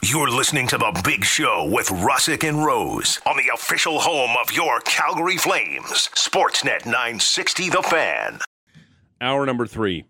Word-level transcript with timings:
You're 0.00 0.30
listening 0.30 0.68
to 0.68 0.78
The 0.78 1.00
Big 1.04 1.24
Show 1.24 1.68
with 1.72 1.88
Russick 1.88 2.48
and 2.48 2.64
Rose 2.64 3.20
on 3.26 3.36
the 3.36 3.52
official 3.52 3.98
home 3.98 4.36
of 4.40 4.52
your 4.52 4.78
Calgary 4.82 5.36
Flames, 5.36 6.08
Sportsnet 6.14 6.86
960 6.86 7.68
The 7.68 7.82
Fan. 7.82 8.38
Hour 9.20 9.44
number 9.44 9.66
three. 9.66 10.04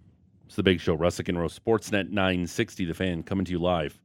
It's 0.44 0.56
The 0.56 0.62
Big 0.62 0.80
Show, 0.80 0.94
Russick 0.94 1.30
and 1.30 1.38
Rose, 1.38 1.58
Sportsnet 1.58 2.10
960 2.10 2.84
The 2.84 2.92
Fan, 2.92 3.22
coming 3.22 3.46
to 3.46 3.52
you 3.52 3.58
live 3.58 3.98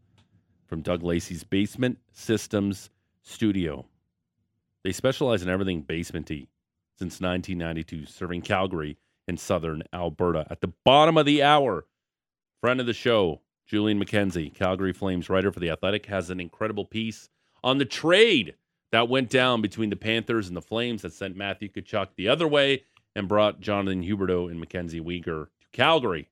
from 0.68 0.82
Doug 0.82 1.04
Lacey's 1.04 1.44
Basement 1.44 1.98
Systems 2.14 2.90
Studio. 3.22 3.86
They 4.86 4.94
specialize 4.94 5.44
in 5.44 5.50
everything 5.50 5.84
basementy 5.84 6.48
since 6.98 7.20
1992, 7.20 8.06
serving 8.06 8.42
Calgary 8.44 8.98
and 9.28 9.38
southern 9.38 9.84
Alberta. 9.94 10.48
At 10.50 10.62
the 10.62 10.72
bottom 10.86 11.18
of 11.18 11.26
the 11.26 11.44
hour, 11.44 11.86
friend 12.62 12.80
of 12.80 12.86
the 12.86 12.94
show, 12.94 13.42
Julian 13.66 14.04
McKenzie, 14.04 14.54
Calgary 14.54 14.94
Flames 14.94 15.30
writer 15.30 15.52
for 15.52 15.60
The 15.60 15.70
Athletic, 15.70 16.06
has 16.08 16.30
an 16.30 16.40
incredible 16.40 16.86
piece 16.86 17.30
on 17.64 17.78
the 17.78 17.86
trade 17.86 18.56
that 18.92 19.10
went 19.10 19.30
down 19.30 19.62
between 19.62 19.90
the 19.90 19.96
Panthers 19.96 20.48
and 20.48 20.56
the 20.56 20.62
Flames 20.62 21.02
that 21.02 21.14
sent 21.14 21.36
Matthew 21.36 21.70
Tkachuk 21.70 22.10
the 22.16 22.30
other 22.30 22.48
way 22.48 22.84
and 23.16 23.28
brought 23.28 23.60
Jonathan 23.60 24.04
Huberdeau 24.04 24.50
and 24.50 24.60
Mackenzie 24.60 25.02
Weegar 25.02 25.48
to 25.62 25.68
Calgary. 25.72 26.30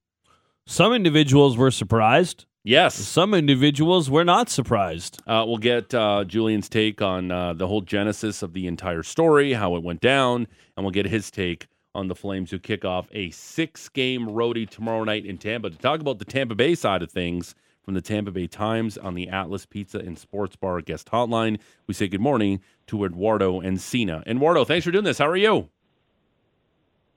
Some 0.68 0.94
individuals 0.94 1.58
were 1.58 1.72
surprised. 1.72 2.46
Yes. 2.64 2.94
Some 2.94 3.34
individuals 3.34 4.10
were 4.10 4.24
not 4.24 4.50
surprised. 4.50 5.20
Uh, 5.26 5.44
we'll 5.48 5.58
get 5.58 5.94
uh, 5.96 6.24
Julian's 6.26 6.70
take 6.70 7.02
on 7.02 7.32
uh, 7.32 7.54
the 7.54 7.68
whole 7.68 7.82
genesis 7.82 8.44
of 8.44 8.54
the 8.54 8.68
entire 8.68 9.02
story, 9.02 9.54
how 9.54 9.76
it 9.76 9.84
went 9.84 10.00
down, 10.00 10.48
and 10.78 10.86
we'll 10.86 10.92
get 10.92 11.08
his 11.08 11.32
take 11.32 11.68
on 11.94 12.08
the 12.08 12.16
Flames 12.16 12.52
who 12.52 12.60
kick 12.60 12.86
off 12.86 13.08
a 13.12 13.30
six 13.32 13.90
game 13.90 14.28
roadie 14.28 14.70
tomorrow 14.70 15.04
night 15.04 15.26
in 15.26 15.38
Tampa. 15.38 15.70
To 15.70 15.78
talk 15.78 16.00
about 16.00 16.20
the 16.20 16.26
Tampa 16.26 16.56
Bay 16.56 16.76
side 16.76 17.02
of 17.02 17.12
things 17.12 17.56
from 17.84 17.94
the 17.94 18.02
Tampa 18.02 18.32
Bay 18.32 18.48
Times 18.48 18.98
on 18.98 19.16
the 19.16 19.30
Atlas 19.30 19.66
Pizza 19.66 20.00
and 20.00 20.18
Sports 20.18 20.56
Bar 20.56 20.82
guest 20.82 21.10
hotline, 21.10 21.60
we 21.88 21.94
say 21.94 22.08
good 22.08 22.22
morning 22.22 22.62
to 22.88 23.04
Eduardo 23.06 23.60
and 23.60 23.78
Encina. 23.78 24.26
Eduardo, 24.28 24.66
thanks 24.66 24.86
for 24.86 24.92
doing 24.92 25.04
this. 25.04 25.18
How 25.18 25.28
are 25.28 25.38
you? 25.38 25.70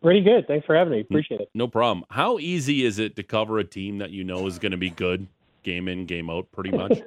Pretty 0.03 0.21
good. 0.21 0.47
Thanks 0.47 0.67
for 0.67 0.77
having 0.77 0.93
me. 0.93 1.01
Appreciate 1.01 1.41
it. 1.41 1.49
No 1.55 1.67
problem. 1.67 2.05
How 2.11 2.39
easy 2.39 2.85
is 2.85 2.99
it 2.99 3.17
to 3.17 3.23
cover 3.23 3.59
a 3.59 3.65
team 3.65 3.99
that 3.99 4.11
you 4.11 4.23
know 4.23 4.47
is 4.47 4.59
going 4.59 4.73
to 4.73 4.79
be 4.79 4.91
good 4.91 5.27
game 5.63 5.89
in, 5.89 6.05
game 6.05 6.29
out, 6.29 6.51
pretty 6.53 6.71
much? 6.77 7.01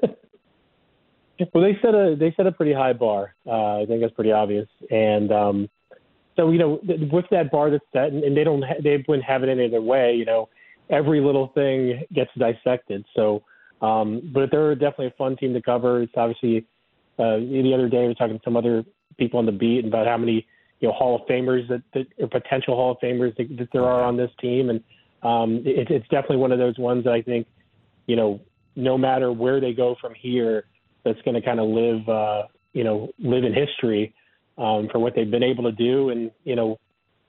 well, 1.53 1.63
they 1.63 1.77
set 1.81 1.93
a 1.93 2.15
they 2.17 2.33
set 2.35 2.47
a 2.47 2.51
pretty 2.51 2.73
high 2.73 2.93
bar. 2.93 3.35
Uh, 3.45 3.81
I 3.81 3.85
think 3.85 4.01
that's 4.01 4.13
pretty 4.13 4.31
obvious. 4.31 4.67
And 4.89 5.31
um, 5.31 5.69
so 6.37 6.51
you 6.51 6.59
know, 6.59 6.79
with 7.11 7.25
that 7.31 7.51
bar 7.51 7.69
that's 7.69 7.83
set, 7.91 8.13
and, 8.13 8.23
and 8.23 8.37
they 8.37 8.43
don't 8.43 8.61
ha- 8.61 8.79
they 8.81 9.03
wouldn't 9.07 9.27
have 9.27 9.43
it 9.43 9.49
any 9.49 9.65
other 9.65 9.81
way. 9.81 10.13
You 10.13 10.25
know, 10.25 10.49
every 10.89 11.19
little 11.19 11.47
thing 11.47 12.03
gets 12.13 12.31
dissected. 12.37 13.03
So, 13.15 13.43
um, 13.81 14.31
but 14.33 14.49
they're 14.51 14.75
definitely 14.75 15.07
a 15.07 15.17
fun 15.17 15.35
team 15.35 15.53
to 15.53 15.61
cover. 15.61 16.03
It's 16.03 16.13
obviously 16.15 16.65
uh, 17.19 17.37
the 17.37 17.71
other 17.73 17.89
day 17.89 18.01
we 18.01 18.07
were 18.07 18.13
talking 18.13 18.37
to 18.37 18.43
some 18.45 18.55
other 18.55 18.85
people 19.17 19.39
on 19.39 19.45
the 19.45 19.51
beat 19.51 19.85
about 19.85 20.05
how 20.05 20.17
many 20.17 20.45
you 20.79 20.87
know 20.87 20.93
Hall 20.93 21.15
of 21.15 21.27
Famers 21.27 21.67
that, 21.69 21.81
that 21.93 22.05
or 22.19 22.27
potential 22.27 22.75
Hall 22.75 22.91
of 22.91 22.97
Famers 22.99 23.35
that, 23.37 23.57
that 23.57 23.69
there 23.73 23.85
are 23.85 24.03
on 24.03 24.15
this 24.15 24.31
team, 24.39 24.69
and 24.69 24.81
um, 25.23 25.63
it, 25.65 25.89
it's 25.89 26.07
definitely 26.09 26.37
one 26.37 26.51
of 26.51 26.59
those 26.59 26.77
ones 26.77 27.03
that 27.05 27.13
I 27.13 27.21
think 27.21 27.47
you 28.05 28.15
know 28.15 28.39
no 28.75 28.95
matter 28.95 29.31
where 29.31 29.59
they 29.59 29.73
go 29.73 29.95
from 29.99 30.13
here, 30.13 30.65
that's 31.03 31.21
going 31.23 31.33
to 31.33 31.41
kind 31.41 31.59
of 31.59 31.67
live 31.67 32.07
uh, 32.07 32.43
you 32.73 32.83
know 32.83 33.09
live 33.17 33.43
in 33.43 33.53
history 33.53 34.13
um, 34.57 34.87
for 34.91 34.99
what 34.99 35.13
they've 35.15 35.29
been 35.29 35.43
able 35.43 35.63
to 35.63 35.71
do, 35.71 36.09
and 36.09 36.31
you 36.43 36.55
know 36.55 36.79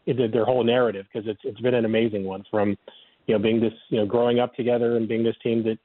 their 0.07 0.47
whole 0.47 0.65
narrative 0.65 1.07
because 1.13 1.29
it's 1.29 1.41
it's 1.45 1.61
been 1.61 1.75
an 1.75 1.85
amazing 1.85 2.25
one 2.25 2.43
from 2.51 2.71
you 3.27 3.35
know 3.35 3.39
being 3.39 3.61
this 3.61 3.75
you 3.91 3.99
know 3.99 4.07
growing 4.07 4.41
up 4.41 4.55
together 4.55 4.97
and 4.97 5.07
being 5.07 5.23
this 5.23 5.37
team 5.43 5.63
that 5.63 5.79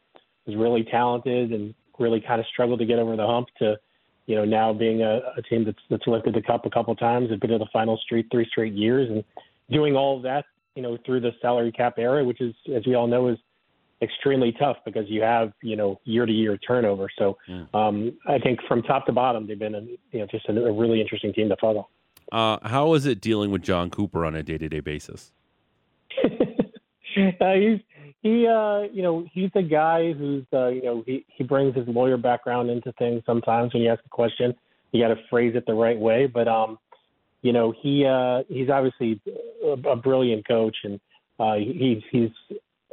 is 0.48 0.56
really 0.56 0.84
talented 0.84 1.52
and 1.52 1.74
really 2.00 2.22
kind 2.22 2.40
of 2.40 2.48
struggled 2.48 2.80
to 2.80 2.86
get 2.86 3.00
over 3.00 3.16
the 3.16 3.26
hump 3.26 3.48
to 3.60 3.78
you 4.26 4.36
know, 4.36 4.46
now 4.46 4.72
being 4.72 5.02
a, 5.02 5.20
a 5.38 5.42
team 5.42 5.66
that's 5.66 5.80
that's 5.90 6.08
lifted 6.08 6.34
the 6.34 6.42
cup 6.42 6.66
a 6.66 6.70
couple 6.70 6.96
times, 6.96 7.30
have 7.30 7.40
been 7.40 7.50
to 7.52 7.58
the 7.58 7.68
final 7.74 7.98
street 7.98 8.28
three 8.32 8.48
straight 8.50 8.74
years, 8.74 9.10
and 9.10 9.24
doing 9.70 9.96
all 9.96 10.18
of 10.18 10.24
that, 10.24 10.46
you 10.76 10.82
know, 10.82 10.98
through 11.06 11.20
the 11.20 11.32
salary 11.42 11.72
cap 11.72 11.96
era, 11.98 12.24
which 12.24 12.40
is, 12.40 12.54
as 12.74 12.86
we 12.88 12.96
all 12.96 13.08
know, 13.08 13.28
is 13.28 13.38
extremely 14.04 14.52
tough 14.54 14.78
because 14.86 15.06
you 15.08 15.22
have, 15.22 15.54
you 15.62 15.76
know, 15.76 16.00
year 16.04 16.26
to 16.26 16.32
year 16.32 16.58
turnover. 16.58 17.10
So, 17.18 17.38
um, 17.74 18.18
I 18.28 18.38
think 18.40 18.60
from 18.68 18.84
top 18.84 19.06
to 19.08 19.12
bottom, 19.12 19.48
they've 19.48 19.58
been, 19.58 19.76
a, 19.76 19.82
you 20.12 20.20
know, 20.20 20.28
just 20.28 20.48
a, 20.50 20.52
a 20.52 20.72
really 20.72 21.02
interesting 21.02 21.34
team 21.34 21.50
to 21.50 21.56
follow. 21.60 21.90
Uh, 22.32 22.58
how 22.68 22.94
is 22.94 23.06
it 23.06 23.22
dealing 23.22 23.52
with 23.52 23.62
Jon 23.62 23.90
Cooper 23.90 24.26
on 24.26 24.36
a 24.36 24.44
day 24.44 24.58
to 24.58 24.70
day 24.70 24.80
basis? 24.80 25.32
uh, 26.24 27.54
he's 27.54 27.80
he 28.24 28.48
uh 28.48 28.84
you 28.94 29.04
know 29.04 29.26
he's 29.32 29.52
a 29.56 29.62
guy 29.62 30.14
who's 30.14 30.46
uh 30.54 30.68
you 30.68 30.82
know 30.82 31.04
he 31.06 31.26
he 31.28 31.44
brings 31.44 31.76
his 31.76 31.88
lawyer 31.88 32.18
background 32.18 32.70
into 32.70 32.92
things 32.94 33.22
sometimes 33.26 33.74
when 33.74 33.84
you 33.84 33.90
ask 33.90 34.02
a 34.06 34.10
question 34.10 34.56
you 34.92 35.04
got 35.04 35.14
to 35.14 35.22
phrase 35.30 35.54
it 35.56 35.66
the 35.68 35.74
right 35.74 36.00
way 36.00 36.26
but 36.26 36.48
um 36.48 36.80
you 37.42 37.52
know 37.52 37.74
he 37.82 38.06
uh 38.06 38.42
he's 38.48 38.70
obviously 38.70 39.20
a, 39.64 39.90
a 39.90 39.96
brilliant 39.96 40.48
coach 40.48 40.78
and 40.86 41.00
uh 41.40 41.56
he's 41.56 42.02
he's 42.12 42.30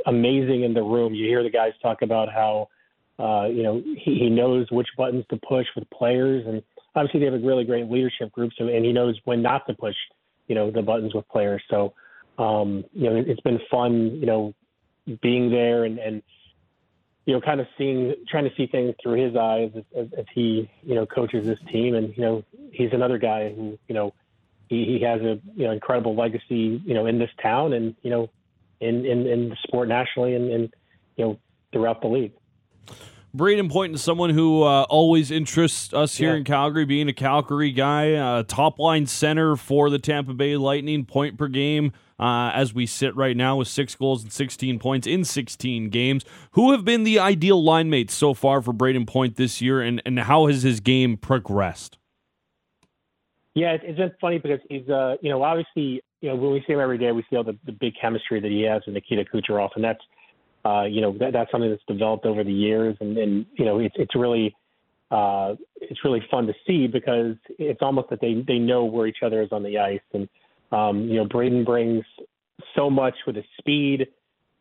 amazing 0.06 0.62
in 0.64 0.74
the 0.74 0.82
room 0.82 1.14
you 1.14 1.26
hear 1.26 1.42
the 1.42 1.50
guys 1.50 1.72
talk 1.82 2.02
about 2.02 2.32
how 2.32 2.68
uh 3.18 3.46
you 3.46 3.62
know 3.62 3.82
he, 3.96 4.18
he 4.18 4.30
knows 4.30 4.66
which 4.70 4.88
buttons 4.96 5.24
to 5.30 5.38
push 5.46 5.66
with 5.76 5.88
players 5.90 6.44
and 6.46 6.62
obviously 6.94 7.20
they 7.20 7.26
have 7.26 7.34
a 7.34 7.46
really 7.46 7.64
great 7.64 7.90
leadership 7.90 8.30
group 8.32 8.52
so 8.58 8.66
and 8.68 8.84
he 8.84 8.92
knows 8.92 9.18
when 9.24 9.42
not 9.42 9.66
to 9.66 9.74
push 9.74 9.96
you 10.48 10.54
know 10.54 10.70
the 10.70 10.82
buttons 10.82 11.14
with 11.14 11.28
players 11.28 11.62
so 11.70 11.92
um 12.38 12.84
you 12.92 13.08
know 13.08 13.16
it's 13.16 13.40
been 13.40 13.60
fun 13.70 14.16
you 14.18 14.26
know 14.26 14.54
being 15.22 15.50
there 15.50 15.84
and, 15.84 15.98
and 15.98 16.22
you 17.30 17.36
know, 17.36 17.40
kind 17.40 17.60
of 17.60 17.66
seeing, 17.78 18.14
trying 18.28 18.42
to 18.42 18.50
see 18.56 18.66
things 18.66 18.94
through 19.00 19.24
his 19.24 19.36
eyes 19.36 19.70
as, 19.96 20.06
as 20.18 20.24
he, 20.34 20.68
you 20.82 20.96
know, 20.96 21.06
coaches 21.06 21.46
this 21.46 21.60
team. 21.70 21.94
And, 21.94 22.16
you 22.16 22.22
know, 22.22 22.44
he's 22.72 22.90
another 22.92 23.18
guy 23.18 23.52
who, 23.52 23.78
you 23.86 23.94
know, 23.94 24.12
he, 24.68 24.84
he 24.84 25.04
has 25.04 25.20
a, 25.20 25.38
you 25.54 25.64
know, 25.64 25.70
incredible 25.70 26.16
legacy, 26.16 26.82
you 26.84 26.94
know, 26.94 27.06
in 27.06 27.18
this 27.18 27.30
town 27.40 27.72
and, 27.74 27.94
you 28.02 28.10
know, 28.10 28.30
in, 28.80 29.04
in, 29.06 29.26
in 29.26 29.48
the 29.50 29.56
sport 29.64 29.88
nationally 29.88 30.34
and, 30.34 30.50
and, 30.50 30.74
you 31.16 31.24
know, 31.24 31.38
throughout 31.72 32.00
the 32.02 32.08
league. 32.08 32.32
Brayden 33.36 33.70
Point 33.70 33.94
is 33.94 34.02
someone 34.02 34.30
who 34.30 34.64
uh, 34.64 34.82
always 34.88 35.30
interests 35.30 35.94
us 35.94 36.16
here 36.16 36.30
Yeah. 36.32 36.38
in 36.38 36.44
Calgary, 36.44 36.84
being 36.84 37.08
a 37.08 37.12
Calgary 37.12 37.70
guy, 37.70 38.14
uh, 38.14 38.42
top 38.42 38.80
line 38.80 39.06
center 39.06 39.54
for 39.54 39.88
the 39.88 40.00
Tampa 40.00 40.34
Bay 40.34 40.56
Lightning, 40.56 41.04
point 41.04 41.38
per 41.38 41.46
game 41.46 41.92
uh, 42.18 42.50
as 42.52 42.74
we 42.74 42.86
sit 42.86 43.14
right 43.14 43.36
now 43.36 43.56
with 43.56 43.68
six 43.68 43.94
goals 43.94 44.24
and 44.24 44.32
16 44.32 44.80
points 44.80 45.06
in 45.06 45.24
16 45.24 45.90
games. 45.90 46.24
Who 46.52 46.72
have 46.72 46.84
been 46.84 47.04
the 47.04 47.20
ideal 47.20 47.62
line 47.62 47.88
mates 47.88 48.14
so 48.14 48.34
far 48.34 48.60
for 48.62 48.72
Brayden 48.72 49.06
Point 49.06 49.36
this 49.36 49.60
year, 49.60 49.80
and, 49.80 50.02
and 50.04 50.18
how 50.18 50.46
has 50.46 50.64
his 50.64 50.80
game 50.80 51.16
progressed? 51.16 51.98
Yeah, 53.54 53.72
it- 53.72 53.82
it's 53.84 53.98
been 53.98 54.12
funny 54.20 54.38
because 54.38 54.60
he's, 54.68 54.88
uh, 54.88 55.16
you 55.20 55.30
know, 55.30 55.42
obviously, 55.42 56.02
you 56.20 56.28
know, 56.28 56.36
when 56.36 56.52
we 56.52 56.60
see 56.66 56.72
him 56.72 56.80
every 56.80 56.98
day, 56.98 57.10
we 57.12 57.24
see 57.28 57.36
all 57.36 57.44
the, 57.44 57.58
the 57.64 57.72
big 57.72 57.94
chemistry 58.00 58.40
that 58.40 58.50
he 58.50 58.62
has 58.62 58.84
with 58.86 58.94
Nikita 58.94 59.24
Kucherov, 59.24 59.70
and 59.74 59.84
that's, 59.84 60.00
uh, 60.64 60.82
you 60.82 61.00
know, 61.00 61.12
that, 61.18 61.32
that's 61.32 61.50
something 61.50 61.70
that's 61.70 61.82
developed 61.88 62.26
over 62.26 62.44
the 62.44 62.52
years, 62.52 62.96
and, 63.00 63.16
and 63.18 63.46
you 63.56 63.64
know, 63.64 63.78
it's 63.80 63.94
it's 63.98 64.14
really, 64.14 64.54
uh, 65.10 65.54
it's 65.80 66.04
really 66.04 66.22
fun 66.30 66.46
to 66.46 66.54
see 66.66 66.86
because 66.86 67.34
it's 67.58 67.82
almost 67.82 68.10
that 68.10 68.20
they 68.20 68.44
they 68.46 68.58
know 68.58 68.84
where 68.84 69.06
each 69.06 69.22
other 69.24 69.42
is 69.42 69.48
on 69.52 69.62
the 69.62 69.78
ice, 69.78 70.00
and 70.12 70.28
um, 70.72 71.08
you 71.08 71.16
know, 71.16 71.26
Brayden 71.26 71.64
brings 71.64 72.04
so 72.76 72.88
much 72.90 73.14
with 73.26 73.36
his 73.36 73.44
speed, 73.58 74.06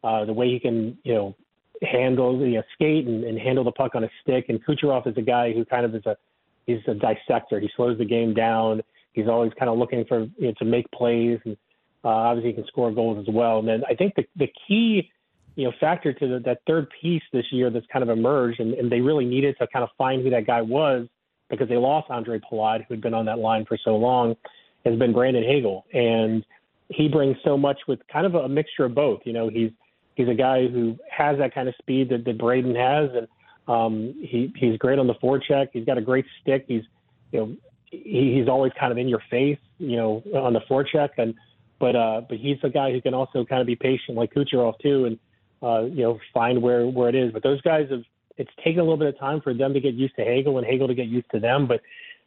uh, 0.03 0.25
the 0.25 0.33
way 0.33 0.49
he 0.49 0.59
can, 0.59 0.97
you 1.03 1.13
know, 1.13 1.35
handle, 1.83 2.39
you 2.39 2.55
know, 2.55 2.63
skate 2.73 3.05
and, 3.07 3.23
and 3.23 3.37
handle 3.37 3.63
the 3.63 3.71
puck 3.71 3.93
on 3.93 4.03
a 4.03 4.09
stick, 4.21 4.45
and 4.49 4.65
Kucherov 4.65 5.05
is 5.05 5.17
a 5.17 5.21
guy 5.21 5.53
who 5.53 5.65
kind 5.65 5.85
of 5.85 5.93
is 5.93 6.05
a 6.05 6.15
he's 6.69 6.87
a 6.87 6.93
dissector. 6.93 7.59
He 7.59 7.69
slows 7.75 7.97
the 7.97 8.05
game 8.05 8.33
down. 8.33 8.81
He's 9.13 9.27
always 9.27 9.51
kind 9.57 9.69
of 9.69 9.77
looking 9.77 10.05
for 10.05 10.21
you 10.37 10.47
know, 10.47 10.53
to 10.59 10.65
make 10.65 10.89
plays, 10.91 11.39
and 11.43 11.57
uh, 12.05 12.09
obviously 12.09 12.51
he 12.51 12.55
can 12.55 12.67
score 12.67 12.91
goals 12.91 13.25
as 13.27 13.33
well. 13.33 13.59
And 13.59 13.67
then 13.67 13.83
I 13.89 13.95
think 13.95 14.13
the 14.15 14.25
the 14.37 14.47
key 14.67 15.09
you 15.55 15.65
know 15.65 15.73
factor 15.79 16.13
to 16.13 16.27
the, 16.27 16.39
that 16.45 16.59
third 16.67 16.87
piece 17.01 17.23
this 17.33 17.45
year 17.51 17.69
that's 17.69 17.85
kind 17.91 18.03
of 18.03 18.09
emerged, 18.09 18.59
and, 18.59 18.73
and 18.75 18.91
they 18.91 19.01
really 19.01 19.25
needed 19.25 19.55
to 19.59 19.67
kind 19.67 19.83
of 19.83 19.89
find 19.97 20.23
who 20.23 20.29
that 20.29 20.45
guy 20.45 20.61
was 20.61 21.07
because 21.49 21.67
they 21.67 21.77
lost 21.77 22.09
Ondrej 22.09 22.41
Palat, 22.49 22.85
who 22.87 22.93
had 22.93 23.01
been 23.01 23.15
on 23.15 23.25
that 23.25 23.39
line 23.39 23.65
for 23.65 23.77
so 23.83 23.95
long, 23.95 24.35
has 24.85 24.97
been 24.97 25.11
Brandon 25.11 25.43
Hagel, 25.43 25.85
and 25.93 26.45
he 26.89 27.07
brings 27.07 27.35
so 27.43 27.57
much 27.57 27.79
with 27.87 27.99
kind 28.11 28.25
of 28.25 28.35
a 28.35 28.47
mixture 28.47 28.85
of 28.85 28.93
both. 28.93 29.21
You 29.25 29.33
know, 29.33 29.49
he's 29.49 29.71
he's 30.15 30.29
a 30.29 30.35
guy 30.35 30.67
who 30.67 30.97
has 31.09 31.39
that 31.39 31.53
kind 31.55 31.67
of 31.67 31.73
speed 31.79 32.09
that, 32.09 32.25
that 32.25 32.37
Brayden 32.37 32.75
has, 32.75 33.09
and 33.15 33.27
um, 33.69 34.15
he 34.19 34.51
he's 34.55 34.77
great 34.77 34.97
on 34.97 35.07
the 35.07 35.13
forecheck. 35.15 35.67
He's 35.71 35.85
got 35.85 35.97
a 35.97 36.01
great 36.01 36.25
stick. 36.41 36.65
He's 36.67 36.83
you 37.31 37.39
know 37.39 37.55
he, 37.85 38.35
he's 38.37 38.47
always 38.47 38.71
kind 38.79 38.91
of 38.91 38.97
in 38.97 39.07
your 39.07 39.21
face, 39.29 39.59
you 39.77 39.95
know, 39.95 40.23
on 40.35 40.53
the 40.53 40.61
forecheck, 40.69 41.09
and 41.17 41.35
but 41.79 41.95
uh, 41.95 42.21
but 42.27 42.39
he's 42.39 42.57
a 42.63 42.69
guy 42.69 42.91
who 42.91 42.99
can 42.99 43.13
also 43.13 43.45
kind 43.45 43.61
of 43.61 43.67
be 43.67 43.75
patient 43.75 44.17
like 44.17 44.33
Kucherov 44.33 44.73
too, 44.81 45.05
and 45.05 45.19
uh, 45.61 45.83
you 45.83 46.03
know 46.03 46.19
find 46.33 46.61
where 46.61 46.87
where 46.87 47.09
it 47.09 47.15
is. 47.15 47.31
But 47.31 47.43
those 47.43 47.61
guys 47.61 47.87
have 47.91 48.01
it's 48.37 48.51
taken 48.63 48.79
a 48.79 48.83
little 48.83 48.97
bit 48.97 49.07
of 49.07 49.19
time 49.19 49.39
for 49.41 49.53
them 49.53 49.73
to 49.73 49.79
get 49.79 49.93
used 49.93 50.15
to 50.15 50.23
Hagel 50.23 50.57
and 50.57 50.65
Hagel 50.65 50.87
to 50.87 50.95
get 50.95 51.07
used 51.07 51.29
to 51.31 51.39
them. 51.39 51.67
But 51.67 51.81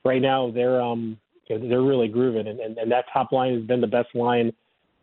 right 0.05 0.23
now 0.23 0.53
they're 0.53 0.81
um 0.81 1.19
you 1.49 1.59
know, 1.59 1.69
they're 1.69 1.83
really 1.83 2.09
grooving, 2.09 2.47
and, 2.47 2.61
and 2.61 2.79
and 2.79 2.93
that 2.93 3.07
top 3.13 3.33
line 3.33 3.55
has 3.55 3.65
been 3.65 3.81
the 3.81 3.89
best 3.89 4.15
line 4.15 4.53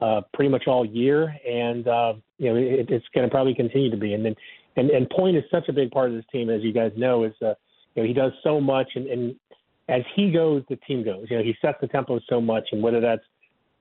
uh, 0.02 0.22
pretty 0.34 0.50
much 0.50 0.68
all 0.68 0.86
year, 0.86 1.36
and 1.48 1.88
uh, 1.88 2.14
you 2.38 2.50
know 2.50 2.56
it, 2.56 2.90
it's 2.90 3.06
going 3.14 3.28
to 3.28 3.32
probably 3.32 3.54
continue 3.54 3.92
to 3.92 3.98
be. 3.98 4.14
And 4.14 4.26
then 4.26 4.36
and 4.76 4.90
and 4.90 5.10
Point 5.10 5.38
is 5.38 5.44
such 5.52 5.68
a 5.70 5.74
big 5.74 5.92
part 5.92 6.10
of 6.10 6.16
this 6.16 6.26
team, 6.32 6.50
as 6.50 6.62
you 6.62 6.74
guys 6.74 6.92
know. 6.96 7.24
Is 7.24 7.34
uh, 7.42 7.54
you 7.96 8.04
know 8.04 8.08
he 8.08 8.14
does 8.14 8.32
so 8.44 8.60
much, 8.62 8.90
and, 8.96 9.08
and 9.08 9.36
as 9.88 10.02
he 10.16 10.32
goes, 10.32 10.64
the 10.70 10.76
team 10.88 11.04
goes. 11.04 11.28
You 11.30 11.38
know 11.38 11.44
he 11.44 11.56
sets 11.62 11.78
the 11.82 11.88
tempo 11.88 12.20
so 12.30 12.40
much, 12.40 12.70
and 12.72 12.82
whether 12.82 13.02
that's 13.02 13.24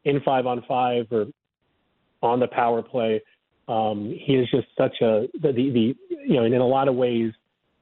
in 0.04 0.20
five 0.22 0.46
on 0.46 0.64
five 0.66 1.06
or 1.10 1.26
on 2.22 2.40
the 2.40 2.48
power 2.48 2.82
play, 2.82 3.22
um, 3.68 4.14
he 4.18 4.34
is 4.34 4.48
just 4.50 4.66
such 4.76 4.96
a 5.02 5.28
the, 5.40 5.52
the 5.52 5.70
the 5.70 5.96
you 6.26 6.34
know, 6.34 6.44
and 6.44 6.54
in 6.54 6.60
a 6.60 6.66
lot 6.66 6.88
of 6.88 6.94
ways, 6.94 7.32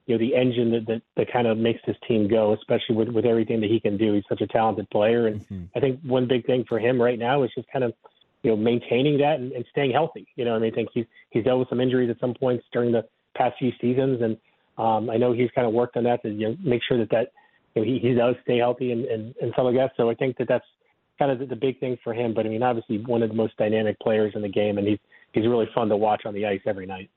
you 0.05 0.15
know, 0.15 0.19
the 0.19 0.35
engine 0.35 0.71
that 0.71 0.85
that, 0.87 1.01
that 1.15 1.31
kind 1.31 1.47
of 1.47 1.57
makes 1.57 1.79
this 1.87 1.97
team 2.07 2.27
go, 2.27 2.53
especially 2.53 2.95
with 2.95 3.09
with 3.09 3.25
everything 3.25 3.61
that 3.61 3.69
he 3.69 3.79
can 3.79 3.97
do. 3.97 4.13
He's 4.13 4.23
such 4.29 4.41
a 4.41 4.47
talented 4.47 4.89
player, 4.89 5.27
and 5.27 5.41
mm-hmm. 5.41 5.63
I 5.75 5.79
think 5.79 6.01
one 6.01 6.27
big 6.27 6.45
thing 6.45 6.65
for 6.67 6.79
him 6.79 7.01
right 7.01 7.17
now 7.17 7.43
is 7.43 7.51
just 7.55 7.67
kind 7.71 7.85
of 7.85 7.93
you 8.47 8.53
know 8.53 8.57
maintaining 8.57 9.17
that 9.17 9.41
and, 9.41 9.51
and 9.51 9.65
staying 9.71 9.91
healthy. 9.91 10.25
You 10.37 10.45
know, 10.45 10.55
I 10.55 10.59
mean, 10.59 10.73
think 10.73 10.87
he's 10.93 11.05
he's 11.31 11.43
dealt 11.43 11.59
with 11.59 11.67
some 11.67 11.81
injuries 11.81 12.09
at 12.09 12.17
some 12.21 12.33
points 12.33 12.63
during 12.71 12.93
the 12.93 13.03
past 13.35 13.55
few 13.59 13.71
seasons, 13.81 14.21
and 14.21 14.37
um, 14.77 15.09
I 15.09 15.17
know 15.17 15.33
he's 15.33 15.49
kind 15.53 15.67
of 15.67 15.73
worked 15.73 15.97
on 15.97 16.05
that 16.05 16.21
to 16.21 16.29
you 16.29 16.49
know, 16.49 16.57
make 16.63 16.81
sure 16.87 16.97
that 16.97 17.09
that 17.09 17.33
you 17.75 17.81
know, 17.81 17.85
he 17.85 17.99
he 17.99 18.13
does 18.13 18.35
stay 18.43 18.57
healthy 18.57 18.93
and 18.93 19.03
and, 19.03 19.35
and 19.41 19.53
some 19.57 19.67
of 19.67 19.73
that. 19.73 19.91
So 19.97 20.09
I 20.09 20.15
think 20.15 20.37
that 20.37 20.47
that's 20.47 20.65
kind 21.19 21.29
of 21.29 21.39
the, 21.39 21.45
the 21.45 21.57
big 21.57 21.77
thing 21.81 21.97
for 22.05 22.13
him. 22.13 22.33
But 22.33 22.45
I 22.45 22.49
mean, 22.49 22.63
obviously 22.63 22.99
one 22.99 23.21
of 23.21 23.27
the 23.27 23.35
most 23.35 23.57
dynamic 23.57 23.99
players 23.99 24.31
in 24.33 24.41
the 24.41 24.49
game, 24.49 24.77
and 24.77 24.87
he's 24.87 24.99
he's 25.33 25.45
really 25.45 25.67
fun 25.75 25.89
to 25.89 25.97
watch 25.97 26.21
on 26.25 26.33
the 26.33 26.45
ice 26.45 26.61
every 26.65 26.85
night. 26.85 27.09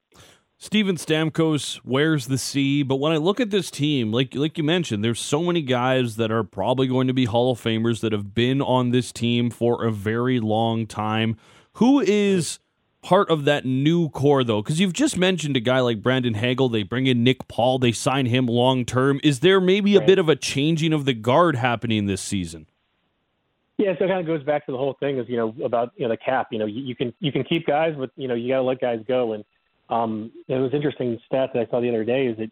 Steven 0.62 0.96
Stamkos 0.96 1.80
wears 1.86 2.26
the 2.26 2.36
C, 2.36 2.82
but 2.82 2.96
when 2.96 3.12
I 3.12 3.16
look 3.16 3.40
at 3.40 3.48
this 3.48 3.70
team, 3.70 4.12
like 4.12 4.34
like 4.34 4.58
you 4.58 4.62
mentioned, 4.62 5.02
there's 5.02 5.18
so 5.18 5.42
many 5.42 5.62
guys 5.62 6.16
that 6.16 6.30
are 6.30 6.44
probably 6.44 6.86
going 6.86 7.06
to 7.06 7.14
be 7.14 7.24
Hall 7.24 7.50
of 7.50 7.58
Famers 7.58 8.00
that 8.00 8.12
have 8.12 8.34
been 8.34 8.60
on 8.60 8.90
this 8.90 9.10
team 9.10 9.48
for 9.48 9.82
a 9.86 9.90
very 9.90 10.38
long 10.38 10.86
time. 10.86 11.38
Who 11.74 12.00
is 12.00 12.58
part 13.00 13.30
of 13.30 13.46
that 13.46 13.64
new 13.64 14.10
core 14.10 14.44
though? 14.44 14.60
Because 14.60 14.78
you've 14.78 14.92
just 14.92 15.16
mentioned 15.16 15.56
a 15.56 15.60
guy 15.60 15.80
like 15.80 16.02
Brandon 16.02 16.34
Hagel. 16.34 16.68
They 16.68 16.82
bring 16.82 17.06
in 17.06 17.24
Nick 17.24 17.48
Paul. 17.48 17.78
They 17.78 17.92
sign 17.92 18.26
him 18.26 18.44
long 18.44 18.84
term. 18.84 19.18
Is 19.24 19.40
there 19.40 19.62
maybe 19.62 19.96
a 19.96 20.02
bit 20.02 20.18
of 20.18 20.28
a 20.28 20.36
changing 20.36 20.92
of 20.92 21.06
the 21.06 21.14
guard 21.14 21.56
happening 21.56 22.04
this 22.04 22.20
season? 22.20 22.66
Yeah, 23.78 23.94
so 23.98 24.04
it 24.04 24.08
kind 24.08 24.20
of 24.20 24.26
goes 24.26 24.44
back 24.44 24.66
to 24.66 24.72
the 24.72 24.78
whole 24.78 24.98
thing 25.00 25.16
is 25.16 25.26
you 25.26 25.38
know 25.38 25.54
about 25.64 25.92
you 25.96 26.02
know 26.02 26.10
the 26.10 26.18
cap. 26.18 26.48
You 26.50 26.58
know 26.58 26.66
you, 26.66 26.82
you 26.82 26.94
can 26.94 27.14
you 27.18 27.32
can 27.32 27.44
keep 27.44 27.66
guys, 27.66 27.94
but 27.96 28.10
you 28.14 28.28
know 28.28 28.34
you 28.34 28.48
got 28.48 28.56
to 28.56 28.62
let 28.62 28.78
guys 28.78 29.00
go. 29.08 29.32
And 29.32 29.42
um, 29.90 30.31
it 30.48 30.54
was 30.54 30.72
interesting 30.72 31.19
stat 31.26 31.50
that 31.54 31.60
I 31.60 31.70
saw 31.70 31.81
the 31.81 31.88
other 31.88 32.04
day 32.04 32.26
is 32.26 32.37
that 32.38 32.50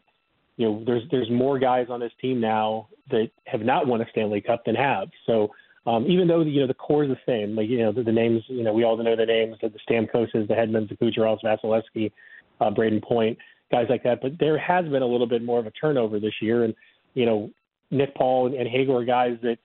you 0.57 0.67
know 0.67 0.83
there's 0.85 1.03
there's 1.11 1.31
more 1.31 1.59
guys 1.59 1.87
on 1.89 2.01
this 2.01 2.13
team 2.21 2.41
now 2.41 2.89
that 3.11 3.31
have 3.47 3.61
not 3.61 3.87
won 3.87 4.01
a 4.01 4.07
Stanley 4.11 4.41
Cup 4.41 4.65
than 4.65 4.75
have. 4.75 5.09
So 5.27 5.49
um, 5.87 6.07
even 6.07 6.29
though 6.29 6.43
you 6.43 6.61
know 6.61 6.67
the 6.67 6.75
core 6.75 7.05
is 7.05 7.11
the 7.11 7.19
same, 7.27 7.57
like 7.57 7.69
you 7.69 7.79
know 7.79 7.93
the, 7.93 8.03
the 8.03 8.13
names, 8.13 8.43
you 8.49 8.65
know 8.65 8.73
we 8.73 8.85
all 8.85 8.97
know 8.97 9.17
the 9.17 9.27
names 9.27 9.57
the 9.61 9.71
Stamkoses, 9.89 10.49
the 10.49 10.55
Hedmans, 10.55 10.89
the 10.89 10.97
Kucherovs, 10.97 11.43
Vasilevskiy, 11.45 12.13
uh, 12.61 12.71
Brayden 12.71 13.03
Point, 13.03 13.39
guys 13.71 13.87
like 13.89 14.03
that. 14.03 14.21
But 14.21 14.33
there 14.39 14.59
has 14.59 14.85
been 14.87 15.03
a 15.03 15.07
little 15.07 15.29
bit 15.29 15.43
more 15.43 15.61
of 15.61 15.67
a 15.67 15.71
turnover 15.71 16.19
this 16.19 16.35
year, 16.43 16.65
and 16.65 16.75
you 17.15 17.25
know 17.25 17.51
Nick 17.91 18.15
Paul 18.17 18.47
and, 18.47 18.57
and 18.57 18.69
Hagel 18.69 19.05
guys 19.07 19.39
that 19.43 19.59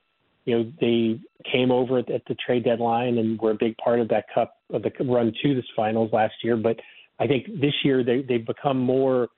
you 0.46 0.58
know, 0.58 0.72
they 0.82 1.20
came 1.50 1.72
over 1.72 2.00
at, 2.00 2.10
at 2.10 2.22
the 2.28 2.36
trade 2.36 2.66
deadline 2.66 3.18
and 3.18 3.40
were 3.40 3.52
a 3.52 3.56
big 3.56 3.78
part 3.78 4.00
of 4.00 4.10
that 4.10 4.26
cup 4.34 4.58
of 4.72 4.84
the 4.84 4.92
run 5.06 5.34
to 5.42 5.56
this 5.56 5.66
finals 5.76 6.12
last 6.12 6.34
year. 6.44 6.58
But 6.58 6.78
I 7.20 7.28
think 7.28 7.48
this 7.60 7.74
year 7.84 8.04
they 8.04 8.22
they've 8.22 8.46
become 8.46 8.80
more 8.80 9.30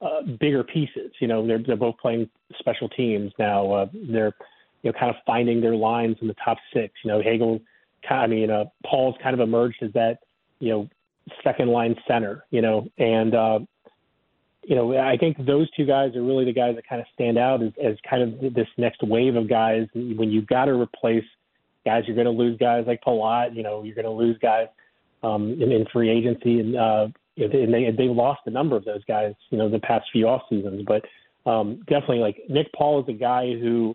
uh, 0.00 0.22
bigger 0.40 0.64
pieces. 0.64 1.12
You 1.20 1.28
know, 1.28 1.46
they're 1.46 1.62
they're 1.64 1.76
both 1.76 1.96
playing 1.98 2.28
special 2.58 2.88
teams 2.88 3.32
now. 3.38 3.72
Uh, 3.72 3.86
they're 4.10 4.32
you 4.82 4.90
know 4.90 4.98
kind 4.98 5.10
of 5.10 5.16
finding 5.26 5.60
their 5.60 5.74
lines 5.74 6.16
in 6.20 6.28
the 6.28 6.36
top 6.44 6.58
six. 6.72 6.94
You 7.04 7.10
know, 7.10 7.22
Hagel, 7.22 7.60
I 8.08 8.26
mean, 8.26 8.50
uh, 8.50 8.64
Paul's 8.86 9.16
kind 9.22 9.34
of 9.34 9.40
emerged 9.40 9.82
as 9.82 9.92
that 9.94 10.18
you 10.60 10.70
know 10.70 10.88
second 11.42 11.68
line 11.68 11.96
center. 12.06 12.44
You 12.50 12.62
know, 12.62 12.88
and 12.98 13.34
uh, 13.34 13.58
you 14.62 14.76
know, 14.76 14.96
I 14.96 15.16
think 15.16 15.36
those 15.44 15.70
two 15.72 15.86
guys 15.86 16.14
are 16.16 16.22
really 16.22 16.44
the 16.44 16.52
guys 16.52 16.76
that 16.76 16.86
kind 16.86 17.00
of 17.00 17.06
stand 17.14 17.38
out 17.38 17.62
as, 17.62 17.72
as 17.82 17.96
kind 18.08 18.22
of 18.22 18.54
this 18.54 18.68
next 18.76 19.02
wave 19.02 19.36
of 19.36 19.48
guys. 19.48 19.86
When 19.94 20.30
you've 20.30 20.46
got 20.46 20.66
to 20.66 20.72
replace 20.72 21.24
guys, 21.84 22.04
you're 22.06 22.16
going 22.16 22.26
to 22.26 22.30
lose 22.30 22.58
guys 22.58 22.84
like 22.86 23.02
Palat. 23.02 23.54
You 23.54 23.62
know, 23.62 23.82
you're 23.82 23.94
going 23.94 24.06
to 24.06 24.10
lose 24.10 24.38
guys 24.38 24.68
um, 25.22 25.52
in, 25.60 25.72
in 25.72 25.86
free 25.92 26.10
agency, 26.10 26.60
and 26.60 26.76
uh, 26.76 27.08
and 27.36 27.72
they 27.72 27.90
they've 27.96 28.10
lost 28.10 28.40
a 28.46 28.50
number 28.50 28.76
of 28.76 28.84
those 28.84 29.04
guys. 29.04 29.34
You 29.50 29.58
know, 29.58 29.68
the 29.68 29.80
past 29.80 30.06
few 30.12 30.28
off 30.28 30.42
seasons, 30.48 30.84
but 30.86 31.04
um, 31.50 31.80
definitely 31.86 32.18
like 32.18 32.38
Nick 32.48 32.72
Paul 32.72 33.02
is 33.02 33.08
a 33.08 33.18
guy 33.18 33.52
who 33.58 33.94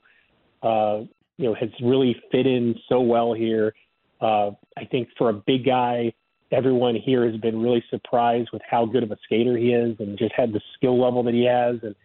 uh, 0.63 1.01
you 1.37 1.45
know 1.45 1.53
has 1.55 1.69
really 1.81 2.15
fit 2.31 2.45
in 2.45 2.75
so 2.87 3.01
well 3.01 3.33
here. 3.33 3.73
Uh, 4.21 4.51
I 4.77 4.85
think 4.91 5.07
for 5.17 5.29
a 5.29 5.33
big 5.33 5.65
guy 5.65 6.13
everyone 6.51 6.95
here 6.95 7.29
has 7.29 7.39
been 7.39 7.61
really 7.61 7.83
surprised 7.89 8.49
with 8.51 8.61
how 8.69 8.85
good 8.85 9.03
of 9.03 9.11
a 9.11 9.17
skater 9.23 9.57
he 9.57 9.73
is 9.73 9.95
and 9.99 10.17
just 10.17 10.33
had 10.35 10.51
the 10.51 10.61
skill 10.75 10.99
level 11.01 11.23
that 11.23 11.33
he 11.33 11.45
has. 11.45 11.75
And, 11.83 11.95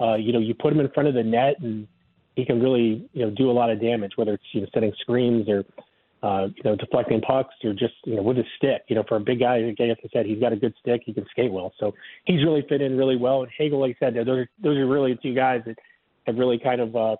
uh, 0.00 0.14
you 0.14 0.32
know, 0.32 0.40
you 0.40 0.54
put 0.54 0.72
him 0.72 0.80
in 0.80 0.88
front 0.90 1.08
of 1.08 1.14
the 1.14 1.22
net 1.22 1.56
and 1.60 1.86
he 2.34 2.44
can 2.44 2.60
really, 2.60 3.08
you 3.12 3.24
know, 3.24 3.30
do 3.30 3.50
a 3.50 3.52
lot 3.52 3.70
of 3.70 3.80
damage, 3.80 4.12
whether 4.16 4.34
it's, 4.34 4.44
you 4.52 4.62
know, 4.62 4.66
setting 4.74 4.92
screens 5.00 5.48
or, 5.48 5.64
uh, 6.22 6.46
you 6.54 6.62
know, 6.64 6.76
deflecting 6.76 7.20
pucks 7.20 7.54
or 7.64 7.72
just, 7.72 7.94
you 8.04 8.14
know, 8.14 8.22
with 8.22 8.36
his 8.36 8.46
stick. 8.56 8.82
You 8.88 8.96
know, 8.96 9.04
for 9.08 9.16
a 9.16 9.20
big 9.20 9.40
guy, 9.40 9.58
like 9.58 9.76
I 9.80 10.08
said, 10.12 10.26
he's 10.26 10.38
got 10.38 10.52
a 10.52 10.56
good 10.56 10.74
stick. 10.80 11.02
He 11.04 11.12
can 11.12 11.26
skate 11.30 11.52
well. 11.52 11.72
So 11.78 11.92
he's 12.24 12.44
really 12.44 12.64
fit 12.68 12.80
in 12.80 12.96
really 12.96 13.16
well. 13.16 13.42
And 13.42 13.50
Hagel, 13.56 13.80
like 13.80 13.96
I 14.00 14.06
said, 14.06 14.14
those 14.14 14.28
are, 14.28 14.48
those 14.62 14.76
are 14.76 14.86
really 14.86 15.18
two 15.22 15.34
guys 15.34 15.62
that 15.66 15.76
have 16.26 16.36
really 16.36 16.58
kind 16.58 16.80
of, 16.80 16.94
uh, 16.94 17.16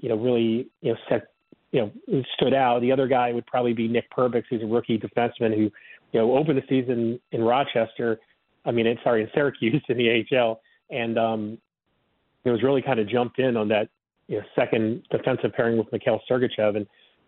you 0.00 0.08
know, 0.08 0.16
really, 0.16 0.68
you 0.80 0.92
know, 0.92 0.96
set, 1.08 1.28
you 1.72 1.80
know, 1.80 2.22
stood 2.34 2.54
out. 2.54 2.80
The 2.80 2.92
other 2.92 3.08
guy 3.08 3.32
would 3.32 3.46
probably 3.46 3.72
be 3.72 3.88
Nick 3.88 4.10
Perbix, 4.16 4.44
who's 4.48 4.62
a 4.62 4.66
rookie 4.66 4.98
defenseman 4.98 5.54
who, 5.54 5.70
you 6.12 6.20
know, 6.20 6.36
opened 6.36 6.58
the 6.58 6.62
season 6.68 7.18
in 7.32 7.42
Rochester. 7.42 8.20
I 8.64 8.70
mean, 8.70 8.86
sorry, 9.02 9.22
in 9.22 9.28
Syracuse 9.34 9.82
in 9.88 9.96
the 9.96 10.24
AHL, 10.32 10.60
and 10.90 11.18
um, 11.18 11.58
it 12.44 12.50
was 12.50 12.62
really 12.62 12.82
kind 12.82 13.00
of 13.00 13.08
jumped 13.08 13.38
in 13.38 13.56
on 13.56 13.68
that 13.68 13.88
you 14.28 14.38
know, 14.38 14.44
second 14.54 15.02
defensive 15.10 15.52
pairing 15.54 15.78
with 15.78 15.90
Mikhail 15.92 16.20
Sergachev, 16.30 16.76
and 16.76 16.86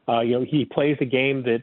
uh, 0.09 0.21
you 0.21 0.39
know 0.39 0.45
he 0.49 0.65
plays 0.65 0.97
a 1.01 1.05
game 1.05 1.45
that 1.45 1.63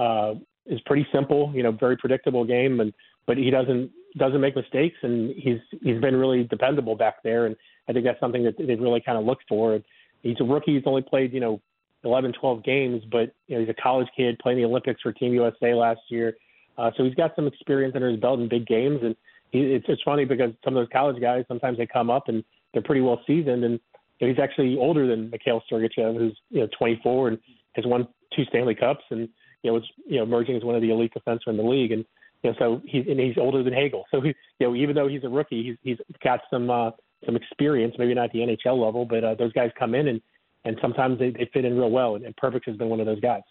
uh, 0.00 0.34
is 0.66 0.80
pretty 0.86 1.06
simple, 1.12 1.52
you 1.54 1.62
know, 1.62 1.72
very 1.72 1.96
predictable 1.96 2.44
game, 2.44 2.80
and 2.80 2.92
but 3.26 3.36
he 3.36 3.50
doesn't 3.50 3.90
doesn't 4.16 4.40
make 4.40 4.56
mistakes, 4.56 4.96
and 5.02 5.34
he's 5.36 5.58
he's 5.82 6.00
been 6.00 6.16
really 6.16 6.44
dependable 6.44 6.94
back 6.94 7.22
there, 7.22 7.46
and 7.46 7.56
I 7.88 7.92
think 7.92 8.04
that's 8.04 8.20
something 8.20 8.44
that 8.44 8.54
they've 8.58 8.80
really 8.80 9.00
kind 9.00 9.18
of 9.18 9.24
looked 9.24 9.44
for. 9.48 9.78
He's 10.22 10.36
a 10.40 10.44
rookie; 10.44 10.74
he's 10.74 10.82
only 10.86 11.02
played 11.02 11.32
you 11.32 11.40
know 11.40 11.60
11, 12.04 12.34
12 12.40 12.64
games, 12.64 13.02
but 13.10 13.34
you 13.46 13.56
know 13.56 13.60
he's 13.60 13.68
a 13.68 13.82
college 13.82 14.08
kid 14.16 14.38
playing 14.38 14.58
the 14.58 14.64
Olympics 14.64 15.00
for 15.00 15.12
Team 15.12 15.32
USA 15.34 15.74
last 15.74 16.00
year. 16.08 16.36
Uh, 16.78 16.90
so 16.96 17.04
he's 17.04 17.14
got 17.14 17.34
some 17.36 17.46
experience 17.46 17.94
under 17.94 18.08
his 18.08 18.20
belt 18.20 18.40
in 18.40 18.48
big 18.48 18.66
games, 18.66 19.00
and 19.02 19.14
he, 19.50 19.60
it's 19.60 19.86
it's 19.88 20.02
funny 20.02 20.24
because 20.24 20.52
some 20.64 20.76
of 20.76 20.80
those 20.80 20.92
college 20.92 21.20
guys 21.20 21.44
sometimes 21.48 21.78
they 21.78 21.86
come 21.86 22.10
up 22.10 22.28
and 22.28 22.44
they're 22.72 22.82
pretty 22.82 23.00
well 23.00 23.20
seasoned, 23.26 23.64
and 23.64 23.80
you 24.18 24.26
know, 24.26 24.32
he's 24.32 24.42
actually 24.42 24.76
older 24.76 25.06
than 25.06 25.30
Mikhail 25.30 25.62
Sergachev, 25.70 26.16
who's 26.16 26.38
you 26.50 26.60
know 26.60 26.68
24 26.78 27.28
and 27.28 27.38
has 27.74 27.84
won 27.86 28.08
two 28.34 28.44
Stanley 28.46 28.74
Cups, 28.74 29.04
and 29.10 29.28
you 29.62 29.70
know 29.70 29.74
was 29.74 29.88
you 30.06 30.16
know 30.16 30.22
emerging 30.22 30.56
as 30.56 30.64
one 30.64 30.74
of 30.74 30.82
the 30.82 30.90
elite 30.90 31.12
defensemen 31.14 31.48
in 31.48 31.56
the 31.56 31.62
league, 31.62 31.92
and 31.92 32.04
you 32.42 32.50
know 32.50 32.56
so 32.58 32.82
he's 32.84 33.06
and 33.08 33.18
he's 33.18 33.38
older 33.38 33.62
than 33.62 33.72
Hagel, 33.72 34.04
so 34.10 34.20
he 34.20 34.34
you 34.58 34.66
know 34.66 34.74
even 34.74 34.94
though 34.94 35.08
he's 35.08 35.24
a 35.24 35.28
rookie, 35.28 35.62
he's 35.62 35.76
he's 35.82 36.06
got 36.22 36.40
some 36.50 36.70
uh, 36.70 36.90
some 37.26 37.36
experience, 37.36 37.94
maybe 37.98 38.14
not 38.14 38.26
at 38.26 38.32
the 38.32 38.40
NHL 38.40 38.82
level, 38.82 39.04
but 39.04 39.24
uh, 39.24 39.34
those 39.34 39.52
guys 39.52 39.70
come 39.78 39.94
in 39.94 40.08
and 40.08 40.20
and 40.64 40.76
sometimes 40.82 41.18
they, 41.18 41.30
they 41.30 41.48
fit 41.52 41.64
in 41.64 41.76
real 41.76 41.90
well, 41.90 42.16
and, 42.16 42.24
and 42.24 42.36
Perbix 42.36 42.62
has 42.66 42.76
been 42.76 42.88
one 42.88 43.00
of 43.00 43.06
those 43.06 43.20
guys. 43.20 43.42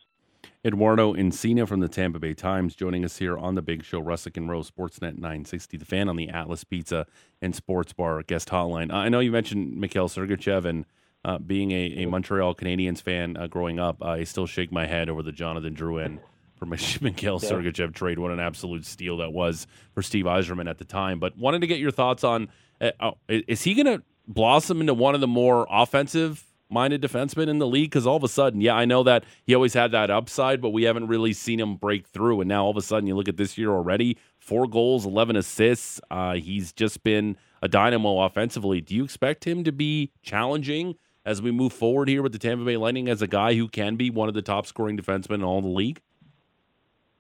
Eduardo 0.66 1.14
Encina 1.14 1.68
from 1.68 1.80
the 1.80 1.88
Tampa 1.88 2.20
Bay 2.20 2.34
Times 2.34 2.76
joining 2.76 3.04
us 3.06 3.18
here 3.18 3.38
on 3.38 3.56
the 3.56 3.62
Big 3.62 3.84
Show, 3.84 4.02
Russick 4.02 4.38
and 4.38 4.50
Rose, 4.50 4.70
Sportsnet 4.70 5.18
960, 5.18 5.78
the 5.78 5.86
fan 5.86 6.10
on 6.10 6.16
the 6.16 6.30
Atlas 6.30 6.64
Pizza 6.64 7.08
and 7.42 7.56
Sports 7.56 7.94
Bar 7.94 8.22
guest 8.24 8.50
hotline. 8.50 8.92
I 8.92 9.10
know 9.10 9.20
you 9.20 9.32
mentioned 9.32 9.78
Mikhail 9.78 10.10
Sergachev 10.10 10.66
and 10.66 10.86
uh, 11.26 11.38
being 11.38 11.72
a, 11.72 12.04
a, 12.04 12.06
Montreal 12.06 12.56
Canadiens 12.56 13.02
fan 13.02 13.36
uh, 13.36 13.48
growing 13.48 13.80
up, 13.80 14.04
I 14.04 14.24
still 14.24 14.46
shake 14.46 14.72
my 14.72 14.86
head 14.86 15.10
over 15.10 15.22
the 15.22 15.32
Jonathan 15.32 15.76
Drouin 15.76 16.20
for 16.56 16.66
Mikhail 16.66 17.40
yeah. 17.42 17.50
Sergachev 17.50 17.94
trade. 17.94 18.20
What 18.20 18.32
an 18.32 18.40
absolute 18.40 18.86
steal 18.86 19.18
that 19.18 19.34
was 19.34 19.68
for 19.94 20.02
Steve 20.02 20.26
Yzerman 20.26 20.70
at 20.70 20.78
the 20.78 20.86
time. 20.86 21.20
But 21.20 21.38
wanted 21.38 21.62
to 21.62 21.68
get 21.68 21.80
your 21.80 21.92
thoughts 21.92 22.24
on 22.24 22.50
uh, 22.82 22.92
oh, 23.00 23.18
is 23.28 23.64
he 23.64 23.74
going 23.74 23.86
to 23.86 24.04
blossom 24.28 24.80
into 24.82 24.94
one 24.94 25.16
of 25.16 25.22
the 25.22 25.28
more 25.28 25.68
offensive 25.70 26.46
minded 26.70 27.02
defensemen 27.02 27.48
in 27.48 27.60
the 27.60 27.68
league? 27.68 27.90
Because 27.90 28.08
all 28.08 28.16
of 28.16 28.24
a 28.24 28.30
sudden, 28.30 28.62
yeah, 28.62 28.76
I 28.76 28.86
know 28.86 29.04
that 29.04 29.26
he 29.44 29.56
always 29.56 29.74
had 29.74 29.92
that 29.92 30.10
upside, 30.10 30.62
but 30.62 30.70
we 30.70 30.84
haven't 30.84 31.08
really 31.08 31.34
seen 31.34 31.60
him 31.60 31.76
break 31.76 32.08
through. 32.08 32.42
And 32.42 32.48
now 32.48 32.66
all 32.66 32.72
of 32.72 32.78
a 32.78 32.82
sudden, 32.82 33.08
you 33.08 33.16
look 33.16 33.28
at 33.28 33.38
this 33.38 33.58
year 33.58 33.72
already 33.72 34.18
four 34.38 34.68
goals, 34.68 35.06
11 35.06 35.36
assists. 35.36 36.00
Uh, 36.10 36.36
he's 36.36 36.72
just 36.72 37.04
been 37.04 37.38
a 37.62 37.68
dynamo 37.68 38.22
offensively. 38.22 38.82
Do 38.82 38.96
you 38.96 39.04
expect 39.04 39.46
him 39.46 39.64
to 39.66 39.72
be 39.72 40.12
challenging 40.22 40.96
as 41.26 41.42
we 41.42 41.52
move 41.52 41.74
forward 41.74 42.08
here 42.08 42.22
with 42.22 42.32
the 42.32 42.40
Tampa 42.40 42.66
Bay 42.66 42.78
Lightning 42.78 43.08
as 43.08 43.22
a 43.22 43.28
guy 43.28 43.56
who 43.56 43.68
can 43.68 43.96
be 43.96 44.10
one 44.10 44.28
of 44.28 44.34
the 44.34 44.42
top 44.42 44.66
scoring 44.66 44.98
defensemen 44.98 45.36
in 45.36 45.44
all 45.44 45.62
the 45.62 45.68
league? 45.68 46.02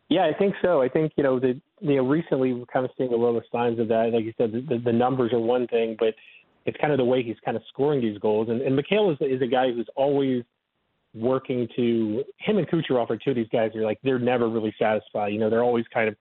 Yeah, 0.10 0.25
I 0.25 0.34
think 0.34 0.56
so. 0.62 0.82
I 0.82 0.89
think 0.89 1.13
you 1.15 1.24
know 1.24 1.39
the 1.39 1.60
you 1.82 1.96
know 1.96 2.08
recently 2.08 2.53
we're 2.53 2.65
kind 2.65 2.86
of 2.86 2.91
seeing 2.98 3.13
a 3.13 3.15
little 3.15 3.38
of 3.38 3.44
signs 3.51 3.79
of 3.79 3.88
that. 3.89 4.12
Like 4.12 4.25
you 4.25 4.34
said, 4.38 4.51
the, 4.51 4.79
the 4.84 4.94
numbers 4.94 5.32
are 5.34 5.39
one 5.39 5.68
thing, 5.68 5.96
but 6.00 6.15
it's 6.65 6.77
kind 6.82 6.91
of 6.91 6.98
the 6.98 7.06
way 7.06 7.22
he's 7.22 7.38
kind 7.46 7.56
of 7.56 7.63
scoring 7.70 8.01
these 8.01 8.18
goals. 8.18 8.50
And, 8.50 8.62
and 8.62 8.75
Mikhail 8.75 9.12
is, 9.12 9.18
is 9.22 9.41
a 9.41 9.48
guy 9.48 9.72
who's 9.72 9.88
always 9.96 10.44
working 11.13 11.68
to 11.75 12.24
him 12.38 12.58
and 12.58 12.68
Kucherov 12.68 13.10
are 13.10 13.18
two 13.18 13.32
of 13.32 13.36
these 13.36 13.48
guys 13.51 13.75
are 13.75 13.82
like 13.82 14.00
they're 14.03 14.20
never 14.20 14.50
really 14.50 14.74
satisfied. 14.77 15.29
You 15.29 15.39
know, 15.39 15.50
they're 15.50 15.63
always 15.63 15.86
kind 15.94 16.08
of 16.08 16.15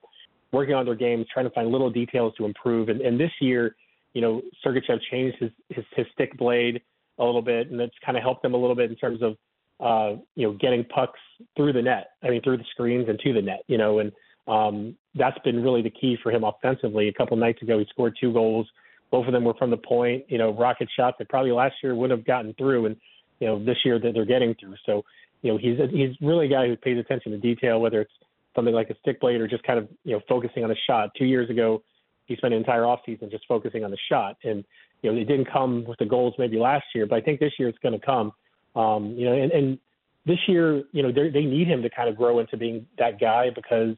working 0.51 0.73
on 0.73 0.85
their 0.85 0.95
games, 0.95 1.27
trying 1.31 1.45
to 1.45 1.51
find 1.51 1.69
little 1.69 1.91
details 1.91 2.33
to 2.37 2.45
improve. 2.45 2.89
And, 2.89 3.01
and 3.01 3.19
this 3.19 3.31
year, 3.39 3.75
you 4.13 4.21
know, 4.21 4.41
Sergachev 4.65 4.99
changed 5.11 5.37
his, 5.39 5.51
his, 5.69 5.85
his 5.95 6.05
stick 6.13 6.35
blade 6.37 6.81
a 7.19 7.23
little 7.23 7.41
bit, 7.41 7.69
and 7.69 7.79
that's 7.79 7.93
kind 8.05 8.17
of 8.17 8.23
helped 8.23 8.43
them 8.43 8.53
a 8.53 8.57
little 8.57 8.75
bit 8.75 8.89
in 8.89 8.95
terms 8.95 9.21
of, 9.21 9.35
uh, 9.79 10.19
you 10.35 10.47
know, 10.47 10.53
getting 10.59 10.83
pucks 10.85 11.19
through 11.55 11.73
the 11.73 11.81
net. 11.81 12.11
I 12.23 12.29
mean, 12.29 12.41
through 12.41 12.57
the 12.57 12.65
screens 12.71 13.07
and 13.09 13.19
to 13.19 13.33
the 13.33 13.41
net, 13.41 13.63
you 13.67 13.77
know, 13.77 13.99
and 13.99 14.11
um, 14.47 14.95
that's 15.15 15.37
been 15.39 15.61
really 15.61 15.81
the 15.81 15.89
key 15.89 16.17
for 16.21 16.31
him 16.31 16.43
offensively. 16.43 17.07
A 17.07 17.13
couple 17.13 17.37
nights 17.37 17.61
ago, 17.61 17.79
he 17.79 17.85
scored 17.89 18.17
two 18.19 18.33
goals. 18.33 18.67
Both 19.11 19.27
of 19.27 19.33
them 19.33 19.43
were 19.43 19.53
from 19.55 19.69
the 19.69 19.77
point, 19.77 20.25
you 20.27 20.37
know, 20.37 20.53
rocket 20.53 20.89
shots 20.95 21.17
that 21.19 21.29
probably 21.29 21.51
last 21.51 21.75
year 21.83 21.95
would 21.95 22.11
have 22.11 22.25
gotten 22.25 22.53
through, 22.55 22.87
and 22.87 22.95
you 23.39 23.47
know, 23.47 23.63
this 23.63 23.77
year 23.85 23.99
that 23.99 24.13
they're 24.13 24.25
getting 24.25 24.55
through. 24.59 24.75
So, 24.85 25.03
you 25.41 25.51
know, 25.51 25.57
he's 25.57 25.77
he's 25.91 26.15
really 26.21 26.47
a 26.47 26.49
guy 26.49 26.67
who 26.67 26.75
pays 26.75 26.97
attention 26.97 27.31
to 27.31 27.37
detail, 27.37 27.79
whether 27.79 28.01
it's 28.01 28.11
something 28.55 28.73
like 28.73 28.89
a 28.89 28.95
stick 28.99 29.19
blade 29.21 29.39
or 29.41 29.47
just 29.47 29.63
kind 29.63 29.79
of 29.79 29.87
you 30.03 30.13
know 30.13 30.21
focusing 30.27 30.63
on 30.63 30.71
a 30.71 30.75
shot. 30.87 31.09
Two 31.17 31.25
years 31.25 31.49
ago, 31.49 31.81
he 32.25 32.35
spent 32.35 32.53
an 32.53 32.59
entire 32.59 32.81
offseason 32.81 33.31
just 33.31 33.45
focusing 33.47 33.83
on 33.83 33.91
the 33.91 33.97
shot, 34.09 34.37
and 34.43 34.63
you 35.01 35.11
know 35.11 35.17
it 35.19 35.25
didn't 35.25 35.51
come 35.51 35.83
with 35.85 35.97
the 35.99 36.05
goals 36.05 36.33
maybe 36.37 36.57
last 36.57 36.85
year, 36.93 37.05
but 37.05 37.15
I 37.15 37.21
think 37.21 37.39
this 37.39 37.53
year 37.57 37.67
it's 37.67 37.79
going 37.79 37.99
to 37.99 38.05
come. 38.05 38.31
Um, 38.75 39.15
you 39.17 39.25
know, 39.25 39.33
and, 39.33 39.51
and 39.51 39.79
this 40.25 40.39
year, 40.47 40.83
you 40.91 41.01
know, 41.01 41.11
they 41.11 41.45
need 41.45 41.67
him 41.67 41.81
to 41.81 41.89
kind 41.89 42.09
of 42.09 42.15
grow 42.15 42.39
into 42.39 42.57
being 42.57 42.85
that 42.97 43.19
guy 43.19 43.49
because. 43.53 43.95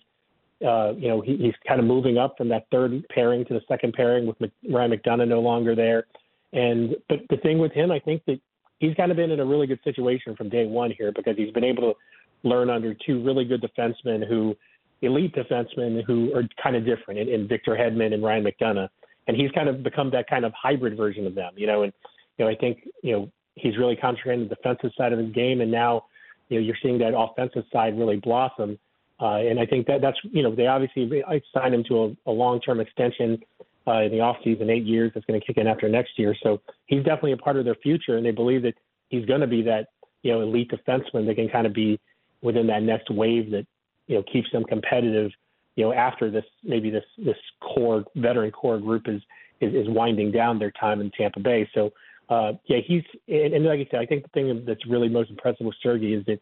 Uh, 0.64 0.94
you 0.96 1.08
know, 1.08 1.22
he, 1.22 1.38
he's 1.38 1.56
kind 1.68 1.80
of 1.80 1.88
moving 1.88 2.20
up 2.20 2.38
from 2.38 2.48
that 2.48 2.68
third 2.70 3.04
pairing 3.10 3.44
to 3.44 3.56
the 3.56 3.62
second 3.68 3.94
pairing 3.94 4.28
with 4.28 4.38
Ryan 4.70 4.92
McDonagh 4.92 5.28
no 5.28 5.42
longer 5.42 5.74
there. 5.74 6.06
And 6.54 6.96
but 7.10 7.22
the 7.32 7.38
thing 7.38 7.58
with 7.58 7.72
him, 7.72 7.92
I 7.92 7.98
think 7.98 8.24
that 8.28 8.40
he's 8.78 8.96
kind 8.96 9.12
of 9.12 9.18
been 9.18 9.32
in 9.32 9.40
a 9.40 9.46
really 9.46 9.68
good 9.68 9.80
situation 9.84 10.36
from 10.36 10.50
day 10.50 10.66
one 10.66 10.92
here 10.98 11.12
because 11.12 11.38
he's 11.38 11.52
been 11.52 11.64
able 11.64 11.94
to 11.94 12.48
learn 12.48 12.70
under 12.70 12.94
two 12.94 13.24
really 13.24 13.46
good 13.46 13.64
defensemen 13.64 14.28
who 14.28 14.56
elite 15.02 15.34
defensemen 15.34 16.04
who 16.06 16.34
are 16.36 16.44
kind 16.62 16.76
of 16.76 16.86
different 16.86 17.20
in, 17.20 17.30
in 17.30 17.48
Victor 17.48 17.76
Hedman 17.76 18.14
and 18.14 18.24
Ryan 18.24 18.44
McDonagh. 18.44 18.90
And 19.28 19.38
he's 19.38 19.52
kind 19.52 19.70
of 19.70 19.84
become 19.84 20.12
that 20.12 20.28
kind 20.28 20.46
of 20.46 20.54
hybrid 20.54 20.98
version 20.98 21.28
of 21.28 21.36
them, 21.36 21.54
you 21.56 21.68
know, 21.68 21.84
and 21.84 21.94
you 22.38 22.46
know, 22.46 22.52
I 22.52 22.56
think, 22.56 22.88
you 23.04 23.14
know, 23.14 23.32
he's 23.56 23.78
really 23.78 23.96
concentrating 23.96 24.48
the 24.48 24.56
defensive 24.56 24.92
side 24.98 25.14
of 25.14 25.20
his 25.20 25.32
game 25.32 25.62
and 25.62 25.72
now, 25.72 26.06
you 26.50 26.60
know, 26.60 26.66
you're 26.66 26.78
seeing 26.82 26.98
that 27.00 27.14
offensive 27.16 27.64
side 27.72 27.98
really 27.98 28.18
blossom. 28.18 28.78
Uh, 29.20 29.36
and 29.36 29.60
I 29.60 29.66
think 29.66 29.86
that 29.88 30.02
that's, 30.02 30.18
you 30.24 30.42
know, 30.42 30.56
they 30.56 30.68
obviously 30.68 31.24
signed 31.54 31.76
him 31.76 31.84
to 31.90 32.16
a, 32.26 32.32
a 32.32 32.34
long-term 32.34 32.80
extension 32.80 33.40
uh, 33.88 34.02
in 34.02 34.12
the 34.12 34.18
offseason, 34.18 34.70
eight 34.70 34.84
years. 34.84 35.12
That's 35.14 35.26
going 35.26 35.40
to 35.40 35.46
kick 35.46 35.58
in 35.58 35.68
after 35.68 35.88
next 35.90 36.18
year. 36.18 36.36
So 36.42 36.62
he's 36.88 37.04
definitely 37.04 37.34
a 37.34 37.38
part 37.38 37.58
of 37.58 37.66
their 37.66 37.76
future, 37.76 38.18
and 38.18 38.26
they 38.26 38.32
believe 38.32 38.64
that 38.64 38.74
he's 39.10 39.26
going 39.26 39.42
to 39.42 39.48
be 39.48 39.62
that 39.64 39.88
you 40.24 40.32
know 40.32 40.42
elite 40.42 40.72
defenseman 40.72 41.26
that 41.28 41.36
can 41.36 41.50
kind 41.50 41.66
of 41.66 41.74
be 41.74 42.00
within 42.42 42.68
that 42.68 42.84
next 42.84 43.10
wave 43.10 43.52
that 43.52 43.66
you 44.08 44.16
know 44.16 44.24
keeps 44.32 44.52
them 44.52 44.64
competitive. 44.64 45.32
You 45.76 45.86
know, 45.86 45.94
after 45.94 46.30
this 46.30 46.46
maybe 46.64 46.90
this 46.90 47.06
this 47.18 47.38
core 47.62 48.04
veteran 48.16 48.52
core 48.52 48.80
group 48.80 49.08
is 49.08 49.22
is, 49.62 49.74
is 49.74 49.88
winding 49.90 50.32
down 50.32 50.60
their 50.60 50.72
time 50.72 51.02
in 51.02 51.12
Tampa 51.12 51.40
Bay. 51.40 51.70
So 51.74 51.92
uh, 52.30 52.54
yeah, 52.66 52.80
he's 52.86 53.04
and, 53.28 53.54
and 53.54 53.66
like 53.66 53.80
I 53.80 53.88
said, 53.92 54.00
I 54.00 54.06
think 54.06 54.24
the 54.24 54.30
thing 54.30 54.64
that's 54.66 54.86
really 54.88 55.10
most 55.10 55.30
impressive 55.30 55.66
with 55.66 55.76
Sergey 55.82 56.14
is 56.14 56.26
that 56.26 56.40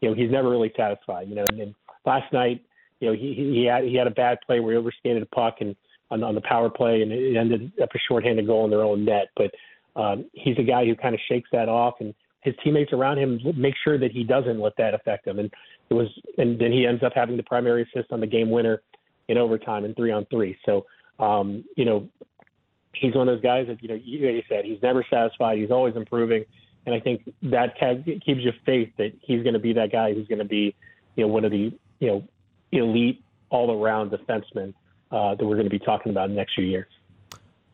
you 0.00 0.08
know 0.08 0.14
he's 0.14 0.30
never 0.30 0.48
really 0.48 0.72
satisfied. 0.76 1.28
You 1.28 1.36
know, 1.36 1.44
and, 1.48 1.60
and 1.60 1.74
last 2.04 2.32
night 2.32 2.62
you 3.00 3.08
know 3.08 3.14
he 3.14 3.34
he 3.34 3.64
had 3.64 3.84
he 3.84 3.94
had 3.94 4.06
a 4.06 4.12
bad 4.12 4.38
play 4.46 4.60
where 4.60 4.72
he 4.72 4.78
overskated 4.78 5.22
a 5.22 5.26
puck 5.26 5.56
and 5.60 5.76
on, 6.10 6.22
on 6.22 6.34
the 6.34 6.40
power 6.42 6.68
play 6.68 7.02
and 7.02 7.12
it 7.12 7.36
ended 7.36 7.72
up 7.82 7.88
a 7.94 7.98
shorthanded 8.08 8.46
goal 8.46 8.64
in 8.64 8.70
their 8.70 8.82
own 8.82 9.04
net. 9.04 9.28
But 9.36 9.50
um, 9.96 10.26
he's 10.32 10.58
a 10.58 10.62
guy 10.62 10.84
who 10.84 10.94
kind 10.94 11.14
of 11.14 11.20
shakes 11.28 11.48
that 11.52 11.68
off, 11.68 11.94
and 12.00 12.14
his 12.42 12.54
teammates 12.62 12.92
around 12.92 13.18
him 13.18 13.40
make 13.56 13.74
sure 13.82 13.98
that 13.98 14.12
he 14.12 14.24
doesn't 14.24 14.60
let 14.60 14.76
that 14.78 14.94
affect 14.94 15.26
him. 15.26 15.38
And 15.38 15.52
it 15.90 15.94
was, 15.94 16.08
and 16.38 16.58
then 16.58 16.72
he 16.72 16.86
ends 16.86 17.02
up 17.02 17.12
having 17.14 17.36
the 17.36 17.42
primary 17.42 17.82
assist 17.82 18.12
on 18.12 18.20
the 18.20 18.26
game 18.26 18.50
winner 18.50 18.80
in 19.28 19.36
overtime 19.36 19.84
and 19.84 19.94
three 19.96 20.12
on 20.12 20.24
three. 20.26 20.56
So, 20.64 20.86
um, 21.18 21.64
you 21.76 21.84
know, 21.84 22.08
he's 22.94 23.14
one 23.14 23.28
of 23.28 23.34
those 23.34 23.42
guys 23.42 23.66
that 23.66 23.82
you 23.82 23.88
know, 23.88 23.94
you, 24.02 24.26
like 24.26 24.36
you 24.36 24.42
said, 24.48 24.64
he's 24.64 24.80
never 24.82 25.04
satisfied. 25.10 25.58
He's 25.58 25.70
always 25.70 25.96
improving, 25.96 26.44
and 26.86 26.94
I 26.94 27.00
think 27.00 27.22
that 27.42 27.78
keeps 27.80 28.40
you 28.40 28.52
faith 28.64 28.90
that 28.98 29.12
he's 29.20 29.42
going 29.42 29.54
to 29.54 29.60
be 29.60 29.72
that 29.74 29.92
guy 29.92 30.14
who's 30.14 30.28
going 30.28 30.38
to 30.38 30.44
be, 30.44 30.74
you 31.16 31.26
know, 31.26 31.28
one 31.28 31.44
of 31.44 31.50
the 31.50 31.72
you 31.98 32.08
know 32.08 32.24
elite 32.72 33.22
all 33.50 33.82
around 33.82 34.12
defensemen 34.12 34.72
uh, 35.10 35.34
that 35.34 35.44
we're 35.44 35.56
going 35.56 35.64
to 35.64 35.70
be 35.70 35.78
talking 35.78 36.10
about 36.10 36.26
in 36.26 36.30
the 36.30 36.36
next 36.36 36.54
few 36.54 36.64
years. 36.64 36.86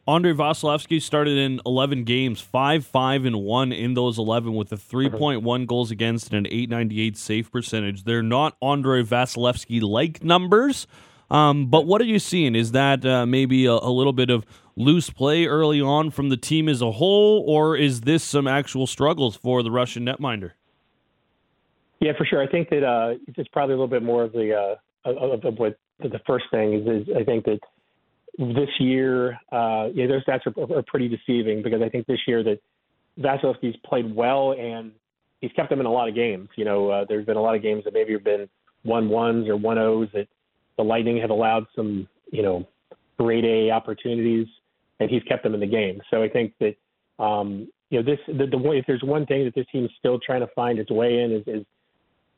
Andrei 0.09 0.33
Vasilevskiy 0.33 1.03
started 1.03 1.37
in 1.37 1.61
11 1.67 2.05
games, 2.05 2.41
5 2.41 2.87
5 2.87 3.25
and 3.25 3.37
1 3.43 3.73
in 3.73 3.95
those 3.95 4.19
11 4.19 4.55
with 4.55 4.71
a 4.71 4.77
3.1 4.77 5.67
goals 5.67 5.91
against 5.91 6.29
and 6.33 6.47
an 6.47 6.53
898 6.53 7.17
save 7.17 7.51
percentage. 7.51 8.05
They're 8.05 8.23
not 8.23 8.57
Andrei 8.63 9.03
Vasilevskiy 9.03 9.83
like 9.83 10.23
numbers, 10.23 10.87
um, 11.29 11.67
but 11.67 11.87
what 11.87 12.01
are 12.01 12.05
you 12.05 12.21
seeing? 12.21 12.55
Is 12.55 12.71
that 12.73 13.05
uh, 13.05 13.27
maybe 13.27 13.67
a, 13.67 13.73
a, 13.73 13.91
little 13.91 14.13
bit 14.13 14.31
of 14.31 14.47
loose 14.77 15.11
play 15.11 15.47
early 15.47 15.81
on 15.81 16.13
from 16.13 16.29
the 16.29 16.37
team 16.37 16.69
as 16.69 16.81
a 16.81 16.93
whole, 16.93 17.45
or 17.49 17.77
is 17.77 18.03
this 18.03 18.23
some 18.23 18.47
actual 18.47 18.87
struggles 18.87 19.35
for 19.35 19.65
the 19.65 19.73
Russian 19.73 20.07
netminder? 20.07 20.53
Yeah, 22.01 22.13
for 22.17 22.25
sure. 22.25 22.41
I 22.41 22.47
think 22.47 22.69
that 22.71 22.85
uh, 22.85 23.15
it's 23.27 23.49
probably 23.49 23.73
a 23.73 23.77
little 23.77 23.89
bit 23.89 24.05
more 24.05 24.23
of 24.23 24.33
the 24.33 24.55
uh, 24.55 25.11
of, 25.11 25.45
of 25.45 25.59
what 25.59 25.79
the 25.99 26.21
first 26.27 26.45
thing 26.53 26.75
is, 26.75 26.87
is 26.87 27.17
I 27.17 27.25
think 27.25 27.45
that 27.47 27.59
this 28.39 28.69
year, 28.79 29.39
uh, 29.51 29.89
yeah, 29.95 30.07
those 30.07 30.25
stats 30.25 30.47
are, 30.47 30.79
are 30.79 30.83
pretty 30.83 31.09
deceiving 31.09 31.63
because 31.63 31.81
I 31.83 31.89
think 31.89 32.07
this 32.07 32.21
year 32.27 32.43
that 32.43 32.59
Vasilevskiy's 33.19 33.77
played 33.85 34.15
well 34.15 34.53
and 34.53 34.93
he's 35.41 35.53
kept 35.53 35.71
them 35.71 35.81
in 35.81 35.87
a 35.87 35.91
lot 35.91 36.09
of 36.09 36.15
games. 36.15 36.49
You 36.57 36.65
know, 36.65 36.91
uh, 36.91 37.05
there's 37.09 37.27
been 37.27 37.37
a 37.37 37.43
lot 37.43 37.55
of 37.55 37.63
games 37.63 37.85
that 37.85 37.95
maybe 37.95 38.13
have 38.13 38.25
been 38.25 38.49
one 38.83 39.09
ones 39.09 39.49
or 39.49 39.57
one 39.57 39.79
O's 39.79 40.09
that 40.13 40.29
the 40.77 40.85
Lightning 40.85 41.19
have 41.21 41.31
allowed 41.31 41.67
some, 41.75 42.09
you 42.31 42.43
know, 42.43 42.67
grade 43.19 43.45
A 43.45 43.71
opportunities, 43.71 44.47
and 45.01 45.11
he's 45.11 45.23
kept 45.23 45.43
them 45.43 45.55
in 45.55 45.61
the 45.61 45.67
game. 45.67 46.01
So 46.11 46.23
I 46.23 46.29
think 46.29 46.53
that, 46.61 46.77
um, 47.23 47.69
you 47.89 48.03
know, 48.03 48.05
this 48.05 48.19
the, 48.27 48.47
the 48.47 48.73
if 48.73 48.85
there's 48.87 49.03
one 49.03 49.25
thing 49.27 49.45
that 49.45 49.55
this 49.55 49.67
team's 49.73 49.91
still 49.99 50.19
trying 50.19 50.41
to 50.41 50.49
find 50.55 50.79
its 50.79 50.91
way 50.91 51.21
in 51.23 51.33
is, 51.33 51.43
is 51.47 51.67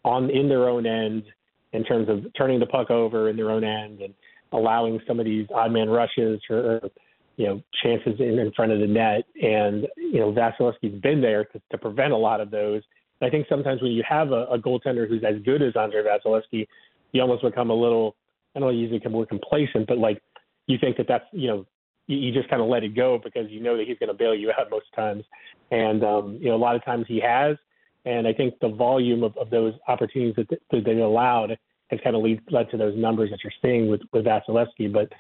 on 0.05 0.31
in 0.31 0.49
their 0.49 0.69
own 0.69 0.87
end 0.87 1.25
in 1.73 1.85
terms 1.85 2.09
of 2.09 2.25
turning 2.37 2.61
the 2.61 2.67
puck 2.67 2.91
over 2.91 3.29
in 3.29 3.37
their 3.37 3.51
own 3.51 3.65
end 3.65 4.01
and 4.01 4.15
allowing 4.53 5.01
some 5.07 5.19
of 5.19 5.27
these 5.27 5.47
odd 5.55 5.73
man 5.73 5.89
rushes 5.89 6.41
or, 6.51 6.91
you 7.37 7.47
know 7.47 7.63
chances 7.83 8.19
in, 8.19 8.39
in 8.39 8.53
front 8.53 8.73
of 8.73 8.81
the 8.81 8.87
net. 8.87 9.25
And 9.41 9.87
you 9.97 10.21
know 10.21 10.33
Vasilevskiy's 10.33 11.01
been 11.01 11.21
there 11.21 11.45
to, 11.45 11.63
to 11.71 11.79
prevent 11.79 12.13
a 12.13 12.17
lot 12.17 12.41
of 12.41 12.51
those. 12.51 12.83
And 13.21 13.29
I 13.29 13.31
think 13.31 13.47
sometimes 13.49 13.81
when 13.81 13.93
you 13.93 14.03
have 14.09 14.33
a, 14.33 14.47
a 14.47 14.59
goaltender 14.59 15.09
who's 15.09 15.23
as 15.25 15.41
good 15.45 15.63
as 15.63 15.75
Andrei 15.77 16.03
Vasilevskiy, 16.03 16.67
you 17.13 17.23
almost 17.23 17.43
become 17.43 17.71
a 17.71 17.75
little 17.75 18.17
I 18.55 18.61
don't 18.61 18.69
know, 18.69 18.75
usually 18.75 18.99
become 18.99 19.13
more 19.13 19.27
complacent, 19.27 19.87
but 19.87 19.99
like 19.99 20.21
you 20.67 20.79
think 20.79 20.97
that 20.97 21.07
that's 21.09 21.25
you 21.33 21.49
know 21.49 21.67
you, 22.09 22.19
you 22.19 22.33
just 22.33 22.49
kind 22.49 22.61
of 22.61 22.69
let 22.69 22.83
it 22.83 22.97
go 22.97 23.21
because 23.23 23.51
you 23.51 23.61
know 23.61 23.77
that 23.77 23.87
he's 23.87 23.99
going 23.99 24.09
to 24.09 24.15
bail 24.15 24.35
you 24.35 24.51
out 24.59 24.71
most 24.71 24.87
times. 24.97 25.25
And 25.71 26.03
um, 26.03 26.39
you 26.41 26.49
know 26.49 26.57
a 26.57 26.59
lot 26.59 26.75
of 26.75 26.85
times 26.85 27.07
he 27.09 27.21
has. 27.21 27.57
And 28.05 28.27
I 28.27 28.33
think 28.33 28.55
the 28.61 28.69
volume 28.69 29.23
of, 29.23 29.37
of 29.37 29.51
those 29.51 29.75
opportunities 29.87 30.35
that, 30.37 30.61
that 30.71 30.85
they 30.85 30.99
allowed 30.99 31.59
has 31.89 32.01
kind 32.03 32.17
of 32.17 32.23
lead, 32.23 32.41
led 32.51 32.71
to 32.71 32.77
those 32.77 32.97
numbers 32.97 33.31
that 33.31 33.41
you're 33.43 33.53
seeing 33.63 33.91
with, 33.91 34.03
with 34.13 34.25
Vasilevskiy. 34.25 34.93
But, 34.93 35.13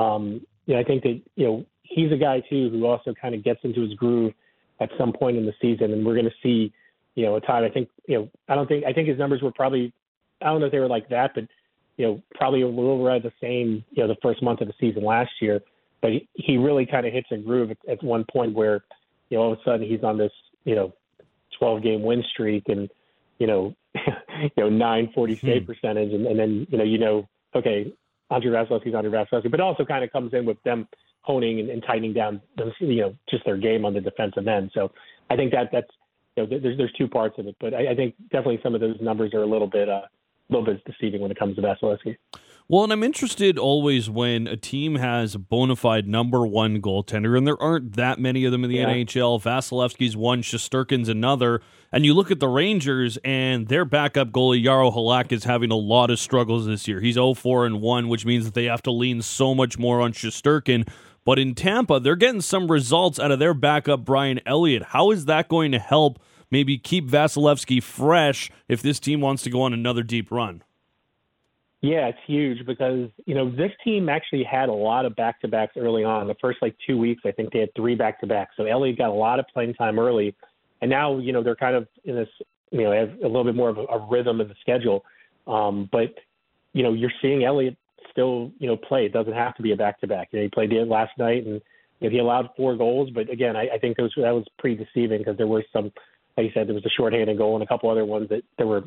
um, 0.00 0.40
you 0.66 0.74
know, 0.74 0.80
I 0.80 0.84
think 0.84 1.02
that, 1.02 1.20
you 1.36 1.46
know, 1.46 1.66
he's 1.82 2.12
a 2.12 2.16
guy 2.16 2.40
too 2.48 2.70
who 2.70 2.84
also 2.86 3.14
kind 3.20 3.34
of 3.34 3.44
gets 3.44 3.60
into 3.62 3.80
his 3.82 3.94
groove 3.94 4.32
at 4.80 4.90
some 4.98 5.12
point 5.12 5.36
in 5.36 5.46
the 5.46 5.54
season. 5.60 5.92
And 5.92 6.04
we're 6.04 6.14
going 6.14 6.26
to 6.26 6.34
see, 6.42 6.72
you 7.14 7.24
know, 7.24 7.36
a 7.36 7.40
time, 7.40 7.64
I 7.64 7.68
think, 7.68 7.88
you 8.06 8.18
know, 8.18 8.30
I 8.48 8.54
don't 8.54 8.66
think, 8.66 8.84
I 8.84 8.92
think 8.92 9.08
his 9.08 9.18
numbers 9.18 9.42
were 9.42 9.52
probably, 9.52 9.92
I 10.42 10.46
don't 10.46 10.60
know 10.60 10.66
if 10.66 10.72
they 10.72 10.80
were 10.80 10.88
like 10.88 11.08
that, 11.10 11.32
but, 11.34 11.44
you 11.96 12.06
know, 12.06 12.22
probably 12.34 12.62
a 12.62 12.68
little 12.68 13.04
around 13.06 13.22
the 13.22 13.32
same, 13.40 13.84
you 13.90 14.02
know, 14.02 14.08
the 14.08 14.20
first 14.20 14.42
month 14.42 14.60
of 14.60 14.68
the 14.68 14.74
season 14.78 15.04
last 15.04 15.30
year. 15.40 15.60
But 16.02 16.12
he, 16.12 16.28
he 16.34 16.56
really 16.58 16.84
kind 16.84 17.06
of 17.06 17.12
hits 17.12 17.28
a 17.30 17.38
groove 17.38 17.70
at 17.88 18.02
one 18.02 18.24
point 18.30 18.54
where, 18.54 18.84
you 19.30 19.38
know, 19.38 19.44
all 19.44 19.52
of 19.52 19.58
a 19.58 19.62
sudden 19.64 19.88
he's 19.88 20.02
on 20.02 20.18
this, 20.18 20.32
you 20.64 20.74
know, 20.74 20.92
12 21.58 21.82
game 21.82 22.02
win 22.02 22.22
streak 22.32 22.64
and, 22.68 22.90
you 23.38 23.46
know, 23.46 23.74
you 24.42 24.50
know, 24.56 24.68
940 24.68 25.36
save 25.36 25.62
hmm. 25.62 25.66
percentage. 25.66 26.12
And, 26.12 26.26
and 26.26 26.38
then, 26.38 26.66
you 26.70 26.78
know, 26.78 26.84
you 26.84 26.98
know, 26.98 27.28
okay, 27.54 27.92
Andrei 28.30 28.50
Vasilevskiy's 28.50 28.94
Andrei 28.94 29.10
Vasilevskiy, 29.10 29.50
but 29.50 29.60
also 29.60 29.84
kind 29.84 30.04
of 30.04 30.12
comes 30.12 30.34
in 30.34 30.44
with 30.44 30.62
them 30.64 30.88
honing 31.22 31.60
and, 31.60 31.70
and 31.70 31.82
tightening 31.82 32.12
down, 32.12 32.40
you 32.78 33.00
know, 33.00 33.14
just 33.28 33.44
their 33.44 33.56
game 33.56 33.84
on 33.84 33.94
the 33.94 34.00
defensive 34.00 34.46
end. 34.46 34.70
So 34.74 34.92
I 35.30 35.36
think 35.36 35.52
that 35.52 35.70
that's, 35.72 35.90
you 36.36 36.42
know, 36.42 36.58
there's, 36.60 36.76
there's 36.76 36.92
two 36.92 37.08
parts 37.08 37.38
of 37.38 37.46
it, 37.46 37.56
but 37.60 37.74
I, 37.74 37.92
I 37.92 37.94
think 37.94 38.14
definitely 38.30 38.60
some 38.62 38.74
of 38.74 38.80
those 38.80 38.96
numbers 39.00 39.32
are 39.34 39.42
a 39.42 39.46
little 39.46 39.66
bit, 39.66 39.88
uh, 39.88 40.02
a 40.02 40.50
little 40.50 40.64
bit 40.64 40.84
deceiving 40.84 41.20
when 41.20 41.30
it 41.30 41.38
comes 41.38 41.56
to 41.56 41.62
Vasilevskiy. 41.62 42.16
Well, 42.68 42.82
and 42.82 42.92
I'm 42.92 43.04
interested 43.04 43.60
always 43.60 44.10
when 44.10 44.48
a 44.48 44.56
team 44.56 44.96
has 44.96 45.36
a 45.36 45.38
bona 45.38 45.76
fide 45.76 46.08
number 46.08 46.44
one 46.44 46.82
goaltender, 46.82 47.38
and 47.38 47.46
there 47.46 47.60
aren't 47.62 47.94
that 47.94 48.18
many 48.18 48.44
of 48.44 48.50
them 48.50 48.64
in 48.64 48.70
the 48.70 48.78
yeah. 48.78 48.88
NHL. 48.88 49.40
Vasilevskiy's 49.40 50.16
one, 50.16 50.42
Shesterkin's 50.42 51.08
another. 51.08 51.60
And 51.92 52.04
you 52.04 52.12
look 52.12 52.32
at 52.32 52.40
the 52.40 52.48
Rangers, 52.48 53.18
and 53.18 53.68
their 53.68 53.84
backup 53.84 54.32
goalie, 54.32 54.64
Jaro 54.64 54.92
Halak, 54.92 55.30
is 55.30 55.44
having 55.44 55.70
a 55.70 55.76
lot 55.76 56.10
of 56.10 56.18
struggles 56.18 56.66
this 56.66 56.88
year. 56.88 57.00
He's 57.00 57.14
0 57.14 57.34
4 57.34 57.66
and 57.66 57.80
1, 57.80 58.08
which 58.08 58.26
means 58.26 58.44
that 58.46 58.54
they 58.54 58.64
have 58.64 58.82
to 58.82 58.90
lean 58.90 59.22
so 59.22 59.54
much 59.54 59.78
more 59.78 60.00
on 60.00 60.12
Shesterkin. 60.12 60.88
But 61.24 61.38
in 61.38 61.54
Tampa, 61.54 62.00
they're 62.00 62.16
getting 62.16 62.40
some 62.40 62.68
results 62.68 63.20
out 63.20 63.30
of 63.30 63.38
their 63.38 63.54
backup, 63.54 64.04
Brian 64.04 64.40
Elliott. 64.44 64.82
How 64.88 65.12
is 65.12 65.26
that 65.26 65.48
going 65.48 65.70
to 65.70 65.78
help 65.78 66.20
maybe 66.50 66.78
keep 66.78 67.08
Vasilevskiy 67.08 67.80
fresh 67.80 68.50
if 68.68 68.82
this 68.82 68.98
team 68.98 69.20
wants 69.20 69.44
to 69.44 69.50
go 69.50 69.62
on 69.62 69.72
another 69.72 70.02
deep 70.02 70.32
run? 70.32 70.64
Yeah, 71.82 72.08
it's 72.08 72.18
huge 72.26 72.66
because 72.66 73.10
you 73.26 73.34
know 73.34 73.50
this 73.50 73.70
team 73.84 74.08
actually 74.08 74.44
had 74.44 74.68
a 74.68 74.72
lot 74.72 75.04
of 75.04 75.14
back 75.14 75.40
to 75.42 75.48
backs 75.48 75.74
early 75.76 76.04
on. 76.04 76.26
The 76.26 76.34
first 76.40 76.58
like 76.62 76.74
two 76.86 76.96
weeks, 76.96 77.22
I 77.26 77.32
think 77.32 77.52
they 77.52 77.60
had 77.60 77.74
three 77.76 77.94
back 77.94 78.20
to 78.20 78.26
backs. 78.26 78.54
So 78.56 78.64
Elliott 78.64 78.98
got 78.98 79.10
a 79.10 79.12
lot 79.12 79.38
of 79.38 79.46
playing 79.52 79.74
time 79.74 79.98
early, 79.98 80.34
and 80.80 80.90
now 80.90 81.18
you 81.18 81.32
know 81.32 81.42
they're 81.42 81.54
kind 81.54 81.76
of 81.76 81.86
in 82.04 82.16
this 82.16 82.28
you 82.70 82.82
know 82.82 82.92
have 82.92 83.10
a 83.22 83.26
little 83.26 83.44
bit 83.44 83.54
more 83.54 83.68
of 83.68 83.78
a, 83.78 84.06
rhythm 84.10 84.40
in 84.40 84.48
the 84.48 84.54
schedule. 84.60 85.04
Um, 85.46 85.88
but 85.92 86.14
you 86.72 86.82
know 86.82 86.94
you're 86.94 87.12
seeing 87.20 87.44
Elliott 87.44 87.76
still 88.10 88.50
you 88.58 88.68
know 88.68 88.76
play. 88.76 89.04
It 89.04 89.12
doesn't 89.12 89.34
have 89.34 89.54
to 89.56 89.62
be 89.62 89.72
a 89.72 89.76
back 89.76 90.00
to 90.00 90.06
back. 90.06 90.28
You 90.32 90.38
know 90.38 90.44
he 90.44 90.48
played 90.48 90.72
it 90.72 90.88
last 90.88 91.12
night 91.18 91.44
and 91.44 91.60
you 92.00 92.08
know, 92.08 92.10
he 92.10 92.18
allowed 92.18 92.48
four 92.56 92.74
goals, 92.74 93.10
but 93.14 93.30
again 93.30 93.54
I, 93.54 93.68
I 93.74 93.78
think 93.78 93.98
those 93.98 94.12
that 94.16 94.30
was 94.30 94.46
pretty 94.58 94.82
deceiving 94.82 95.18
because 95.18 95.36
there 95.36 95.46
were 95.46 95.64
some 95.74 95.92
like 96.38 96.46
you 96.46 96.50
said 96.54 96.68
there 96.68 96.74
was 96.74 96.86
a 96.86 96.90
shorthanded 96.96 97.36
goal 97.36 97.54
and 97.54 97.62
a 97.62 97.66
couple 97.66 97.90
other 97.90 98.06
ones 98.06 98.30
that 98.30 98.42
there 98.56 98.66
were 98.66 98.84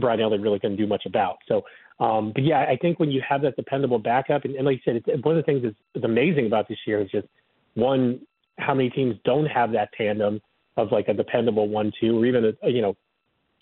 Brian 0.00 0.20
Elliott 0.20 0.40
really 0.40 0.58
couldn't 0.58 0.76
do 0.76 0.86
much 0.86 1.02
about. 1.06 1.38
So 1.46 1.64
um, 2.00 2.32
but 2.34 2.42
yeah, 2.44 2.64
I 2.68 2.76
think 2.76 2.98
when 2.98 3.10
you 3.10 3.22
have 3.28 3.42
that 3.42 3.56
dependable 3.56 3.98
backup, 3.98 4.44
and, 4.44 4.56
and 4.56 4.66
like 4.66 4.76
you 4.76 4.82
said, 4.84 5.02
it's, 5.06 5.24
one 5.24 5.36
of 5.36 5.44
the 5.44 5.46
things 5.46 5.62
that's, 5.62 5.76
that's 5.94 6.04
amazing 6.04 6.46
about 6.46 6.68
this 6.68 6.78
year 6.86 7.00
is 7.00 7.10
just 7.10 7.28
one, 7.74 8.20
how 8.58 8.74
many 8.74 8.90
teams 8.90 9.14
don't 9.24 9.46
have 9.46 9.72
that 9.72 9.90
tandem 9.96 10.40
of 10.76 10.90
like 10.90 11.06
a 11.08 11.14
dependable 11.14 11.68
one-two, 11.68 12.18
or 12.18 12.26
even 12.26 12.52
a, 12.62 12.68
you 12.68 12.82
know, 12.82 12.96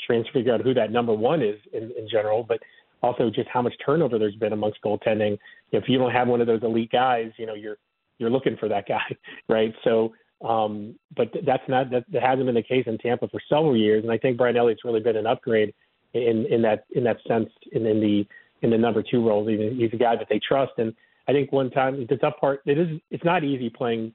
trying 0.06 0.24
to 0.24 0.32
figure 0.32 0.54
out 0.54 0.62
who 0.62 0.72
that 0.72 0.90
number 0.90 1.12
one 1.12 1.42
is 1.42 1.58
in, 1.74 1.92
in 1.98 2.08
general, 2.10 2.42
but 2.42 2.58
also 3.02 3.28
just 3.28 3.48
how 3.52 3.60
much 3.60 3.74
turnover 3.84 4.18
there's 4.18 4.34
been 4.36 4.54
amongst 4.54 4.78
goaltending. 4.82 5.36
If 5.72 5.84
you 5.88 5.98
don't 5.98 6.10
have 6.10 6.26
one 6.26 6.40
of 6.40 6.46
those 6.46 6.62
elite 6.62 6.90
guys, 6.90 7.30
you 7.36 7.46
know, 7.46 7.54
you're 7.54 7.76
you're 8.18 8.30
looking 8.30 8.56
for 8.56 8.68
that 8.68 8.86
guy, 8.88 9.04
right? 9.48 9.74
So, 9.84 10.14
um, 10.42 10.94
but 11.14 11.30
that's 11.44 11.62
not 11.68 11.90
that, 11.90 12.04
that 12.12 12.22
hasn't 12.22 12.46
been 12.46 12.54
the 12.54 12.62
case 12.62 12.84
in 12.86 12.96
Tampa 12.96 13.28
for 13.28 13.40
several 13.48 13.76
years, 13.76 14.04
and 14.04 14.12
I 14.12 14.16
think 14.16 14.38
Brian 14.38 14.56
Elliott's 14.56 14.84
really 14.84 15.00
been 15.00 15.16
an 15.16 15.26
upgrade 15.26 15.74
in 16.14 16.46
in 16.50 16.62
that 16.62 16.84
in 16.92 17.04
that 17.04 17.18
sense 17.26 17.48
in, 17.72 17.86
in 17.86 18.00
the 18.00 18.26
in 18.62 18.70
the 18.70 18.78
number 18.78 19.02
two 19.02 19.26
role. 19.26 19.46
He's, 19.46 19.92
a 19.92 19.96
guy 19.96 20.16
that 20.16 20.28
they 20.30 20.40
trust, 20.46 20.72
and 20.78 20.94
I 21.28 21.32
think 21.32 21.52
one 21.52 21.70
time 21.70 22.06
the 22.08 22.16
tough 22.16 22.34
part 22.40 22.60
it 22.66 22.78
is 22.78 23.00
it's 23.10 23.24
not 23.24 23.44
easy 23.44 23.70
playing 23.70 24.14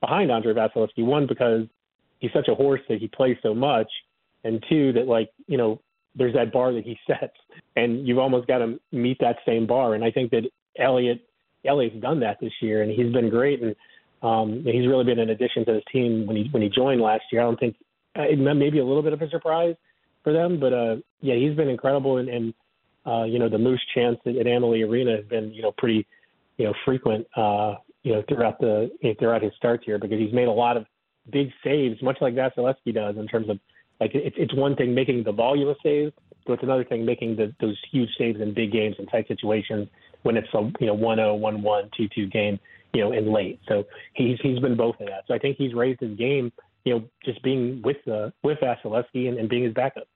behind 0.00 0.30
Andrei 0.30 0.54
Vasilevskiy. 0.54 1.04
One 1.04 1.26
because 1.26 1.66
he's 2.18 2.32
such 2.32 2.48
a 2.48 2.54
horse 2.54 2.80
that 2.88 2.98
he 2.98 3.08
plays 3.08 3.36
so 3.42 3.54
much, 3.54 3.88
and 4.44 4.64
two 4.68 4.92
that 4.92 5.06
like 5.06 5.30
you 5.46 5.58
know 5.58 5.80
there's 6.14 6.34
that 6.34 6.52
bar 6.52 6.72
that 6.72 6.84
he 6.84 6.98
sets, 7.06 7.36
and 7.76 8.06
you've 8.06 8.18
almost 8.18 8.46
got 8.46 8.58
to 8.58 8.78
meet 8.92 9.18
that 9.20 9.36
same 9.46 9.66
bar. 9.66 9.94
And 9.94 10.04
I 10.04 10.10
think 10.10 10.30
that 10.30 10.42
Elliott 10.78 11.20
Elliott's 11.64 12.00
done 12.00 12.20
that 12.20 12.38
this 12.40 12.52
year, 12.60 12.82
and 12.82 12.92
he's 12.92 13.12
been 13.12 13.30
great, 13.30 13.62
and 13.62 13.74
um, 14.22 14.64
he's 14.64 14.86
really 14.86 15.04
been 15.04 15.18
an 15.18 15.30
addition 15.30 15.64
to 15.64 15.72
this 15.72 15.84
team 15.92 16.26
when 16.26 16.36
he 16.36 16.48
when 16.50 16.62
he 16.62 16.68
joined 16.68 17.00
last 17.00 17.24
year. 17.32 17.40
I 17.40 17.44
don't 17.44 17.58
think 17.58 17.76
uh, 18.16 18.24
maybe 18.36 18.78
a 18.78 18.84
little 18.84 19.02
bit 19.02 19.12
of 19.12 19.22
a 19.22 19.28
surprise 19.30 19.74
for 20.28 20.32
them. 20.34 20.60
But 20.60 20.72
uh, 20.72 20.96
yeah, 21.20 21.34
he's 21.36 21.56
been 21.56 21.68
incredible, 21.68 22.18
and, 22.18 22.28
and 22.28 22.54
uh, 23.06 23.24
you 23.24 23.38
know 23.38 23.48
the 23.48 23.58
Moose 23.58 23.82
chance 23.94 24.18
at, 24.26 24.36
at 24.36 24.46
Amalie 24.46 24.82
Arena 24.82 25.16
has 25.16 25.24
been 25.24 25.52
you 25.52 25.62
know 25.62 25.72
pretty 25.78 26.06
you 26.58 26.66
know 26.66 26.74
frequent 26.84 27.26
uh, 27.36 27.76
you 28.02 28.12
know 28.12 28.22
throughout 28.28 28.60
the 28.60 28.90
you 29.00 29.10
know, 29.10 29.14
throughout 29.18 29.42
his 29.42 29.52
starts 29.56 29.84
here 29.86 29.98
because 29.98 30.18
he's 30.18 30.32
made 30.32 30.48
a 30.48 30.52
lot 30.52 30.76
of 30.76 30.84
big 31.30 31.48
saves, 31.64 32.02
much 32.02 32.18
like 32.20 32.34
Vasilevskiy 32.34 32.94
does 32.94 33.16
in 33.16 33.26
terms 33.26 33.48
of 33.48 33.58
like 34.00 34.10
it's 34.14 34.36
it's 34.38 34.54
one 34.54 34.76
thing 34.76 34.94
making 34.94 35.24
the 35.24 35.32
volume 35.32 35.68
of 35.68 35.76
saves, 35.82 36.12
but 36.46 36.54
it's 36.54 36.62
another 36.62 36.84
thing 36.84 37.04
making 37.04 37.36
the, 37.36 37.54
those 37.60 37.78
huge 37.90 38.10
saves 38.18 38.40
in 38.40 38.52
big 38.52 38.70
games 38.70 38.96
and 38.98 39.08
tight 39.10 39.26
situations 39.28 39.88
when 40.22 40.36
it's 40.36 40.48
a 40.54 40.70
you 40.80 40.86
know 40.86 40.94
one 40.94 41.16
zero 41.16 41.34
one 41.34 41.62
one 41.62 41.88
two 41.96 42.08
two 42.14 42.26
game 42.26 42.58
you 42.92 43.00
know 43.00 43.12
and 43.12 43.28
late. 43.32 43.60
So 43.66 43.84
he's 44.12 44.38
he's 44.42 44.58
been 44.58 44.76
both 44.76 45.00
of 45.00 45.06
that. 45.06 45.24
So 45.26 45.34
I 45.34 45.38
think 45.38 45.56
he's 45.56 45.72
raised 45.72 46.00
his 46.00 46.16
game 46.18 46.52
you 46.88 46.94
know, 46.94 47.04
just 47.24 47.42
being 47.42 47.82
with 47.82 47.98
the 48.06 48.32
with 48.42 48.58
Vasilevskiy 48.58 49.28
and, 49.28 49.38
and 49.38 49.48
being 49.48 49.64
his 49.64 49.74
backup. 49.74 50.08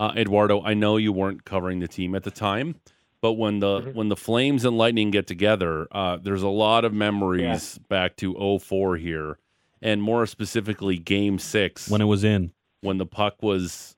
Uh, 0.00 0.14
Eduardo, 0.16 0.62
I 0.62 0.72
know 0.72 0.96
you 0.96 1.12
weren't 1.12 1.44
covering 1.44 1.80
the 1.80 1.86
team 1.86 2.14
at 2.14 2.22
the 2.22 2.30
time, 2.30 2.76
but 3.20 3.34
when 3.34 3.60
the 3.60 3.80
mm-hmm. 3.80 3.90
when 3.92 4.08
the 4.08 4.16
Flames 4.16 4.64
and 4.64 4.78
Lightning 4.78 5.10
get 5.10 5.26
together, 5.26 5.86
uh, 5.92 6.16
there's 6.16 6.42
a 6.42 6.48
lot 6.48 6.86
of 6.86 6.94
memories 6.94 7.78
yeah. 7.78 7.86
back 7.90 8.16
to 8.16 8.58
04 8.58 8.96
here, 8.96 9.38
and 9.82 10.02
more 10.02 10.24
specifically, 10.24 10.96
Game 10.96 11.38
Six 11.38 11.90
when 11.90 12.00
it 12.00 12.06
was 12.06 12.24
in, 12.24 12.52
when 12.80 12.96
the 12.96 13.04
puck 13.04 13.42
was. 13.42 13.94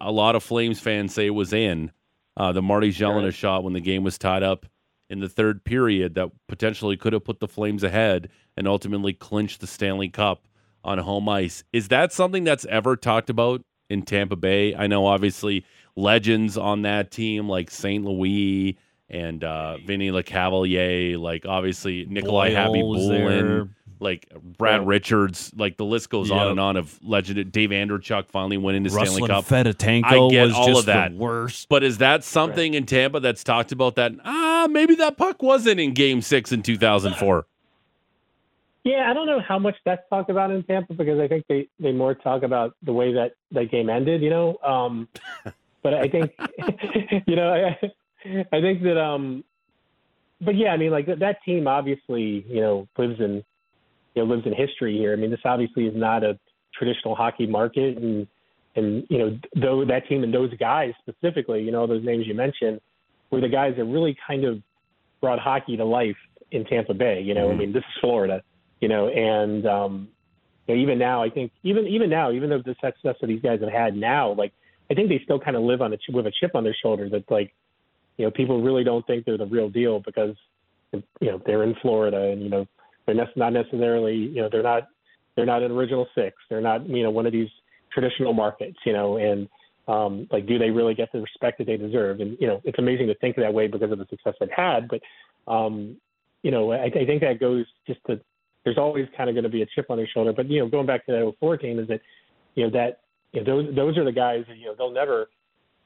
A 0.00 0.10
lot 0.10 0.34
of 0.34 0.42
Flames 0.42 0.80
fans 0.80 1.14
say 1.14 1.26
it 1.26 1.30
was 1.30 1.52
in. 1.52 1.92
Uh, 2.36 2.50
the 2.50 2.60
Marty 2.60 2.90
Gelinas 2.90 3.24
right. 3.24 3.34
shot 3.34 3.62
when 3.62 3.74
the 3.74 3.80
game 3.80 4.02
was 4.02 4.18
tied 4.18 4.42
up 4.42 4.66
in 5.08 5.20
the 5.20 5.28
third 5.28 5.64
period 5.64 6.16
that 6.16 6.30
potentially 6.48 6.96
could 6.96 7.12
have 7.12 7.24
put 7.24 7.38
the 7.38 7.46
Flames 7.46 7.84
ahead 7.84 8.28
and 8.56 8.66
ultimately 8.66 9.12
clinched 9.12 9.60
the 9.60 9.68
Stanley 9.68 10.08
Cup 10.08 10.48
on 10.82 10.98
home 10.98 11.28
ice. 11.28 11.62
Is 11.72 11.88
that 11.88 12.12
something 12.12 12.42
that's 12.42 12.64
ever 12.66 12.96
talked 12.96 13.30
about 13.30 13.62
in 13.88 14.02
Tampa 14.02 14.36
Bay? 14.36 14.74
I 14.74 14.86
know 14.86 15.06
obviously 15.06 15.64
legends 15.96 16.56
on 16.56 16.82
that 16.82 17.10
team 17.10 17.48
like 17.48 17.70
St. 17.70 18.04
Louis 18.04 18.78
and 19.08 19.44
uh, 19.44 19.78
Vinny 19.78 20.10
Lecavalier, 20.10 21.18
like 21.18 21.46
obviously 21.46 22.06
Nikolai 22.06 22.50
Khabibulin, 22.50 23.70
like 24.00 24.28
Brad 24.58 24.82
yeah. 24.82 24.88
Richards, 24.88 25.52
like 25.56 25.76
the 25.76 25.84
list 25.84 26.10
goes 26.10 26.30
yep. 26.30 26.38
on 26.38 26.48
and 26.48 26.60
on 26.60 26.76
of 26.76 26.98
legend. 27.02 27.52
Dave 27.52 27.70
Andreychuk 27.70 28.28
finally 28.28 28.56
winning 28.56 28.82
the 28.82 28.90
Stanley 28.90 29.26
Cup. 29.26 29.44
Fedotenko 29.44 30.28
I 30.28 30.30
get 30.30 30.52
all 30.52 30.78
of 30.78 30.86
that. 30.86 31.12
worst. 31.12 31.68
But 31.68 31.84
is 31.84 31.98
that 31.98 32.24
something 32.24 32.72
right. 32.72 32.78
in 32.78 32.86
Tampa 32.86 33.20
that's 33.20 33.44
talked 33.44 33.72
about 33.72 33.96
that? 33.96 34.12
Ah, 34.24 34.66
maybe 34.70 34.94
that 34.96 35.16
puck 35.16 35.42
wasn't 35.42 35.80
in 35.80 35.94
Game 35.94 36.20
Six 36.22 36.52
in 36.52 36.62
two 36.62 36.76
thousand 36.76 37.16
four. 37.16 37.46
Yeah, 38.84 39.10
I 39.10 39.14
don't 39.14 39.26
know 39.26 39.40
how 39.40 39.58
much 39.58 39.76
that's 39.86 40.02
talked 40.10 40.28
about 40.28 40.50
in 40.50 40.62
Tampa 40.62 40.92
because 40.92 41.18
I 41.18 41.26
think 41.26 41.46
they 41.48 41.68
they 41.80 41.90
more 41.90 42.14
talk 42.14 42.42
about 42.42 42.76
the 42.82 42.92
way 42.92 43.14
that 43.14 43.32
that 43.52 43.70
game 43.70 43.88
ended, 43.88 44.20
you 44.20 44.28
know. 44.28 44.58
Um, 44.58 45.08
but 45.82 45.94
I 45.94 46.08
think, 46.08 46.32
you 47.26 47.34
know, 47.34 47.48
I, 47.48 47.78
I 48.52 48.60
think 48.60 48.82
that, 48.82 49.00
um, 49.00 49.42
but 50.40 50.54
yeah, 50.54 50.68
I 50.68 50.76
mean, 50.76 50.90
like 50.90 51.06
that, 51.06 51.20
that 51.20 51.38
team 51.46 51.66
obviously, 51.66 52.44
you 52.46 52.60
know, 52.60 52.86
lives 52.98 53.20
in, 53.20 53.42
you 54.14 54.22
know, 54.22 54.24
lives 54.24 54.46
in 54.46 54.52
history 54.52 54.98
here. 54.98 55.14
I 55.14 55.16
mean, 55.16 55.30
this 55.30 55.40
obviously 55.46 55.86
is 55.86 55.96
not 55.96 56.22
a 56.22 56.38
traditional 56.78 57.14
hockey 57.14 57.46
market, 57.46 57.96
and 57.96 58.26
and 58.76 59.06
you 59.08 59.16
know, 59.16 59.38
though 59.56 59.82
that 59.86 60.06
team 60.08 60.24
and 60.24 60.34
those 60.34 60.52
guys 60.58 60.92
specifically, 61.00 61.62
you 61.62 61.72
know, 61.72 61.86
those 61.86 62.04
names 62.04 62.26
you 62.26 62.34
mentioned, 62.34 62.82
were 63.30 63.40
the 63.40 63.48
guys 63.48 63.76
that 63.78 63.84
really 63.84 64.14
kind 64.26 64.44
of 64.44 64.60
brought 65.22 65.38
hockey 65.38 65.74
to 65.78 65.86
life 65.86 66.16
in 66.50 66.66
Tampa 66.66 66.92
Bay. 66.92 67.22
You 67.22 67.32
know, 67.32 67.46
mm-hmm. 67.46 67.54
I 67.54 67.58
mean, 67.60 67.72
this 67.72 67.80
is 67.80 68.00
Florida 68.02 68.42
you 68.84 68.88
know, 68.88 69.08
and 69.08 69.66
um, 69.66 70.08
you 70.66 70.74
know, 70.74 70.82
even 70.82 70.98
now, 70.98 71.22
I 71.22 71.30
think 71.30 71.52
even 71.62 71.86
even 71.86 72.10
now, 72.10 72.30
even 72.32 72.50
though 72.50 72.58
the 72.58 72.76
success 72.84 73.16
that 73.18 73.26
these 73.26 73.40
guys 73.40 73.60
have 73.62 73.72
had 73.72 73.96
now, 73.96 74.34
like 74.34 74.52
I 74.90 74.94
think 74.94 75.08
they 75.08 75.22
still 75.24 75.40
kind 75.40 75.56
of 75.56 75.62
live 75.62 75.80
on 75.80 75.94
a 75.94 75.96
with 76.12 76.26
a 76.26 76.32
chip 76.38 76.50
on 76.54 76.64
their 76.64 76.76
shoulder 76.82 77.08
that 77.08 77.30
like, 77.30 77.54
you 78.18 78.26
know, 78.26 78.30
people 78.30 78.60
really 78.60 78.84
don't 78.84 79.06
think 79.06 79.24
they're 79.24 79.38
the 79.38 79.46
real 79.46 79.70
deal 79.70 80.00
because 80.00 80.36
you 80.92 81.02
know 81.30 81.40
they're 81.46 81.62
in 81.62 81.74
Florida 81.80 82.28
and 82.28 82.42
you 82.42 82.50
know 82.50 82.66
they're 83.06 83.14
not 83.14 83.54
necessarily 83.54 84.16
you 84.16 84.42
know 84.42 84.50
they're 84.52 84.62
not 84.62 84.88
they're 85.34 85.46
not 85.46 85.62
an 85.62 85.72
original 85.72 86.06
six, 86.14 86.36
they're 86.50 86.60
not 86.60 86.86
you 86.86 87.02
know 87.02 87.10
one 87.10 87.24
of 87.24 87.32
these 87.32 87.48
traditional 87.90 88.34
markets, 88.34 88.76
you 88.84 88.92
know, 88.92 89.16
and 89.16 89.48
um, 89.88 90.28
like 90.30 90.46
do 90.46 90.58
they 90.58 90.68
really 90.68 90.94
get 90.94 91.10
the 91.10 91.22
respect 91.22 91.56
that 91.56 91.66
they 91.68 91.78
deserve? 91.78 92.20
And 92.20 92.36
you 92.38 92.48
know, 92.48 92.60
it's 92.64 92.78
amazing 92.78 93.06
to 93.06 93.14
think 93.14 93.36
that 93.36 93.54
way 93.54 93.66
because 93.66 93.92
of 93.92 93.98
the 93.98 94.06
success 94.10 94.34
they've 94.38 94.50
had, 94.54 94.88
but 94.88 95.00
um, 95.50 95.96
you 96.42 96.50
know, 96.50 96.72
I, 96.72 96.84
I 96.84 97.06
think 97.06 97.22
that 97.22 97.40
goes 97.40 97.64
just 97.86 98.00
to 98.08 98.20
there's 98.64 98.78
always 98.78 99.06
kind 99.16 99.28
of 99.28 99.34
going 99.34 99.44
to 99.44 99.50
be 99.50 99.62
a 99.62 99.66
chip 99.66 99.86
on 99.90 99.96
their 99.96 100.08
shoulder. 100.08 100.32
But 100.32 100.50
you 100.50 100.60
know, 100.60 100.68
going 100.68 100.86
back 100.86 101.06
to 101.06 101.12
that 101.12 101.34
04 101.40 101.56
team, 101.58 101.78
is 101.78 101.88
that 101.88 102.00
you 102.54 102.64
know 102.64 102.70
that 102.70 103.00
you 103.32 103.42
know, 103.42 103.62
those 103.62 103.74
those 103.74 103.98
are 103.98 104.04
the 104.04 104.12
guys 104.12 104.44
that 104.48 104.56
you 104.56 104.66
know 104.66 104.74
they'll 104.76 104.92
never. 104.92 105.28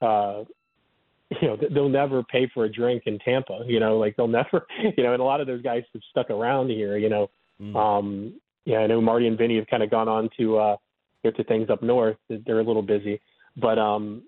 Uh, 0.00 0.44
you 1.42 1.48
know 1.48 1.58
they'll 1.70 1.88
never 1.88 2.22
pay 2.22 2.48
for 2.54 2.64
a 2.64 2.72
drink 2.72 3.02
in 3.06 3.18
Tampa. 3.18 3.60
You 3.66 3.80
know, 3.80 3.98
like 3.98 4.16
they'll 4.16 4.28
never. 4.28 4.66
You 4.96 5.04
know, 5.04 5.12
and 5.12 5.20
a 5.20 5.24
lot 5.24 5.40
of 5.40 5.46
those 5.46 5.62
guys 5.62 5.82
have 5.92 6.02
stuck 6.10 6.30
around 6.30 6.70
here. 6.70 6.96
You 6.96 7.08
know, 7.08 7.30
mm. 7.60 7.76
um, 7.76 8.34
yeah, 8.64 8.78
I 8.78 8.86
know 8.86 9.00
Marty 9.00 9.26
and 9.26 9.36
Vinny 9.36 9.56
have 9.56 9.66
kind 9.66 9.82
of 9.82 9.90
gone 9.90 10.08
on 10.08 10.30
to 10.38 10.58
uh, 10.58 10.76
get 11.22 11.36
to 11.36 11.44
things 11.44 11.68
up 11.70 11.82
north. 11.82 12.16
They're 12.28 12.60
a 12.60 12.64
little 12.64 12.82
busy, 12.82 13.20
but 13.56 13.78
um, 13.78 14.22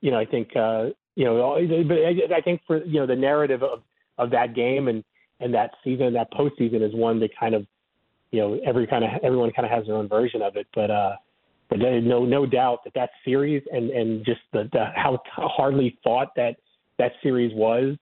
you 0.00 0.10
know, 0.10 0.18
I 0.18 0.24
think 0.24 0.56
uh, 0.56 0.86
you 1.14 1.24
know, 1.24 1.56
but 1.86 1.98
I, 1.98 2.36
I 2.36 2.40
think 2.40 2.62
for 2.66 2.84
you 2.84 3.00
know 3.00 3.06
the 3.06 3.16
narrative 3.16 3.62
of 3.62 3.82
of 4.18 4.30
that 4.30 4.54
game 4.54 4.88
and 4.88 5.04
and 5.40 5.54
that 5.54 5.72
season, 5.82 6.12
that 6.14 6.32
postseason 6.32 6.82
is 6.86 6.94
one 6.94 7.20
that 7.20 7.30
kind 7.38 7.54
of 7.54 7.66
you 8.34 8.40
know 8.40 8.58
every 8.66 8.84
kind 8.84 9.04
of 9.04 9.10
everyone 9.22 9.52
kind 9.52 9.64
of 9.64 9.70
has 9.70 9.86
their 9.86 9.94
own 9.94 10.08
version 10.08 10.42
of 10.42 10.56
it, 10.56 10.66
but 10.74 10.90
uh, 10.90 11.14
but 11.70 11.78
no 11.78 12.24
no 12.24 12.44
doubt 12.44 12.80
that 12.82 12.92
that 12.94 13.10
series 13.24 13.62
and 13.72 13.90
and 13.90 14.24
just 14.24 14.40
the, 14.52 14.68
the 14.72 14.86
how 14.96 15.20
hardly 15.36 15.96
fought 16.02 16.34
that 16.34 16.56
that 16.98 17.12
series 17.22 17.52
was 17.54 17.96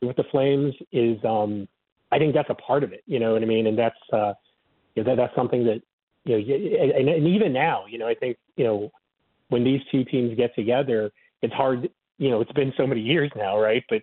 with 0.00 0.14
the 0.14 0.22
Flames 0.30 0.74
is 0.92 1.18
um 1.24 1.66
I 2.12 2.18
think 2.18 2.34
that's 2.34 2.50
a 2.50 2.54
part 2.54 2.84
of 2.84 2.92
it. 2.92 3.02
You 3.06 3.18
know 3.18 3.32
what 3.32 3.42
I 3.42 3.46
mean? 3.46 3.66
And 3.66 3.76
that's 3.76 3.98
uh 4.12 4.34
you 4.94 5.02
know, 5.02 5.10
that 5.10 5.16
that's 5.16 5.34
something 5.34 5.64
that 5.64 5.82
you 6.24 6.38
know 6.38 6.96
and, 6.96 7.08
and 7.08 7.26
even 7.26 7.52
now 7.52 7.84
you 7.88 7.98
know 7.98 8.06
I 8.06 8.14
think 8.14 8.36
you 8.56 8.64
know 8.64 8.92
when 9.48 9.64
these 9.64 9.80
two 9.90 10.04
teams 10.04 10.36
get 10.36 10.54
together 10.54 11.10
it's 11.42 11.52
hard 11.52 11.90
you 12.18 12.30
know 12.30 12.40
it's 12.40 12.52
been 12.52 12.72
so 12.76 12.86
many 12.86 13.00
years 13.00 13.30
now 13.34 13.58
right 13.58 13.82
but 13.88 14.02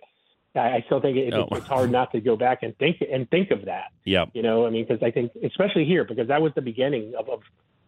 I 0.54 0.82
still 0.86 1.00
think 1.00 1.16
it, 1.16 1.32
oh. 1.32 1.48
it's 1.52 1.66
hard 1.66 1.90
not 1.90 2.12
to 2.12 2.20
go 2.20 2.36
back 2.36 2.62
and 2.62 2.76
think 2.76 3.02
and 3.10 3.28
think 3.30 3.50
of 3.50 3.64
that. 3.64 3.92
Yeah, 4.04 4.26
you 4.34 4.42
know, 4.42 4.66
I 4.66 4.70
mean, 4.70 4.84
because 4.86 5.02
I 5.02 5.10
think 5.10 5.32
especially 5.42 5.84
here 5.84 6.04
because 6.04 6.28
that 6.28 6.42
was 6.42 6.52
the 6.54 6.62
beginning 6.62 7.14
of, 7.18 7.28
of 7.28 7.40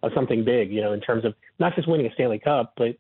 of 0.02 0.12
something 0.14 0.44
big. 0.44 0.72
You 0.72 0.80
know, 0.80 0.92
in 0.92 1.00
terms 1.00 1.24
of 1.24 1.34
not 1.58 1.74
just 1.74 1.88
winning 1.88 2.06
a 2.06 2.14
Stanley 2.14 2.38
Cup, 2.38 2.72
but 2.76 2.96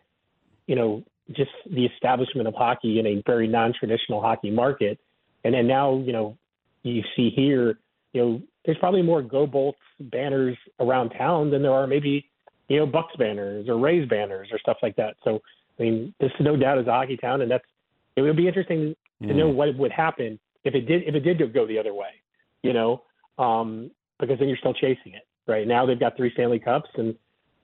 you 0.66 0.76
know, 0.76 1.04
just 1.32 1.50
the 1.70 1.86
establishment 1.86 2.48
of 2.48 2.54
hockey 2.54 2.98
in 2.98 3.06
a 3.06 3.22
very 3.26 3.46
non-traditional 3.46 4.20
hockey 4.20 4.50
market. 4.50 4.98
And 5.44 5.54
then 5.54 5.66
now, 5.66 5.96
you 5.96 6.12
know, 6.12 6.36
you 6.82 7.02
see 7.16 7.30
here, 7.30 7.78
you 8.12 8.22
know, 8.22 8.42
there's 8.64 8.78
probably 8.78 9.02
more 9.02 9.22
Go 9.22 9.46
Bolts 9.46 9.78
banners 10.00 10.56
around 10.80 11.10
town 11.10 11.50
than 11.50 11.62
there 11.62 11.72
are 11.72 11.86
maybe, 11.86 12.30
you 12.68 12.78
know, 12.78 12.86
Bucks 12.86 13.14
banners 13.16 13.68
or 13.68 13.78
Rays 13.78 14.08
banners 14.08 14.48
or 14.52 14.58
stuff 14.58 14.78
like 14.82 14.96
that. 14.96 15.16
So, 15.22 15.40
I 15.78 15.82
mean, 15.82 16.14
this 16.20 16.30
no 16.40 16.56
doubt 16.56 16.78
is 16.78 16.86
a 16.86 16.92
hockey 16.92 17.16
town, 17.16 17.42
and 17.42 17.50
that's 17.50 17.64
it 18.16 18.22
would 18.22 18.36
be 18.36 18.46
interesting 18.46 18.94
to 19.22 19.28
Mm. 19.28 19.36
know 19.36 19.48
what 19.48 19.74
would 19.76 19.92
happen 19.92 20.38
if 20.64 20.74
it 20.74 20.82
did 20.82 21.02
if 21.04 21.14
it 21.14 21.20
did 21.20 21.52
go 21.54 21.66
the 21.66 21.78
other 21.78 21.94
way, 21.94 22.10
you 22.62 22.72
know, 22.72 23.02
um, 23.38 23.90
because 24.20 24.38
then 24.38 24.48
you're 24.48 24.58
still 24.58 24.74
chasing 24.74 25.14
it. 25.14 25.22
Right 25.46 25.66
now, 25.66 25.84
they've 25.86 25.98
got 26.00 26.16
three 26.16 26.32
Stanley 26.32 26.58
Cups, 26.58 26.88
and 26.96 27.14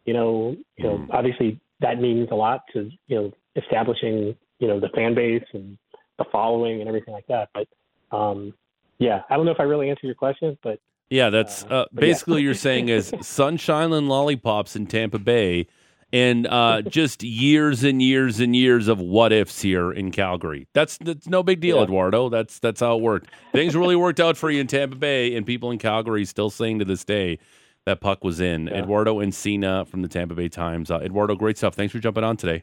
you 0.05 0.13
know, 0.15 0.57
you 0.77 0.85
know, 0.85 0.99
Mm. 0.99 1.09
obviously 1.13 1.61
that 1.81 1.99
means 2.01 2.29
a 2.31 2.35
lot 2.35 2.63
to 2.73 2.91
you 3.09 3.17
know 3.17 3.33
establishing 3.57 4.37
you 4.59 4.69
know 4.69 4.79
the 4.81 4.89
fan 4.91 5.15
base 5.15 5.45
and 5.53 5.79
the 6.19 6.25
following 6.31 6.81
and 6.81 6.89
everything 6.89 7.15
like 7.15 7.27
that. 7.29 7.49
But 7.55 7.69
um, 8.17 8.53
yeah, 8.99 9.23
I 9.31 9.37
don't 9.37 9.47
know 9.47 9.53
if 9.53 9.61
I 9.61 9.65
really 9.65 9.89
answered 9.91 10.07
your 10.07 10.15
question, 10.15 10.59
but 10.63 10.79
Yeah, 11.09 11.31
that's 11.31 11.65
Uh, 11.65 11.67
uh, 11.69 11.85
but 11.93 12.05
yeah. 12.05 12.11
basically 12.13 12.43
you're 12.43 12.55
saying 12.55 12.89
is 12.89 13.13
sunshine 13.23 13.93
and 13.93 14.09
lollipops 14.09 14.77
in 14.77 14.87
Tampa 14.87 15.19
Bay, 15.19 15.67
and 16.13 16.47
uh, 16.47 16.83
just 16.83 17.23
years 17.23 17.85
and 17.85 18.03
years 18.03 18.41
and 18.41 18.55
years 18.57 18.89
of 18.89 19.01
what 19.01 19.33
ifs 19.33 19.63
here 19.63 19.93
in 19.93 20.11
Calgary. 20.11 20.67
That's 20.73 20.99
that's 20.99 21.29
no 21.29 21.43
big 21.43 21.61
deal, 21.61 21.77
Yeah. 21.77 21.83
Eduardo. 21.85 22.29
That's 22.29 22.59
that's 22.59 22.81
how 22.81 22.97
it 22.97 23.03
worked. 23.03 23.31
Things 23.53 23.77
really 23.77 23.97
worked 23.97 24.21
out 24.21 24.37
for 24.37 24.51
you 24.51 24.61
in 24.61 24.67
Tampa 24.67 24.97
Bay, 24.97 25.35
and 25.37 25.47
people 25.47 25.71
in 25.71 25.79
Calgary 25.79 26.25
still 26.25 26.51
saying 26.51 26.79
to 26.81 26.85
this 26.85 27.05
day 27.05 27.39
that 27.87 28.01
puck 28.01 28.25
was 28.25 28.41
in. 28.41 28.67
Yeah. 28.67 28.79
Eduardo 28.83 29.19
Encina 29.21 29.87
from 29.87 30.03
the 30.03 30.09
Tampa 30.09 30.35
Bay 30.35 30.49
Times. 30.49 30.91
Uh, 30.91 30.99
Eduardo, 30.99 31.35
great 31.35 31.57
stuff. 31.59 31.75
Thanks 31.75 31.93
for 31.93 31.99
jumping 31.99 32.25
on 32.25 32.37
today. 32.37 32.63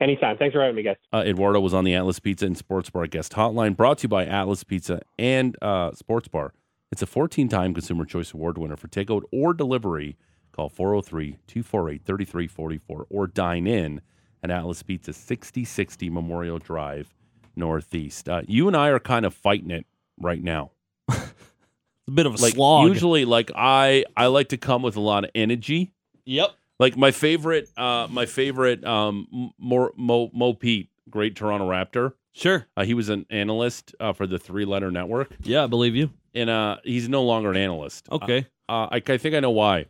anytime. 0.00 0.36
Thanks 0.36 0.52
for 0.54 0.60
having 0.60 0.76
me, 0.76 0.82
guys. 0.82 0.96
Uh, 1.12 1.22
Eduardo 1.26 1.60
was 1.60 1.74
on 1.74 1.84
the 1.84 1.94
Atlas 1.94 2.18
Pizza 2.18 2.46
and 2.46 2.56
Sports 2.56 2.90
Bar 2.90 3.06
guest 3.06 3.32
hotline, 3.32 3.76
brought 3.76 3.98
to 3.98 4.02
you 4.04 4.08
by 4.08 4.24
Atlas 4.26 4.64
Pizza 4.64 5.02
and 5.18 5.56
uh, 5.62 5.92
Sports 5.92 6.28
Bar. 6.28 6.52
It's 6.90 7.02
a 7.02 7.06
14 7.06 7.48
time 7.48 7.72
Consumer 7.74 8.04
Choice 8.04 8.32
Award 8.34 8.58
winner 8.58 8.76
for 8.76 8.88
takeout 8.88 9.22
or 9.32 9.54
delivery. 9.54 10.16
Call 10.52 10.68
403 10.68 11.38
248 11.46 12.02
3344 12.04 13.06
or 13.10 13.26
dine 13.26 13.66
in 13.66 14.00
at 14.42 14.50
Atlas 14.50 14.82
Pizza, 14.82 15.12
6060 15.12 16.10
Memorial 16.10 16.58
Drive, 16.58 17.14
Northeast. 17.56 18.28
Uh, 18.28 18.42
you 18.46 18.66
and 18.68 18.76
I 18.76 18.88
are 18.88 18.98
kind 18.98 19.24
of 19.24 19.34
fighting 19.34 19.70
it 19.70 19.86
right 20.20 20.42
now. 20.42 20.72
It's 21.08 21.18
a 22.08 22.10
bit 22.10 22.26
of 22.26 22.34
a 22.34 22.42
Like, 22.42 22.54
slog. 22.54 22.88
usually, 22.88 23.24
like 23.24 23.50
I, 23.54 24.04
I 24.16 24.26
like 24.26 24.48
to 24.50 24.56
come 24.56 24.82
with 24.82 24.96
a 24.96 25.00
lot 25.00 25.24
of 25.24 25.30
energy. 25.34 25.92
yep. 26.24 26.50
Like 26.78 26.96
my 26.96 27.12
favorite, 27.12 27.68
uh, 27.76 28.08
my 28.10 28.26
favorite, 28.26 28.84
um, 28.84 29.52
Mo, 29.56 29.90
Mo, 29.96 30.30
Mo 30.34 30.52
Pete, 30.52 30.88
great 31.08 31.36
Toronto 31.36 31.68
Raptor. 31.70 32.14
Sure. 32.32 32.66
Uh, 32.76 32.84
he 32.84 32.94
was 32.94 33.08
an 33.08 33.24
analyst 33.30 33.94
uh, 34.00 34.12
for 34.12 34.26
the 34.26 34.38
Three 34.38 34.64
Letter 34.64 34.90
Network, 34.90 35.32
Yeah, 35.44 35.62
I 35.62 35.66
believe 35.68 35.94
you. 35.94 36.10
and 36.34 36.50
uh, 36.50 36.78
he's 36.82 37.08
no 37.08 37.22
longer 37.22 37.50
an 37.50 37.56
analyst. 37.56 38.08
Okay. 38.10 38.46
Uh, 38.68 38.88
I, 38.90 39.02
I 39.06 39.16
think 39.18 39.34
I 39.36 39.40
know 39.40 39.50
why. 39.52 39.84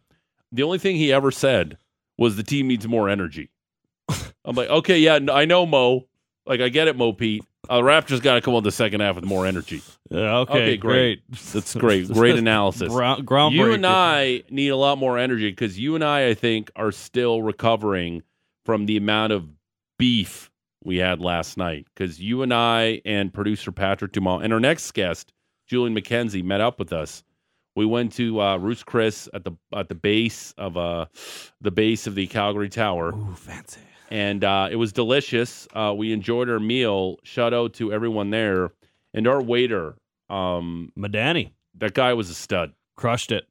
The 0.52 0.62
only 0.62 0.78
thing 0.78 0.96
he 0.96 1.12
ever 1.12 1.30
said 1.30 1.78
was 2.18 2.36
the 2.36 2.42
team 2.42 2.68
needs 2.68 2.86
more 2.86 3.08
energy. 3.08 3.50
I'm 4.44 4.54
like, 4.56 4.68
okay, 4.68 4.98
yeah, 4.98 5.18
I 5.32 5.44
know 5.44 5.64
Mo. 5.66 6.06
Like, 6.46 6.60
I 6.60 6.68
get 6.68 6.88
it, 6.88 6.96
Mo 6.96 7.12
Pete. 7.12 7.44
Uh, 7.70 7.78
Raptors 7.78 8.20
got 8.20 8.34
to 8.34 8.40
come 8.40 8.54
on 8.54 8.64
the 8.64 8.72
second 8.72 9.00
half 9.00 9.14
with 9.14 9.24
more 9.24 9.46
energy. 9.46 9.80
Yeah, 10.10 10.38
okay, 10.38 10.52
Okay, 10.52 10.76
great. 10.76 11.22
great. 11.30 11.40
That's 11.52 11.74
great. 11.76 12.08
Great 12.08 12.34
analysis. 12.38 12.88
Ground, 12.92 13.24
groundbreaking. 13.24 13.52
You 13.52 13.72
and 13.72 13.86
I 13.86 14.42
need 14.50 14.68
a 14.70 14.76
lot 14.76 14.98
more 14.98 15.16
energy 15.16 15.48
because 15.50 15.78
you 15.78 15.94
and 15.94 16.02
I, 16.02 16.28
I 16.28 16.34
think, 16.34 16.70
are 16.74 16.90
still 16.90 17.40
recovering 17.42 18.22
from 18.64 18.86
the 18.86 18.96
amount 18.96 19.32
of 19.32 19.48
beef 19.98 20.50
we 20.82 20.96
had 20.96 21.20
last 21.20 21.56
night. 21.56 21.86
Because 21.94 22.20
you 22.20 22.42
and 22.42 22.52
I 22.52 23.00
and 23.04 23.32
producer 23.32 23.70
Patrick 23.70 24.10
Dumont 24.10 24.42
and 24.44 24.52
our 24.52 24.60
next 24.60 24.90
guest, 24.92 25.32
Julian 25.68 25.94
McKenzie, 25.96 26.42
met 26.42 26.60
up 26.60 26.80
with 26.80 26.92
us. 26.92 27.22
We 27.74 27.86
went 27.86 28.12
to 28.14 28.40
uh, 28.40 28.56
Ruth's 28.58 28.82
Chris 28.82 29.28
at 29.32 29.44
the 29.44 29.52
at 29.74 29.88
the 29.88 29.94
base 29.94 30.52
of 30.58 30.76
uh, 30.76 31.06
the 31.60 31.70
base 31.70 32.06
of 32.06 32.14
the 32.14 32.26
Calgary 32.26 32.68
Tower 32.68 33.14
Ooh, 33.14 33.34
fancy. 33.34 33.80
and 34.10 34.44
uh, 34.44 34.68
it 34.70 34.76
was 34.76 34.92
delicious. 34.92 35.66
Uh, 35.74 35.94
we 35.96 36.12
enjoyed 36.12 36.48
our 36.50 36.60
meal. 36.60 37.16
Shout 37.24 37.54
out 37.54 37.74
to 37.74 37.92
everyone 37.92 38.30
there, 38.30 38.70
and 39.14 39.26
our 39.26 39.42
waiter. 39.42 39.94
Um, 40.28 40.92
Madani 40.98 41.52
that 41.76 41.94
guy 41.94 42.12
was 42.14 42.28
a 42.30 42.34
stud. 42.34 42.72
crushed 42.96 43.32
it. 43.32 43.46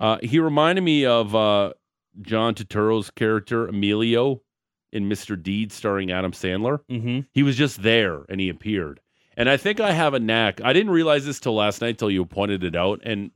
Uh, 0.00 0.18
he 0.22 0.38
reminded 0.40 0.82
me 0.82 1.04
of 1.06 1.34
uh, 1.34 1.72
John 2.20 2.54
Turturro's 2.54 3.10
character 3.10 3.66
Emilio 3.68 4.42
in 4.92 5.08
Mr. 5.08 5.40
Deed, 5.40 5.72
starring 5.72 6.10
Adam 6.12 6.32
Sandler. 6.32 6.80
Mm-hmm. 6.90 7.20
He 7.32 7.42
was 7.42 7.56
just 7.56 7.82
there, 7.82 8.24
and 8.28 8.40
he 8.40 8.48
appeared. 8.48 9.00
And 9.36 9.48
I 9.48 9.56
think 9.56 9.80
I 9.80 9.92
have 9.92 10.14
a 10.14 10.20
knack. 10.20 10.60
I 10.62 10.72
didn't 10.72 10.90
realize 10.92 11.24
this 11.24 11.40
till 11.40 11.54
last 11.54 11.80
night, 11.80 11.98
till 11.98 12.10
you 12.10 12.24
pointed 12.24 12.62
it 12.64 12.76
out. 12.76 13.00
And 13.04 13.30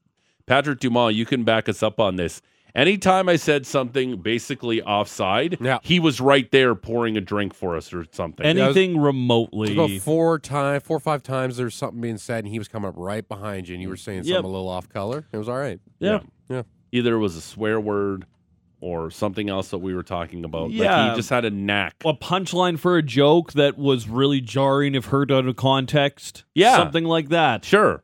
Patrick 0.47 0.81
Dumont, 0.81 1.15
you 1.15 1.25
can 1.27 1.43
back 1.45 1.69
us 1.69 1.83
up 1.83 1.99
on 2.01 2.17
this. 2.17 2.43
Anytime 2.75 3.27
I 3.31 3.37
said 3.37 3.65
something 3.67 4.21
basically 4.21 4.83
offside, 4.83 5.57
Yeah. 5.63 5.79
he 5.83 5.99
was 5.99 6.21
right 6.21 6.51
there 6.51 6.75
pouring 6.75 7.17
a 7.17 7.23
drink 7.23 7.55
for 7.55 7.75
us 7.75 7.91
or 7.95 8.05
something. 8.13 8.45
Anything 8.45 8.99
remotely. 8.99 9.73
About 9.73 9.91
four 10.03 10.39
time, 10.39 10.81
four 10.83 10.99
or 10.99 11.01
five 11.01 11.23
times, 11.23 11.57
there's 11.57 11.75
something 11.75 12.03
being 12.03 12.19
said, 12.19 12.45
and 12.45 12.53
he 12.53 12.59
was 12.59 12.69
coming 12.69 12.89
up 12.91 12.95
right 12.99 13.27
behind 13.27 13.67
you, 13.69 13.75
and 13.75 13.83
you 13.83 13.89
were 13.89 13.97
saying 13.97 14.25
Yep. 14.25 14.35
something 14.37 14.51
a 14.51 14.53
little 14.53 14.69
off 14.69 14.91
color. 14.91 15.27
It 15.33 15.39
was 15.39 15.49
all 15.49 15.57
right. 15.57 15.81
yeah. 15.99 16.21
Either 16.93 17.15
it 17.15 17.19
was 17.19 17.35
a 17.35 17.41
swear 17.41 17.81
word 17.81 18.27
or 18.87 19.11
something 19.11 19.49
else 19.49 19.71
that 19.71 19.79
we 19.79 19.95
were 19.95 20.03
talking 20.05 20.45
about. 20.45 20.71
Like 20.71 20.79
Yeah. 20.81 21.11
he 21.11 21.17
just 21.17 21.29
had 21.31 21.45
a 21.45 21.51
knack. 21.51 21.95
A 22.05 22.15
punchline 22.15 22.79
for 22.79 22.97
a 22.97 23.03
joke 23.03 23.53
that 23.55 23.77
was 23.77 24.09
really 24.09 24.41
jarring 24.41 24.95
if 24.95 25.07
heard 25.07 25.33
out 25.33 25.47
of 25.47 25.57
context. 25.57 26.45
Yeah. 26.55 26.77
Something 26.77 27.05
like 27.05 27.31
that. 27.31 27.65
Sure. 27.65 28.03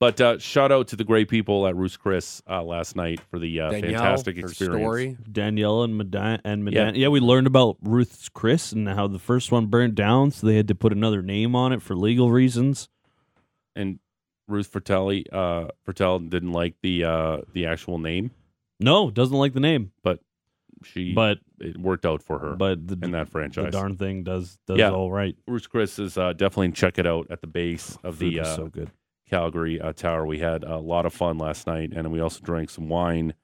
But 0.00 0.20
uh, 0.20 0.38
shout 0.38 0.70
out 0.72 0.88
to 0.88 0.96
the 0.96 1.04
great 1.04 1.28
people 1.28 1.66
at 1.66 1.74
Ruth's 1.76 1.96
Chris 1.96 2.42
uh, 2.50 2.62
last 2.62 2.94
night 2.96 3.20
for 3.30 3.38
the 3.38 3.60
uh, 3.60 3.70
Danielle, 3.70 3.92
fantastic 4.02 4.36
experience. 4.36 4.82
story. 4.82 5.16
Danielle 5.32 5.82
and 5.84 5.96
Madan 5.96 6.40
and 6.44 6.60
Yeah. 6.70 6.84
Madan. 6.84 6.94
Yeah. 6.96 7.08
we 7.08 7.20
learned 7.20 7.46
about 7.46 7.76
Ruth's 7.80 8.28
Chris 8.28 8.72
and 8.72 8.86
how 8.88 9.06
the 9.06 9.18
first 9.20 9.50
one 9.50 9.66
burned 9.66 9.94
down, 9.94 10.30
so 10.32 10.46
they 10.46 10.56
had 10.56 10.68
to 10.68 10.74
put 10.74 10.92
another 10.92 11.22
name 11.22 11.56
on 11.56 11.72
it 11.72 11.80
for 11.80 11.94
legal 11.96 12.30
reasons. 12.30 12.88
And 13.74 13.98
Ruth 14.46 14.66
Fratelli, 14.66 15.24
uh, 15.32 15.68
Fertel 15.88 16.28
didn't 16.28 16.52
like 16.52 16.74
the 16.82 17.04
uh, 17.04 17.38
the 17.54 17.64
actual 17.66 17.98
name. 17.98 18.32
No, 18.84 19.10
doesn't 19.10 19.36
like 19.36 19.52
the 19.54 19.60
name, 19.60 19.92
but 20.02 20.20
She, 20.84 21.12
but 21.14 21.38
it 21.60 21.78
worked 21.78 22.04
out 22.04 22.22
for 22.22 22.38
her 22.38 22.54
but 22.56 22.86
the, 22.86 22.98
in 23.02 23.12
that 23.12 23.28
franchise, 23.28 23.66
the 23.66 23.70
darn 23.70 23.96
thing 23.96 24.22
does 24.22 24.58
does 24.66 24.78
Yeah. 24.78 24.90
all 24.92 25.10
right. 25.10 25.34
Ruth's 25.48 25.66
Chris 25.66 25.98
is 25.98 26.18
uh, 26.18 26.32
definitely 26.34 26.72
check 26.72 26.98
it 26.98 27.06
out 27.06 27.26
at 27.30 27.40
the 27.40 27.46
base 27.46 27.96
of 28.04 28.16
Food 28.18 28.34
the 28.34 28.40
uh, 28.40 28.56
so 28.56 28.66
good. 28.66 28.90
Calgary 29.30 29.80
uh, 29.80 29.92
Tower. 29.94 30.26
We 30.26 30.38
had 30.38 30.62
a 30.64 30.78
lot 30.78 31.06
of 31.06 31.14
fun 31.14 31.38
last 31.38 31.66
night, 31.66 31.92
and 31.96 32.12
we 32.12 32.20
also 32.20 32.40
drank 32.42 32.68
some 32.70 32.88
wine 32.90 33.34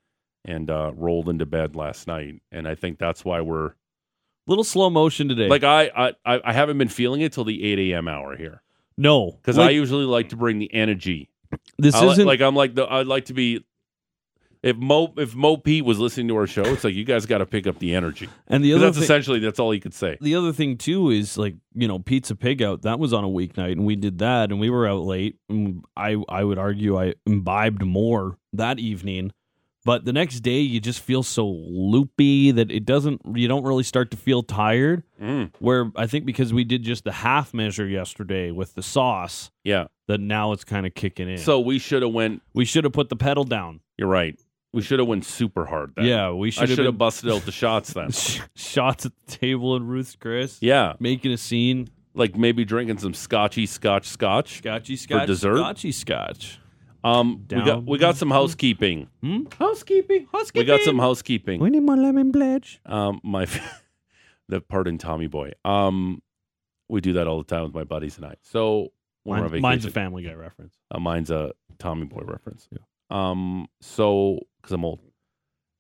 and 0.45 0.71
uh, 0.71 0.93
rolled 0.95 1.29
into 1.29 1.47
bed 1.47 1.75
last 1.75 2.07
night. 2.07 2.43
And 2.53 2.69
I 2.69 2.75
think 2.75 2.99
that's 2.99 3.25
why 3.25 3.41
we're 3.41 3.67
a 3.69 3.75
Little 4.47 4.65
slow 4.65 4.91
motion 4.91 5.29
today. 5.29 5.49
like 5.49 5.65
I 5.65 6.13
I 6.25 6.41
I 6.45 6.53
haven't 6.53 6.77
been 6.79 6.89
feeling 6.89 7.21
it 7.23 7.33
till 7.33 7.45
the 7.45 7.63
eight 7.65 7.79
a.m. 7.93 8.09
hour 8.09 8.37
here 8.37 8.63
no, 8.99 9.31
because 9.33 9.57
I 9.57 9.71
usually 9.71 10.05
like 10.05 10.29
to 10.31 10.37
bring 10.37 10.59
the 10.59 10.73
energy. 10.75 11.31
this 11.79 11.95
I 11.95 12.05
li- 12.05 12.13
isn't 12.13 12.27
like 12.27 12.41
I'm 12.43 12.55
like 12.55 12.75
the 12.75 12.87
I'd 12.87 13.07
like 13.07 13.27
to 13.27 13.35
be. 13.35 13.65
If 14.63 14.77
Mo 14.77 15.13
if 15.17 15.35
Mo 15.35 15.57
Pete 15.57 15.85
was 15.85 15.99
listening 15.99 16.29
to 16.29 16.37
our 16.37 16.47
show, 16.47 16.63
it's 16.63 16.85
like 16.85 16.95
you 16.95 17.05
guys 17.05 17.25
got 17.25 17.39
to 17.39 17.47
pick 17.47 17.67
up 17.67 17.79
the 17.79 17.95
energy. 17.95 18.29
and 18.47 18.63
the 18.63 18.75
other 18.75 18.85
That's 18.87 18.97
thing, 18.99 19.05
essentially 19.05 19.39
that's 19.39 19.59
all 19.59 19.73
you 19.75 19.81
could 19.81 19.95
say. 19.95 20.19
the 20.21 20.35
other 20.35 20.53
thing 20.53 20.77
too 20.77 21.11
is 21.11 21.39
like 21.39 21.55
you 21.75 21.89
know 21.89 21.99
pizza 21.99 22.35
pig 22.37 22.63
out 22.63 22.83
that 22.83 22.99
was 22.99 23.13
on 23.15 23.25
a 23.25 23.29
weeknight 23.29 23.73
and 23.73 23.87
we 23.87 23.97
did 23.97 24.19
that 24.19 24.51
and 24.51 24.61
we 24.61 24.69
were 24.69 24.87
out 24.87 25.01
late 25.03 25.37
and 25.49 25.85
i 25.97 26.17
i 26.29 26.45
would 26.45 26.59
argue 26.59 26.99
i 27.01 27.15
imbibed 27.27 27.83
more 27.85 28.37
that 28.53 28.79
evening 28.79 29.31
but 29.87 30.05
the 30.05 30.13
next 30.13 30.41
day 30.41 30.59
you 30.61 30.79
just 30.81 31.01
feel 31.01 31.23
so 31.23 31.47
loopy 31.49 32.51
that 32.51 32.71
it 32.71 32.85
doesn't 32.85 33.21
you 33.35 33.49
don't 33.49 33.65
really 33.65 33.83
start 33.85 34.11
to 34.11 34.17
feel 34.17 34.43
tired 34.43 35.03
Mm, 35.21 35.53
where 35.59 35.91
i 35.97 36.07
think 36.07 36.25
because 36.27 36.53
we 36.53 36.65
did 36.65 36.83
just 36.83 37.05
the 37.05 37.13
half 37.13 37.55
measure 37.55 37.87
yesterday 37.87 38.51
with 38.51 38.75
the 38.75 38.83
sauce 38.83 39.51
yeah. 39.65 39.87
that 40.09 40.19
now 40.21 40.53
it's 40.53 40.65
kind 40.65 40.87
of 40.87 40.95
kicking 40.95 41.29
in 41.31 41.39
So 41.39 41.61
we 41.61 41.79
should 41.79 42.03
have 42.03 42.13
went. 42.13 42.43
we 42.55 42.65
should 42.65 42.85
have 42.85 42.93
put 42.93 43.09
the 43.11 43.17
pedal 43.17 43.45
down 43.45 43.81
You're 43.99 44.09
right. 44.09 44.39
We 44.73 44.83
should 44.83 44.99
have 45.01 45.09
went 45.09 45.25
super 45.25 45.65
hard. 45.67 45.93
Then. 45.97 46.05
yeah 46.07 46.31
we 46.31 46.49
I 46.49 46.51
should 46.51 46.69
should 46.71 46.79
have 46.79 46.87
have 46.95 46.99
busted 46.99 47.31
out 47.31 47.43
the 47.43 47.53
shots 47.53 47.93
then. 47.93 48.11
shots 48.55 49.07
at 49.07 49.13
the 49.27 49.37
table 49.37 49.77
in 49.77 49.87
ruth's 49.87 50.17
chris 50.17 50.59
Yeah, 50.61 50.95
making 51.01 51.33
a 51.33 51.37
scene 51.37 51.89
like 52.15 52.37
maybe 52.37 52.65
drinking 52.65 52.99
some 52.99 53.15
scotchy 53.15 53.67
scotch 53.67 54.07
scotch. 54.09 54.59
scotchy 54.59 54.97
scotch 54.97 55.21
for 55.23 55.27
dessert? 55.27 55.57
scotchy 55.59 55.93
scotch 55.93 56.59
Um, 57.03 57.47
we 57.51 57.63
got 57.63 57.85
we 57.85 57.99
got 57.99 58.17
some 58.17 58.31
housekeeping. 58.31 59.09
Hmm? 59.23 59.45
Housekeeping. 59.59 60.27
We 60.55 60.65
got 60.65 60.81
some 60.83 60.99
housekeeping. 60.99 61.61
We 61.61 61.71
need 61.71 61.81
more 61.83 61.97
lemon 61.97 62.31
pledge. 62.31 62.81
Um, 62.85 63.21
my 63.25 63.47
the 64.49 64.61
pardon 64.61 64.99
Tommy 64.99 65.27
Boy. 65.27 65.53
Um, 65.65 66.21
we 66.89 67.01
do 67.01 67.15
that 67.15 67.27
all 67.27 67.39
the 67.39 67.45
time 67.45 67.63
with 67.65 67.75
my 67.75 67.85
buddies 67.85 68.17
and 68.19 68.27
I. 68.27 68.35
So 68.43 68.89
when 69.23 69.41
we're 69.41 69.47
on 69.47 69.53
Mine, 69.53 69.63
mine's 69.63 69.85
a 69.87 69.91
Family 69.91 70.25
Guy 70.25 70.35
reference. 70.35 70.75
Uh, 70.91 70.99
mine's 70.99 71.31
a 71.31 71.53
Tommy 71.79 72.05
Boy 72.07 72.23
reference. 72.25 72.69
Yeah. 72.71 72.79
Um, 73.11 73.67
so 73.81 74.41
because 74.61 74.73
I'm 74.73 74.85
old, 74.85 75.01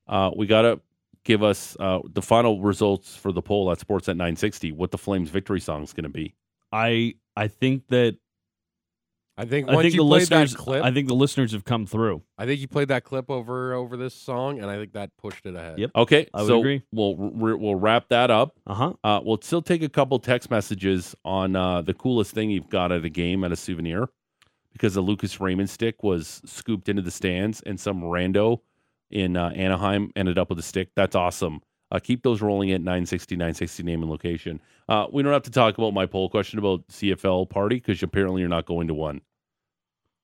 uh, 0.08 0.30
we 0.36 0.46
got 0.46 0.62
to 0.62 0.80
give 1.24 1.42
us 1.42 1.76
uh, 1.78 2.00
the 2.12 2.22
final 2.22 2.60
results 2.60 3.16
for 3.16 3.32
the 3.32 3.42
poll 3.42 3.70
at 3.70 3.78
Sportsnet 3.78 4.16
960. 4.16 4.72
What 4.72 4.90
the 4.90 4.98
Flames' 4.98 5.30
victory 5.30 5.60
song 5.60 5.82
is 5.82 5.92
going 5.92 6.04
to 6.04 6.10
be? 6.10 6.34
I 6.72 7.14
I 7.36 7.48
think 7.48 7.88
that 7.88 8.16
I 9.40 9.46
think 9.46 9.70
I 9.70 9.74
once 9.74 9.84
think 9.84 9.94
you 9.94 10.02
the 10.02 10.08
played 10.08 10.20
listeners 10.20 10.52
that 10.52 10.58
clip, 10.58 10.84
I 10.84 10.90
think 10.90 11.08
the 11.08 11.14
listeners 11.14 11.52
have 11.52 11.64
come 11.64 11.86
through. 11.86 12.22
I 12.36 12.44
think 12.44 12.60
you 12.60 12.68
played 12.68 12.88
that 12.88 13.04
clip 13.04 13.30
over 13.30 13.72
over 13.72 13.96
this 13.96 14.14
song, 14.14 14.60
and 14.60 14.70
I 14.70 14.76
think 14.76 14.92
that 14.92 15.16
pushed 15.16 15.46
it 15.46 15.54
ahead. 15.54 15.78
Yep. 15.78 15.90
Okay, 15.96 16.28
I 16.34 16.42
would 16.42 16.48
so 16.48 16.60
agree. 16.60 16.82
we'll 16.92 17.16
we'll 17.16 17.56
we'll 17.56 17.74
wrap 17.74 18.08
that 18.10 18.30
up. 18.30 18.58
Uh-huh. 18.66 18.92
Uh, 19.02 19.20
we'll 19.24 19.40
still 19.40 19.62
take 19.62 19.82
a 19.82 19.88
couple 19.88 20.18
text 20.18 20.50
messages 20.50 21.14
on 21.24 21.56
uh, 21.56 21.80
the 21.80 21.94
coolest 21.94 22.32
thing 22.32 22.50
you've 22.50 22.68
got 22.68 22.92
at 22.92 23.04
a 23.04 23.08
game 23.08 23.42
at 23.42 23.50
a 23.50 23.56
souvenir 23.56 24.10
because 24.72 24.94
the 24.94 25.00
Lucas 25.00 25.40
Raymond 25.40 25.70
stick 25.70 26.02
was 26.02 26.42
scooped 26.44 26.88
into 26.88 27.02
the 27.02 27.10
stands 27.10 27.62
and 27.62 27.80
some 27.80 28.02
rando 28.02 28.60
in 29.10 29.36
uh, 29.36 29.50
Anaheim 29.50 30.10
ended 30.16 30.38
up 30.38 30.50
with 30.50 30.58
a 30.58 30.62
stick. 30.62 30.90
That's 30.96 31.14
awesome. 31.16 31.60
Uh, 31.92 31.98
keep 31.98 32.22
those 32.22 32.40
rolling 32.40 32.70
at 32.70 32.80
960, 32.80 33.34
960 33.36 33.82
name 33.82 34.02
and 34.02 34.10
location. 34.10 34.60
Uh, 34.88 35.06
we 35.12 35.22
don't 35.22 35.32
have 35.32 35.42
to 35.42 35.50
talk 35.50 35.76
about 35.76 35.92
my 35.92 36.06
poll 36.06 36.28
question 36.28 36.58
about 36.58 36.86
CFL 36.88 37.50
party 37.50 37.76
because 37.76 38.02
apparently 38.02 38.40
you're 38.40 38.48
not 38.48 38.64
going 38.66 38.86
to 38.88 38.94
one, 38.94 39.20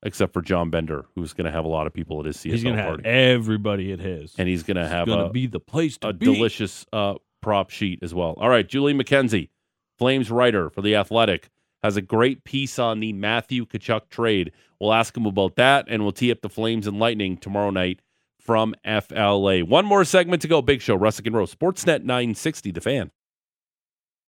except 0.03 0.31
for 0.33 0.41
John 0.41 0.69
Bender, 0.69 1.05
who's 1.15 1.33
going 1.33 1.45
to 1.45 1.51
have 1.51 1.65
a 1.65 1.69
lot 1.69 1.87
of 1.87 1.93
people 1.93 2.19
at 2.21 2.25
his 2.25 2.37
CFL 2.37 2.51
He's 2.51 2.63
gonna 2.63 2.77
have 2.77 2.87
party. 2.87 3.03
everybody 3.05 3.91
at 3.91 3.99
his. 3.99 4.33
and 4.37 4.47
he's 4.47 4.63
going 4.63 4.77
to 4.77 4.87
have 4.87 5.07
gonna 5.07 5.25
a, 5.25 5.29
be 5.29 5.47
the 5.47 5.59
place 5.59 5.97
to 5.99 6.09
a 6.09 6.13
be. 6.13 6.25
delicious 6.25 6.85
uh, 6.93 7.15
prop 7.41 7.69
sheet 7.69 7.99
as 8.01 8.13
well. 8.13 8.35
All 8.37 8.49
right, 8.49 8.67
Julie 8.67 8.93
McKenzie, 8.93 9.49
Flames 9.97 10.31
writer 10.31 10.69
for 10.69 10.81
The 10.81 10.95
Athletic, 10.95 11.49
has 11.83 11.97
a 11.97 12.01
great 12.01 12.43
piece 12.45 12.79
on 12.79 12.99
the 13.01 13.11
Matthew 13.13 13.65
Tkachuk 13.65 14.09
trade. 14.09 14.51
We'll 14.79 14.93
ask 14.93 15.15
him 15.17 15.25
about 15.25 15.55
that, 15.57 15.85
and 15.89 16.03
we'll 16.03 16.11
tee 16.11 16.31
up 16.31 16.41
the 16.41 16.49
Flames 16.49 16.87
and 16.87 16.97
Lightning 16.99 17.35
tomorrow 17.37 17.71
night 17.71 17.99
from 18.47 18.73
FLA. 18.83 19.59
One 19.59 19.85
more 19.85 20.05
segment 20.05 20.41
to 20.41 20.47
go. 20.47 20.61
Big 20.63 20.81
Show, 20.81 20.97
Russick 20.97 21.27
and 21.27 21.35
Rose, 21.35 21.53
Sportsnet 21.53 22.03
960, 22.03 22.71
The 22.71 22.81
Fan. 22.81 23.11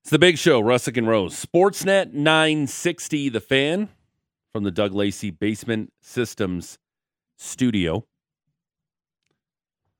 It's 0.03 0.11
the 0.11 0.18
Big 0.18 0.38
Show, 0.38 0.62
Russick 0.62 0.96
and 0.96 1.09
Rose, 1.09 1.44
Sportsnet 1.44 2.12
960, 2.12 3.29
The 3.29 3.40
Fan, 3.40 3.88
from 4.53 4.62
the 4.62 4.70
Doug 4.70 4.94
Lacey 4.94 5.31
Basement 5.31 5.92
Systems 6.00 6.79
studio. 7.37 8.07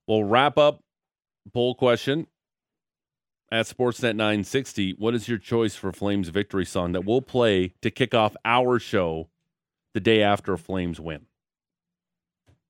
We'll 0.07 0.25
wrap 0.25 0.57
up 0.59 0.81
poll 1.53 1.75
question 1.75 2.29
at 3.51 3.67
Sportsnet 3.67 4.15
960. 4.15 4.93
What 4.93 5.15
is 5.15 5.29
your 5.29 5.39
choice 5.39 5.75
for 5.75 5.93
Flames 5.93 6.29
victory 6.29 6.65
song 6.65 6.93
that 6.93 7.05
we'll 7.05 7.23
play 7.23 7.75
to 7.83 7.91
kick 7.91 8.15
off 8.15 8.37
our 8.45 8.79
show 8.79 9.29
the 9.93 10.01
day 10.01 10.23
after 10.23 10.57
Flames 10.57 11.01
win? 11.01 11.27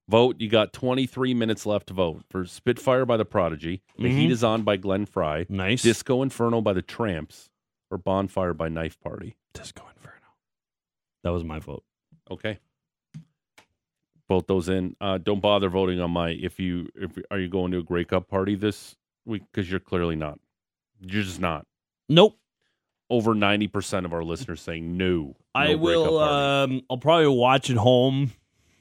Vote. 0.08 0.36
You 0.38 0.48
got 0.48 0.72
23 0.72 1.32
minutes 1.34 1.64
left 1.66 1.86
to 1.88 1.94
vote 1.94 2.24
for 2.28 2.44
Spitfire 2.44 3.06
by 3.06 3.16
the 3.16 3.24
Prodigy, 3.24 3.82
The 3.96 4.04
Mhm. 4.08 4.16
Heat 4.18 4.30
is 4.30 4.44
On 4.44 4.62
by 4.62 4.76
Glenn 4.76 5.06
Frey, 5.06 5.46
nice. 5.48 5.82
Disco 5.82 6.22
Inferno 6.22 6.60
by 6.60 6.72
the 6.74 6.82
Tramps, 6.82 7.50
or 7.90 7.96
Bonfire 7.98 8.52
by 8.54 8.68
Knife 8.68 9.00
Party. 9.00 9.36
Disco 9.54 9.82
Inferno. 9.88 10.14
That 11.22 11.30
was 11.30 11.42
my 11.44 11.58
vote. 11.58 11.84
Okay. 12.30 12.58
Vote 14.28 14.46
those 14.46 14.68
in. 14.68 14.96
Uh, 15.00 15.18
don't 15.18 15.40
bother 15.40 15.68
voting 15.68 16.00
on 16.00 16.10
my. 16.10 16.30
If 16.30 16.58
you 16.58 16.88
if 16.94 17.18
are 17.30 17.38
you 17.38 17.48
going 17.48 17.72
to 17.72 17.78
a 17.78 17.82
Grey 17.82 18.04
Cup 18.04 18.26
party 18.28 18.54
this 18.54 18.96
week? 19.26 19.42
Because 19.52 19.70
you're 19.70 19.80
clearly 19.80 20.16
not. 20.16 20.38
You're 21.00 21.22
just 21.22 21.40
not. 21.40 21.66
Nope. 22.08 22.38
Over 23.10 23.34
ninety 23.34 23.68
percent 23.68 24.06
of 24.06 24.14
our 24.14 24.24
listeners 24.24 24.62
saying 24.62 24.96
no. 24.96 25.06
no 25.06 25.36
I 25.54 25.74
will. 25.74 26.18
Um, 26.18 26.80
I'll 26.88 26.96
probably 26.96 27.26
watch 27.28 27.68
at 27.68 27.76
home, 27.76 28.32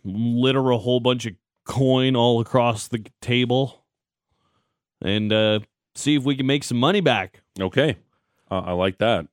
litter 0.04 0.72
a 0.72 0.78
whole 0.78 1.00
bunch 1.00 1.26
of 1.26 1.34
coin 1.66 2.16
all 2.16 2.40
across 2.42 2.88
the 2.88 3.06
table, 3.22 3.86
and 5.02 5.32
uh, 5.32 5.60
see 5.96 6.16
if 6.16 6.24
we 6.24 6.36
can 6.36 6.46
make 6.46 6.64
some 6.64 6.78
money 6.78 7.02
back. 7.02 7.42
okay. 7.60 7.98
Uh, 8.52 8.60
I 8.60 8.72
like 8.74 9.00
that. 9.00 9.28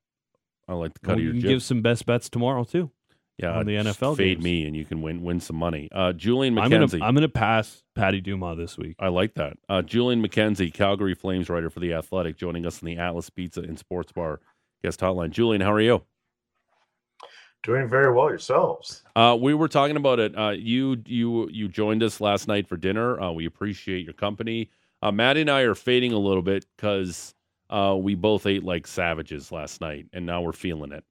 I 0.66 0.74
like 0.74 0.94
the 0.94 1.00
cut 1.00 1.16
we 1.16 1.22
of 1.22 1.24
your 1.24 1.33
can 1.35 1.40
jib. 1.42 1.48
give 1.50 1.62
some 1.62 1.83
best 1.83 2.06
bets 2.06 2.30
tomorrow 2.30 2.64
too. 2.64 2.90
yeah, 3.38 3.52
on 3.59 3.66
the 3.66 3.74
NFL 3.74 4.16
Fade 4.16 4.37
games. 4.38 4.44
me, 4.44 4.64
and 4.66 4.74
you 4.76 4.85
can 4.85 5.02
win 5.02 5.22
win 5.22 5.40
some 5.40 5.56
money. 5.56 5.88
Uh, 5.92 6.12
Julian 6.12 6.56
I'm 6.59 6.70
gonna 6.70 6.87
McKenzie. 6.87 7.02
I'm 7.02 7.14
gonna 7.14 7.28
pass 7.28 7.83
Patty 7.94 8.20
Duma 8.20 8.54
this 8.56 8.78
week. 8.78 8.94
I 8.98 9.09
like 9.09 9.35
that. 9.35 9.59
Uh, 9.68 9.83
Julian 9.83 10.22
McKenzie, 10.26 10.72
Calgary 10.72 11.14
Flames 11.14 11.50
writer 11.50 11.68
for 11.68 11.80
the 11.80 11.92
Athletic, 11.92 12.37
joining 12.38 12.64
us 12.64 12.80
in 12.80 12.87
the 12.87 12.96
Atlas 12.96 13.28
Pizza 13.28 13.61
and 13.61 13.78
Sports 13.78 14.12
Bar 14.12 14.40
guest 14.83 15.00
hotline. 15.00 15.30
Julian, 15.30 15.61
how 15.61 15.72
are 15.72 15.80
you? 15.80 16.02
Doing 17.62 17.88
very 17.88 18.10
well 18.12 18.30
yourselves. 18.30 19.02
Uh, 19.14 19.36
we 19.38 19.52
were 19.52 19.68
talking 19.68 19.96
about 19.96 20.18
it. 20.18 20.36
Uh, 20.36 20.50
you 20.50 21.02
you 21.04 21.48
you 21.50 21.68
joined 21.68 22.02
us 22.02 22.18
last 22.20 22.48
night 22.48 22.66
for 22.66 22.78
dinner. 22.78 23.20
Uh, 23.20 23.32
we 23.32 23.44
appreciate 23.44 24.02
your 24.04 24.14
company. 24.14 24.70
Uh, 25.02 25.12
Maddie 25.12 25.42
and 25.42 25.50
I 25.50 25.60
are 25.62 25.74
fading 25.74 26.12
a 26.12 26.18
little 26.18 26.42
bit 26.42 26.64
because 26.76 27.34
uh, 27.68 27.96
we 28.00 28.14
both 28.14 28.46
ate 28.46 28.64
like 28.64 28.86
savages 28.86 29.52
last 29.52 29.82
night, 29.82 30.06
and 30.14 30.24
now 30.24 30.40
we're 30.40 30.52
feeling 30.52 30.92
it. 30.92 31.04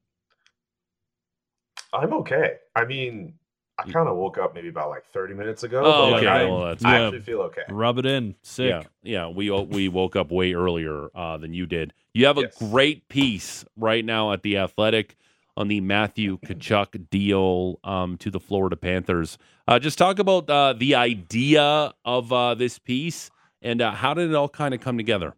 I'm 1.94 2.14
okay. 2.14 2.56
I 2.76 2.86
mean, 2.86 3.34
I 3.78 3.84
kind 3.84 4.08
of 4.10 4.18
woke 4.18 4.38
up 4.40 4.54
maybe 4.56 4.70
about 4.70 4.90
like 4.90 5.06
30 5.06 5.34
minutes 5.36 5.64
ago. 5.64 5.82
Oh, 5.84 6.06
but, 6.06 6.12
like, 6.12 6.24
okay. 6.24 6.28
I, 6.28 6.46
Well, 6.46 6.66
that's 6.66 6.84
I 6.86 6.98
Yeah. 6.98 7.06
actually 7.06 7.22
feel 7.22 7.42
okay. 7.42 7.62
Rub 7.70 8.00
it 8.00 8.06
in. 8.08 8.36
Sick. 8.42 8.66
Yeah, 8.68 8.84
yeah. 9.04 9.28
We 9.28 9.52
we 9.52 9.88
woke 9.88 10.16
up 10.16 10.32
way 10.32 10.54
earlier 10.54 11.10
uh, 11.14 11.38
than 11.38 11.54
you 11.54 11.68
did. 11.68 11.94
You 12.14 12.26
have 12.26 12.40
a 12.40 12.42
Yes. 12.42 12.58
great 12.58 13.08
piece 13.08 13.66
right 13.78 14.04
now 14.04 14.32
at 14.34 14.42
the 14.42 14.58
Athletic 14.58 15.16
on 15.60 15.68
the 15.68 15.82
Matthew 15.82 16.40
Tkachuk 16.40 17.10
deal 17.10 17.80
um, 17.84 18.18
to 18.20 18.32
the 18.32 18.40
Florida 18.40 18.78
Panthers. 18.78 19.38
Uh, 19.68 19.78
just 19.78 19.98
talk 19.98 20.18
about 20.18 20.50
uh, 20.50 20.74
the 20.74 20.96
idea 20.96 21.94
of 22.06 22.32
uh, 22.32 22.56
this 22.56 22.80
piece 22.80 23.30
and 23.62 23.82
uh, 23.82 23.92
how 23.92 24.14
did 24.14 24.30
it 24.30 24.36
all 24.36 24.48
kind 24.48 24.74
of 24.74 24.80
come 24.80 24.98
together. 24.98 25.36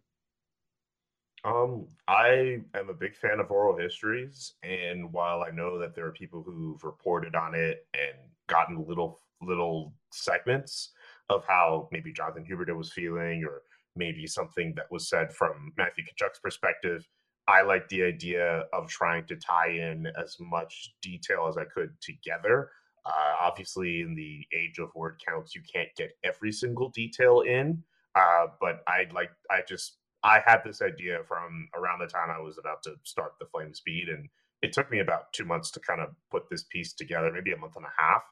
Um, 1.44 1.88
I 2.06 2.60
am 2.74 2.88
a 2.88 2.94
big 2.94 3.16
fan 3.16 3.40
of 3.40 3.50
oral 3.50 3.76
histories, 3.76 4.54
and 4.62 5.12
while 5.12 5.42
I 5.42 5.50
know 5.50 5.76
that 5.80 5.92
there 5.92 6.06
are 6.06 6.12
people 6.12 6.40
who've 6.40 6.82
reported 6.84 7.34
on 7.34 7.56
it 7.56 7.84
and 7.94 8.16
gotten 8.46 8.84
little 8.86 9.18
little 9.40 9.92
segments 10.12 10.92
of 11.30 11.44
how 11.44 11.88
maybe 11.90 12.12
Jonathan 12.12 12.46
Huberdeau 12.48 12.76
was 12.76 12.92
feeling, 12.92 13.44
or 13.44 13.62
maybe 13.96 14.24
something 14.24 14.72
that 14.76 14.86
was 14.92 15.08
said 15.08 15.32
from 15.32 15.72
Matthew 15.76 16.04
Tkachuk's 16.04 16.38
perspective, 16.38 17.08
I 17.52 17.60
like 17.60 17.86
the 17.90 18.02
idea 18.02 18.64
of 18.72 18.88
trying 18.88 19.26
to 19.26 19.36
tie 19.36 19.68
in 19.68 20.06
as 20.18 20.38
much 20.40 20.94
detail 21.02 21.46
as 21.48 21.58
I 21.58 21.64
could 21.64 21.90
together. 22.00 22.70
Uh, 23.04 23.34
obviously, 23.42 24.00
in 24.00 24.14
the 24.14 24.46
age 24.56 24.78
of 24.78 24.88
word 24.94 25.20
counts, 25.26 25.54
you 25.54 25.60
can't 25.70 25.90
get 25.94 26.12
every 26.24 26.50
single 26.50 26.88
detail 26.88 27.40
in, 27.40 27.82
uh, 28.14 28.46
but 28.58 28.82
I'd 28.88 29.12
like 29.12 29.30
I 29.50 29.60
just 29.68 29.98
I 30.22 30.40
had 30.46 30.60
this 30.64 30.80
idea 30.80 31.18
from 31.28 31.68
around 31.76 31.98
the 31.98 32.06
time 32.06 32.30
I 32.30 32.40
was 32.40 32.56
about 32.58 32.82
to 32.84 32.94
start 33.02 33.32
the 33.38 33.46
Flames 33.46 33.82
beat, 33.84 34.08
and 34.08 34.30
it 34.62 34.72
took 34.72 34.90
me 34.90 35.00
about 35.00 35.32
two 35.34 35.44
months 35.44 35.70
to 35.72 35.80
kind 35.80 36.00
of 36.00 36.08
put 36.30 36.48
this 36.48 36.64
piece 36.72 36.94
together, 36.94 37.30
maybe 37.34 37.52
a 37.52 37.58
month 37.58 37.76
and 37.76 37.84
a 37.84 38.02
half, 38.02 38.22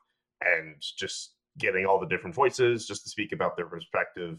and 0.40 0.76
just 0.80 1.34
getting 1.58 1.84
all 1.84 2.00
the 2.00 2.06
different 2.06 2.34
voices 2.34 2.86
just 2.86 3.02
to 3.04 3.10
speak 3.10 3.32
about 3.32 3.56
their 3.56 3.66
perspective, 3.66 4.38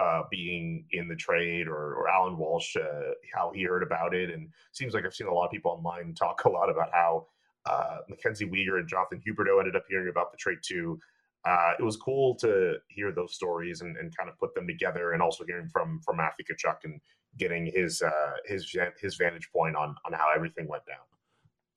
uh, 0.00 0.22
being 0.30 0.84
in 0.92 1.08
the 1.08 1.16
trade, 1.16 1.66
or, 1.66 1.94
or 1.94 2.08
Allan 2.08 2.38
Walsh, 2.38 2.76
uh, 2.76 3.12
how 3.34 3.52
he 3.54 3.64
heard 3.64 3.82
about 3.82 4.14
it, 4.14 4.30
and 4.30 4.48
seems 4.72 4.94
like 4.94 5.04
I've 5.04 5.14
seen 5.14 5.26
a 5.26 5.34
lot 5.34 5.46
of 5.46 5.50
people 5.50 5.72
online 5.72 6.14
talk 6.18 6.44
a 6.44 6.50
lot 6.50 6.70
about 6.70 6.90
how 6.92 7.26
uh, 7.66 7.98
Mackenzie 8.08 8.46
Weegar 8.46 8.78
and 8.78 8.88
Jonathan 8.88 9.20
Huberdeau 9.26 9.58
ended 9.58 9.76
up 9.76 9.84
hearing 9.88 10.08
about 10.08 10.30
the 10.32 10.38
trade 10.38 10.58
too 10.62 10.98
uh, 11.44 11.72
it 11.78 11.82
was 11.82 11.96
cool 11.96 12.34
to 12.34 12.76
hear 12.88 13.12
those 13.12 13.34
stories 13.34 13.80
and, 13.80 13.96
and 13.96 14.14
kind 14.16 14.28
of 14.28 14.38
put 14.38 14.54
them 14.54 14.66
together, 14.66 15.12
and 15.12 15.22
also 15.22 15.44
hearing 15.46 15.68
from 15.68 16.00
from 16.04 16.16
Matthew 16.16 16.44
Tkachuk 16.44 16.78
and 16.84 17.00
getting 17.38 17.66
his 17.66 18.02
uh, 18.02 18.32
his 18.44 18.74
his 19.00 19.16
vantage 19.16 19.50
point 19.52 19.76
on 19.76 19.94
on 20.04 20.12
how 20.12 20.28
everything 20.34 20.66
went 20.68 20.84
down. 20.86 20.96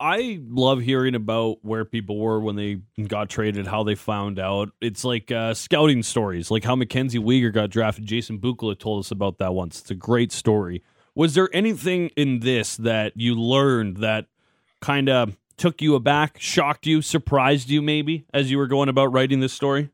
I 0.02 0.40
love 0.50 0.82
hearing 0.82 1.14
about 1.14 1.60
where 1.62 1.86
people 1.86 2.18
were 2.18 2.40
when 2.40 2.56
they 2.56 2.82
got 3.08 3.30
traded, 3.30 3.68
how 3.68 3.84
they 3.84 3.94
found 3.94 4.40
out. 4.40 4.72
It's 4.82 5.06
like 5.06 5.32
uh, 5.32 5.54
scouting 5.54 6.02
stories, 6.02 6.50
like 6.50 6.64
how 6.64 6.76
Mackenzie 6.76 7.20
Weegar 7.20 7.54
got 7.54 7.70
drafted. 7.70 8.08
Jason 8.08 8.40
Bukala 8.40 8.78
told 8.78 9.06
us 9.06 9.12
about 9.12 9.38
that 9.38 9.54
once. 9.54 9.80
It's 9.80 9.92
a 9.92 9.96
great 9.96 10.32
story. 10.32 10.82
Was 11.14 11.36
there 11.36 11.50
anything 11.54 12.08
in 12.18 12.40
this 12.40 12.78
that 12.78 13.14
you 13.16 13.36
learned 13.36 13.98
that 13.98 14.26
kind 14.82 15.08
of 15.08 15.38
took 15.56 15.84
you 15.84 15.94
aback, 15.94 16.40
shocked 16.40 16.88
you, 16.88 17.04
surprised 17.04 17.70
you, 17.70 17.84
maybe, 17.84 18.26
as 18.34 18.50
you 18.50 18.58
were 18.58 18.68
going 18.68 18.90
about 18.90 19.14
writing 19.14 19.40
this 19.40 19.54
story? 19.54 19.92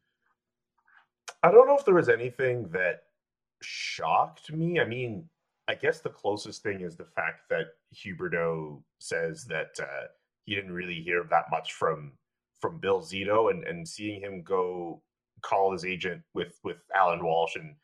I 1.44 1.52
don't 1.52 1.68
know 1.68 1.76
if 1.76 1.84
there 1.84 1.96
was 1.96 2.08
anything 2.08 2.70
that 2.70 3.04
shocked 3.62 4.54
me. 4.54 4.80
I 4.80 4.86
mean, 4.86 5.28
I 5.68 5.76
guess 5.76 6.00
the 6.00 6.10
closest 6.10 6.64
thing 6.64 6.80
is 6.80 6.96
the 6.96 7.04
fact 7.04 7.50
that 7.50 7.74
Huberdeau 7.96 8.82
says 9.00 9.46
that 9.46 9.72
uh, 9.80 10.08
he 10.46 10.56
didn't 10.56 10.74
really 10.74 11.02
hear 11.02 11.26
that 11.30 11.46
much 11.52 11.74
from 11.74 12.14
from 12.60 12.80
Bill 12.80 13.02
Zito, 13.02 13.52
and 13.52 13.64
and 13.64 13.88
seeing 13.88 14.22
him 14.22 14.42
go 14.44 15.02
call 15.42 15.72
his 15.72 15.86
agent 15.86 16.22
with 16.34 16.60
with 16.64 16.78
Allan 16.96 17.24
Walsh 17.24 17.56
and 17.56 17.76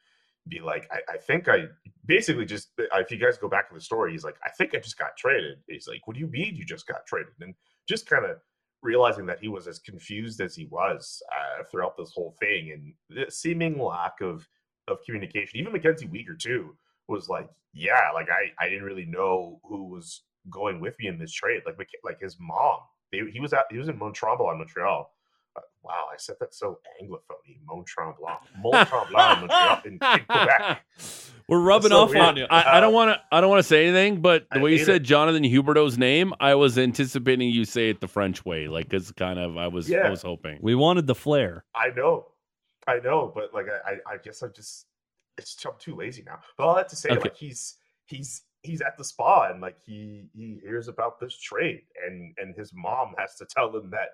be 0.47 0.59
like, 0.59 0.89
I, 0.91 1.13
I 1.13 1.17
think 1.17 1.47
I 1.47 1.65
basically 2.05 2.45
just 2.45 2.69
if 2.77 3.11
you 3.11 3.17
guys 3.17 3.37
go 3.37 3.47
back 3.47 3.69
to 3.69 3.75
the 3.75 3.81
story, 3.81 4.11
he's 4.11 4.25
like, 4.25 4.35
I 4.45 4.49
think 4.49 4.73
I 4.73 4.79
just 4.79 4.97
got 4.97 5.15
traded. 5.17 5.59
He's 5.67 5.87
like, 5.87 6.05
What 6.05 6.15
do 6.15 6.19
you 6.19 6.27
mean 6.27 6.55
you 6.55 6.65
just 6.65 6.87
got 6.87 7.05
traded? 7.05 7.33
And 7.41 7.53
just 7.87 8.09
kind 8.09 8.25
of 8.25 8.37
realizing 8.81 9.25
that 9.25 9.39
he 9.39 9.47
was 9.47 9.67
as 9.67 9.79
confused 9.79 10.41
as 10.41 10.55
he 10.55 10.65
was 10.65 11.21
uh, 11.31 11.63
throughout 11.71 11.97
this 11.97 12.11
whole 12.13 12.35
thing, 12.39 12.71
and 12.71 12.93
the 13.09 13.31
seeming 13.31 13.79
lack 13.79 14.21
of 14.21 14.47
of 14.87 14.97
communication. 15.05 15.59
Even 15.59 15.71
Mackenzie 15.71 16.07
Weegar 16.07 16.37
too 16.37 16.75
was 17.07 17.29
like, 17.29 17.49
yeah, 17.73 18.11
like 18.13 18.27
I 18.29 18.51
I 18.63 18.69
didn't 18.69 18.83
really 18.83 19.05
know 19.05 19.59
who 19.63 19.89
was 19.89 20.23
going 20.49 20.79
with 20.79 20.95
me 20.99 21.07
in 21.07 21.17
this 21.17 21.31
trade. 21.31 21.61
Like 21.65 21.77
like 22.03 22.19
his 22.19 22.37
mom, 22.39 22.79
they, 23.11 23.21
he 23.31 23.39
was 23.39 23.53
at 23.53 23.65
he 23.71 23.77
was 23.77 23.89
in 23.89 23.97
Mont 23.97 24.15
Tremblant, 24.15 24.57
Montreal. 24.57 25.09
Uh, 25.55 25.61
wow, 25.83 26.05
I 26.11 26.17
said 26.17 26.35
that 26.39 26.53
so 26.53 26.79
anglophone. 27.01 27.19
Mont 27.65 27.85
Tremblant, 27.87 28.39
Mont 28.61 28.87
Tremblant, 28.89 29.41
Montreal, 29.41 29.81
in, 29.85 29.93
in 29.93 29.99
Quebec. 29.99 30.85
We're 31.49 31.59
rubbing 31.59 31.89
so 31.89 32.03
off 32.03 32.09
weird. 32.11 32.21
on 32.21 32.37
you. 32.37 32.45
I, 32.49 32.77
I 32.77 32.79
don't 32.79 32.93
want 32.93 33.11
to. 33.11 33.21
I 33.31 33.41
don't 33.41 33.49
want 33.49 33.59
to 33.59 33.67
say 33.67 33.85
anything, 33.85 34.21
but 34.21 34.47
the 34.49 34.59
I 34.59 34.61
way 34.61 34.71
you 34.71 34.79
said 34.79 34.95
it. 34.95 35.03
Jonathan 35.03 35.43
Huberdeau's 35.43 35.97
name, 35.97 36.33
I 36.39 36.55
was 36.55 36.77
anticipating 36.77 37.49
you 37.49 37.65
say 37.65 37.89
it 37.89 37.99
the 37.99 38.07
French 38.07 38.45
way, 38.45 38.67
like 38.67 38.93
it's 38.93 39.11
kind 39.11 39.37
of. 39.37 39.57
I 39.57 39.67
was. 39.67 39.91
I 39.91 40.09
was 40.09 40.21
hoping. 40.21 40.59
We 40.61 40.73
wanted 40.73 41.05
the 41.05 41.15
flair. 41.15 41.65
I 41.75 41.89
know, 41.95 42.27
I 42.87 42.99
know, 42.99 43.31
but 43.33 43.53
like 43.53 43.65
I, 43.67 43.91
I, 43.91 44.13
I 44.13 44.17
guess 44.23 44.41
I'm 44.41 44.53
just 44.55 44.85
it's 45.37 45.55
I'm 45.65 45.73
too 45.79 45.95
lazy 45.95 46.23
now. 46.25 46.39
But 46.57 46.65
all 46.65 46.75
that 46.75 46.89
to 46.89 46.95
say, 46.95 47.09
Okay. 47.11 47.21
like 47.21 47.35
he's 47.35 47.77
he's 48.05 48.43
he's 48.61 48.81
at 48.81 48.97
the 48.97 49.03
spa 49.03 49.49
and 49.51 49.61
like 49.61 49.77
he 49.85 50.29
he 50.33 50.59
hears 50.61 50.87
about 50.87 51.19
this 51.19 51.37
trade 51.37 51.81
and 52.05 52.33
and 52.37 52.55
his 52.55 52.71
mom 52.73 53.13
has 53.17 53.35
to 53.35 53.45
tell 53.45 53.75
him 53.75 53.89
that 53.91 54.09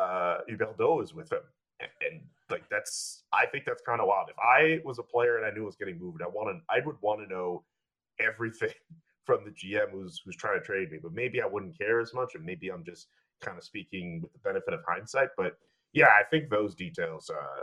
uh 0.00 0.38
Huberdeau 0.50 1.02
is 1.02 1.14
with 1.14 1.30
him. 1.32 1.42
And, 1.80 1.90
and 2.08 2.20
like 2.50 2.68
that's 2.70 3.24
I 3.32 3.46
think 3.46 3.64
that's 3.64 3.82
kind 3.82 4.00
of 4.00 4.06
wild. 4.06 4.28
If 4.30 4.38
I 4.38 4.80
was 4.84 4.98
a 4.98 5.02
player 5.02 5.36
and 5.36 5.46
I 5.46 5.50
knew 5.50 5.62
it 5.62 5.66
was 5.66 5.76
getting 5.76 5.98
moved, 5.98 6.22
I 6.22 6.28
want 6.28 6.56
to 6.56 6.62
I 6.74 6.84
would 6.84 6.96
want 7.00 7.20
to 7.20 7.32
know 7.32 7.64
everything 8.20 8.70
from 9.26 9.44
the 9.44 9.50
GM 9.50 9.90
who's 9.90 10.20
who's 10.24 10.36
trying 10.36 10.58
to 10.58 10.64
trade 10.64 10.90
me. 10.90 10.98
But 11.02 11.12
maybe 11.12 11.40
I 11.42 11.46
wouldn't 11.46 11.78
care 11.78 12.00
as 12.00 12.12
much, 12.14 12.34
and 12.34 12.44
maybe 12.44 12.68
I'm 12.70 12.84
just 12.84 13.08
kind 13.40 13.58
of 13.58 13.64
speaking 13.64 14.20
with 14.22 14.32
the 14.32 14.38
benefit 14.38 14.74
of 14.74 14.80
hindsight. 14.86 15.30
But 15.36 15.56
yeah, 15.92 16.08
I 16.08 16.22
think 16.30 16.48
those 16.48 16.74
details 16.74 17.30
uh, 17.30 17.62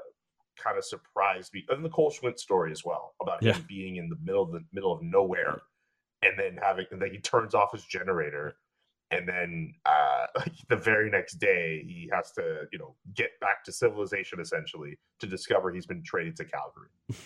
kind 0.62 0.78
of 0.78 0.86
surprised 0.86 1.54
me. 1.54 1.66
And 1.70 1.84
the 1.84 1.90
Cole 1.90 2.12
Schwindt 2.12 2.40
story 2.40 2.72
as 2.72 2.84
well 2.86 3.16
about 3.22 3.42
Yeah. 3.44 3.54
him 3.54 3.66
being 3.68 3.96
in 3.98 4.10
the 4.10 4.18
middle 4.24 4.44
of 4.44 4.52
the 4.52 4.64
middle 4.72 4.92
of 4.94 5.02
nowhere, 5.02 5.62
and 6.22 6.38
then 6.38 6.58
having 6.62 6.86
and 6.92 7.02
then 7.02 7.12
he 7.12 7.20
turns 7.20 7.54
off 7.56 7.72
his 7.72 7.84
generator, 7.86 8.56
and 9.12 9.28
then 9.28 9.74
uh, 9.86 10.28
the 10.70 10.76
very 10.78 11.10
next 11.10 11.36
day 11.36 11.84
he 11.86 12.10
has 12.14 12.32
to 12.34 12.66
you 12.72 12.80
know 12.80 12.96
get 13.14 13.32
back 13.42 13.64
to 13.66 13.72
civilization 13.72 14.40
essentially 14.40 14.98
to 15.20 15.28
discover 15.28 15.72
he's 15.72 15.86
been 15.86 16.04
traded 16.04 16.36
to 16.38 16.46
Calgary. 16.46 16.90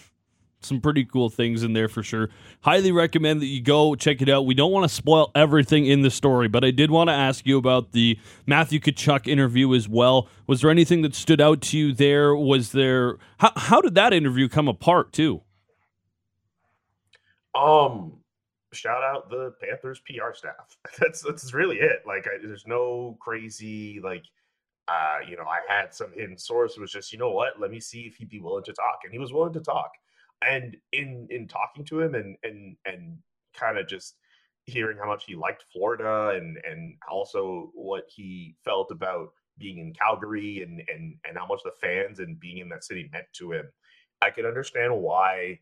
Some 0.66 0.82
pretty 0.82 1.06
cool 1.06 1.30
things 1.30 1.64
in 1.64 1.74
there 1.74 1.88
for 1.88 2.04
sure. 2.04 2.30
Highly 2.62 2.92
recommend 2.92 3.42
that 3.42 3.48
you 3.48 3.62
go 3.62 3.96
check 3.96 4.22
it 4.22 4.30
out. 4.30 4.46
We 4.46 4.54
don't 4.54 4.72
want 4.72 4.84
to 4.84 4.94
spoil 4.94 5.32
everything 5.36 5.86
in 5.86 6.02
the 6.02 6.12
story, 6.12 6.48
but 6.48 6.64
I 6.64 6.72
did 6.72 6.92
want 6.92 7.10
to 7.10 7.14
ask 7.14 7.46
you 7.46 7.58
about 7.58 7.92
the 7.92 8.20
Matthew 8.46 8.80
Tkachuk 8.80 9.28
interview 9.28 9.74
as 9.74 9.88
well. 9.88 10.28
Was 10.48 10.62
there 10.62 10.72
anything 10.72 11.02
that 11.04 11.16
stood 11.16 11.40
out 11.40 11.62
to 11.62 11.78
you 11.78 11.94
there? 11.94 12.36
Was 12.36 12.72
there 12.72 13.18
how 13.38 13.52
how 13.56 13.82
did 13.82 13.96
that 13.96 14.14
interview 14.14 14.50
come 14.50 14.68
apart 14.68 15.14
too? 15.14 15.42
Um, 17.56 18.18
shout 18.74 19.04
out 19.04 19.30
the 19.30 19.54
Panthers 19.62 20.02
PR 20.02 20.34
staff. 20.34 20.78
That's 21.00 21.22
that's 21.22 21.54
really 21.54 21.78
it. 21.78 22.04
Like, 22.06 22.28
I, 22.28 22.46
there's 22.46 22.68
no 22.68 23.18
crazy 23.22 24.00
like, 24.04 24.24
uh, 24.88 25.20
you 25.28 25.36
know, 25.38 25.44
I 25.44 25.60
had 25.68 25.94
some 25.94 26.12
hidden 26.14 26.38
source. 26.38 26.78
It 26.78 26.82
was 26.82 26.92
just, 26.92 27.12
you 27.12 27.18
know 27.18 27.32
what? 27.32 27.60
Let 27.60 27.72
me 27.72 27.80
see 27.80 28.02
if 28.02 28.18
he'd 28.18 28.30
be 28.30 28.40
willing 28.40 28.64
to 28.66 28.74
talk, 28.74 29.00
and 29.04 29.14
he 29.14 29.20
was 29.20 29.34
willing 29.34 29.54
to 29.54 29.62
talk. 29.62 29.92
And 30.42 30.78
in 30.92 31.28
in 31.30 31.48
talking 31.48 31.86
to 31.86 32.02
him, 32.02 32.16
and 32.16 32.38
and 32.44 32.78
and 32.86 33.18
kind 33.56 33.78
of 33.78 33.88
just 33.88 34.16
hearing 34.66 34.98
how 34.98 35.08
much 35.08 35.26
he 35.26 35.36
liked 35.36 35.66
Florida, 35.74 36.38
and 36.38 36.58
and 36.70 36.96
also 37.10 37.72
what 37.74 38.06
he 38.10 38.56
felt 38.66 38.92
about 38.92 39.30
being 39.58 39.80
in 39.80 39.94
Calgary, 39.94 40.64
and 40.64 40.82
and 40.94 41.16
and 41.28 41.38
how 41.38 41.48
much 41.48 41.62
the 41.64 41.72
fans 41.82 42.20
and 42.20 42.40
being 42.40 42.60
in 42.60 42.70
that 42.70 42.84
city 42.84 43.10
meant 43.12 43.28
to 43.34 43.52
him. 43.54 43.66
I 44.22 44.32
can 44.32 44.46
understand 44.46 44.96
why 44.98 45.60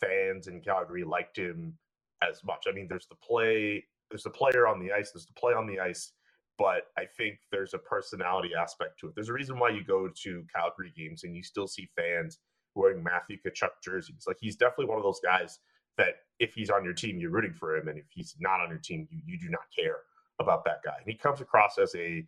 fans 0.00 0.48
in 0.48 0.60
Calgary 0.62 1.04
liked 1.04 1.38
him 1.38 1.78
as 2.22 2.42
much. 2.44 2.66
I 2.68 2.72
mean, 2.72 2.88
there's 2.88 3.06
the 3.08 3.16
play, 3.16 3.84
there's 4.10 4.24
the 4.24 4.30
player 4.30 4.66
on 4.66 4.80
the 4.80 4.92
ice, 4.92 5.12
there's 5.12 5.26
the 5.26 5.34
play 5.34 5.54
on 5.54 5.66
the 5.66 5.80
ice, 5.80 6.12
but 6.58 6.84
I 6.98 7.04
think 7.16 7.38
there's 7.52 7.74
a 7.74 7.78
personality 7.78 8.50
aspect 8.58 9.00
to 9.00 9.08
it. 9.08 9.14
There's 9.14 9.28
a 9.28 9.34
reason 9.34 9.58
why 9.58 9.70
you 9.70 9.84
go 9.84 10.08
to 10.08 10.44
Calgary 10.54 10.92
games 10.96 11.24
and 11.24 11.34
you 11.36 11.42
still 11.42 11.68
see 11.68 11.88
fans 11.96 12.38
wearing 12.76 13.02
Matthew 13.02 13.38
Tkachuk 13.38 13.82
jerseys. 13.82 14.24
Like 14.26 14.38
he's 14.40 14.56
definitely 14.56 14.86
one 14.86 14.98
of 14.98 15.04
those 15.04 15.20
guys 15.24 15.58
that 15.98 16.16
if 16.38 16.54
he's 16.54 16.70
on 16.70 16.84
your 16.84 16.92
team, 16.92 17.18
you're 17.18 17.30
rooting 17.30 17.54
for 17.54 17.76
him, 17.76 17.88
and 17.88 17.98
if 17.98 18.06
he's 18.10 18.36
not 18.38 18.60
on 18.60 18.68
your 18.68 18.78
team, 18.78 19.08
you 19.10 19.20
you 19.26 19.38
do 19.38 19.48
not 19.48 19.62
care 19.76 19.98
about 20.38 20.64
that 20.64 20.80
guy. 20.84 20.94
And 20.98 21.10
he 21.10 21.16
comes 21.16 21.40
across 21.40 21.78
as 21.78 21.94
a 21.94 22.24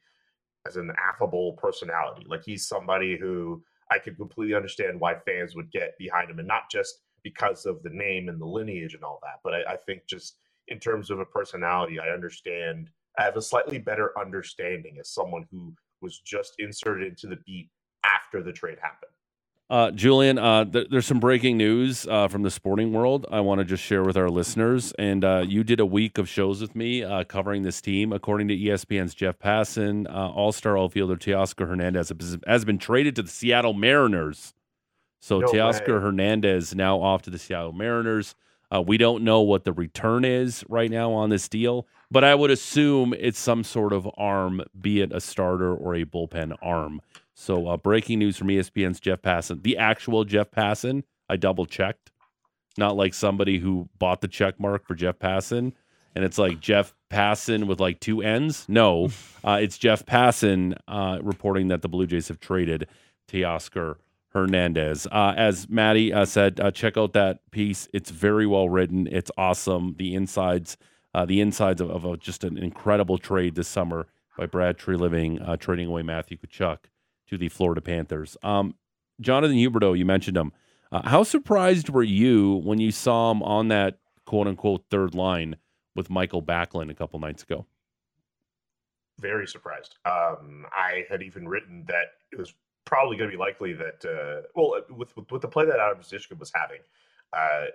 as 0.66 0.76
an 0.76 0.92
affable 0.98 1.52
personality. 1.52 2.26
Like 2.28 2.44
he's 2.44 2.66
somebody 2.66 3.16
who 3.16 3.62
I 3.90 3.98
could 3.98 4.16
completely 4.16 4.54
understand 4.54 5.00
why 5.00 5.16
fans 5.26 5.54
would 5.54 5.70
get 5.70 5.96
behind 5.98 6.30
him, 6.30 6.38
and 6.38 6.48
not 6.48 6.70
just 6.70 7.00
because 7.22 7.66
of 7.66 7.82
the 7.82 7.90
name 7.90 8.28
and 8.28 8.40
the 8.40 8.46
lineage 8.46 8.94
and 8.94 9.04
all 9.04 9.18
that. 9.22 9.40
But 9.44 9.54
I, 9.54 9.72
I 9.72 9.76
think 9.76 10.02
just 10.08 10.36
in 10.68 10.78
terms 10.78 11.10
of 11.10 11.20
a 11.20 11.24
personality, 11.24 11.98
I 12.00 12.08
understand. 12.08 12.90
I 13.18 13.24
have 13.24 13.36
a 13.36 13.42
slightly 13.42 13.78
better 13.78 14.16
understanding 14.16 14.98
as 15.00 15.10
someone 15.10 15.44
who 15.50 15.74
was 16.00 16.20
just 16.20 16.54
inserted 16.60 17.08
into 17.08 17.26
the 17.26 17.38
beat 17.44 17.68
after 18.04 18.44
the 18.44 18.52
trade 18.52 18.78
happened. 18.80 19.10
Uh, 19.70 19.90
Julian, 19.90 20.38
uh, 20.38 20.64
th- 20.64 20.88
there's 20.90 21.04
some 21.04 21.20
breaking 21.20 21.58
news 21.58 22.06
uh, 22.08 22.26
from 22.28 22.42
the 22.42 22.50
sporting 22.50 22.90
world. 22.92 23.26
I 23.30 23.40
want 23.40 23.58
to 23.58 23.66
just 23.66 23.82
share 23.82 24.02
with 24.02 24.16
our 24.16 24.30
listeners. 24.30 24.92
And 24.98 25.22
uh, 25.22 25.44
you 25.46 25.62
did 25.62 25.78
a 25.78 25.84
week 25.84 26.16
of 26.16 26.26
shows 26.26 26.62
with 26.62 26.74
me 26.74 27.04
uh, 27.04 27.24
covering 27.24 27.64
this 27.64 27.82
team. 27.82 28.10
According 28.14 28.48
to 28.48 28.56
ESPN's 28.56 29.14
Jeff 29.14 29.38
Passan, 29.38 30.08
uh, 30.08 30.30
All 30.30 30.52
Star 30.52 30.78
outfielder 30.78 31.16
Teoscar 31.16 31.68
Hernandez 31.68 32.10
has- 32.46 32.64
been 32.64 32.78
traded 32.78 33.14
to 33.16 33.22
the 33.22 33.28
Seattle 33.28 33.74
Mariners. 33.74 34.54
So 35.20 35.40
No 35.40 35.48
Teoscar 35.48 35.96
way. 35.96 36.00
Hernandez 36.00 36.74
now 36.74 37.00
off 37.02 37.20
to 37.22 37.30
the 37.30 37.38
Seattle 37.38 37.72
Mariners. 37.72 38.34
Uh, 38.74 38.80
we 38.82 38.96
don't 38.96 39.22
know 39.22 39.40
what 39.42 39.64
the 39.64 39.72
return 39.72 40.24
is 40.24 40.64
right 40.68 40.90
now 40.90 41.12
on 41.12 41.28
this 41.30 41.48
deal, 41.48 41.86
but 42.10 42.22
I 42.24 42.34
would 42.34 42.50
assume 42.50 43.14
it's 43.18 43.38
some 43.38 43.64
sort 43.64 43.92
of 43.94 44.08
arm, 44.16 44.62
be 44.78 45.00
it 45.00 45.10
a 45.12 45.20
starter 45.20 45.74
or 45.74 45.94
a 45.94 46.04
bullpen 46.04 46.54
arm. 46.62 47.00
So, 47.40 47.68
uh, 47.68 47.76
breaking 47.76 48.18
news 48.18 48.36
from 48.36 48.48
ESPN's 48.48 48.98
Jeff 48.98 49.22
Passan, 49.22 49.62
the 49.62 49.78
actual 49.78 50.24
Jeff 50.24 50.50
Passan. 50.50 51.04
I 51.28 51.36
double 51.36 51.66
checked, 51.66 52.10
not 52.76 52.96
like 52.96 53.14
somebody 53.14 53.58
who 53.58 53.88
bought 53.96 54.22
the 54.22 54.28
check 54.28 54.58
mark 54.58 54.84
for 54.84 54.96
Jeff 54.96 55.20
Passan, 55.20 55.72
and 56.16 56.24
it's 56.24 56.36
like 56.36 56.58
Jeff 56.58 56.96
Passan 57.12 57.68
with 57.68 57.78
like 57.78 58.00
two 58.00 58.22
N's. 58.22 58.66
No, 58.68 59.10
uh, 59.44 59.60
it's 59.62 59.78
Jeff 59.78 60.04
Passan 60.04 60.76
uh, 60.88 61.20
reporting 61.22 61.68
that 61.68 61.80
the 61.80 61.88
Blue 61.88 62.08
Jays 62.08 62.26
have 62.26 62.40
traded 62.40 62.88
Teoscar 63.30 63.98
Hernandez. 64.30 65.06
Uh, 65.06 65.32
as 65.36 65.68
Maddie 65.68 66.12
uh, 66.12 66.24
said, 66.24 66.58
uh, 66.58 66.72
check 66.72 66.96
out 66.96 67.12
that 67.12 67.48
piece. 67.52 67.88
It's 67.94 68.10
very 68.10 68.48
well 68.48 68.68
written. 68.68 69.06
It's 69.06 69.30
awesome. 69.38 69.94
The 69.96 70.16
insides, 70.16 70.76
uh, 71.14 71.24
the 71.24 71.40
insides 71.40 71.80
of, 71.80 71.88
of 71.88 72.04
a, 72.04 72.16
just 72.16 72.42
an 72.42 72.58
incredible 72.58 73.16
trade 73.16 73.54
this 73.54 73.68
summer 73.68 74.08
by 74.36 74.46
Brad 74.46 74.76
Treliving, 74.76 75.48
uh, 75.48 75.56
trading 75.56 75.86
away 75.86 76.02
Matthew 76.02 76.36
Tkachuk 76.36 76.78
to 77.28 77.38
the 77.38 77.48
Florida 77.48 77.80
Panthers. 77.80 78.36
Um, 78.42 78.74
Jonathan 79.20 79.56
Huberdeau, 79.56 79.96
you 79.96 80.04
mentioned 80.04 80.36
him. 80.36 80.52
Uh, 80.90 81.06
how 81.08 81.22
surprised 81.22 81.88
were 81.88 82.02
you 82.02 82.56
when 82.64 82.78
you 82.80 82.90
saw 82.90 83.30
him 83.30 83.42
on 83.42 83.68
that 83.68 83.98
quote 84.26 84.46
unquote 84.46 84.84
third 84.90 85.14
line 85.14 85.56
with 85.94 86.10
Michael 86.10 86.42
Backlund 86.42 86.90
a 86.90 86.94
couple 86.94 87.18
nights 87.20 87.42
ago? 87.42 87.66
very 89.18 89.46
surprised. 89.46 89.96
Um, 90.04 90.66
I 90.72 91.04
had 91.10 91.22
even 91.22 91.48
written 91.48 91.84
that 91.88 92.06
it 92.32 92.38
was 92.38 92.54
probably 92.84 93.16
going 93.16 93.30
to 93.30 93.36
be 93.36 93.40
likely 93.40 93.72
that, 93.74 94.04
uh, 94.04 94.46
well, 94.54 94.82
with, 94.90 95.16
with 95.16 95.30
with 95.30 95.42
the 95.42 95.48
play 95.48 95.66
that 95.66 95.78
Adam 95.78 96.02
Zishkin 96.02 96.38
was 96.38 96.52
having, 96.54 96.80
uh, 97.32 97.66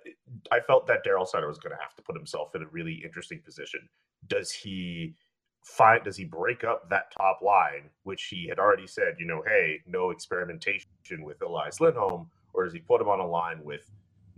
I 0.52 0.60
felt 0.62 0.88
that 0.88 1.06
Daryl 1.06 1.28
Sutter 1.28 1.48
was 1.48 1.60
going 1.60 1.76
to 1.76 1.82
have 1.82 1.96
to 1.96 2.02
put 2.02 2.16
himself 2.16 2.56
in 2.56 2.63
a 2.63 2.68
really 2.68 3.02
interesting 3.04 3.39
position. 3.39 3.88
Does 4.28 4.52
he 4.52 5.16
find? 5.63 6.04
Does 6.04 6.17
he 6.17 6.26
break 6.26 6.63
up 6.63 6.89
that 6.89 7.12
top 7.17 7.41
line, 7.41 7.89
which 8.04 8.26
he 8.26 8.47
had 8.47 8.60
already 8.60 8.88
said, 8.88 9.15
you 9.19 9.26
know, 9.26 9.43
hey, 9.47 9.82
no 9.88 10.12
experimentation 10.12 10.88
with 11.19 11.41
Elias 11.41 11.82
Lindholm, 11.82 12.30
or 12.54 12.65
does 12.65 12.73
he 12.73 12.80
put 12.80 13.02
him 13.02 13.10
on 13.10 13.19
a 13.19 13.28
line 13.28 13.63
with 13.63 13.89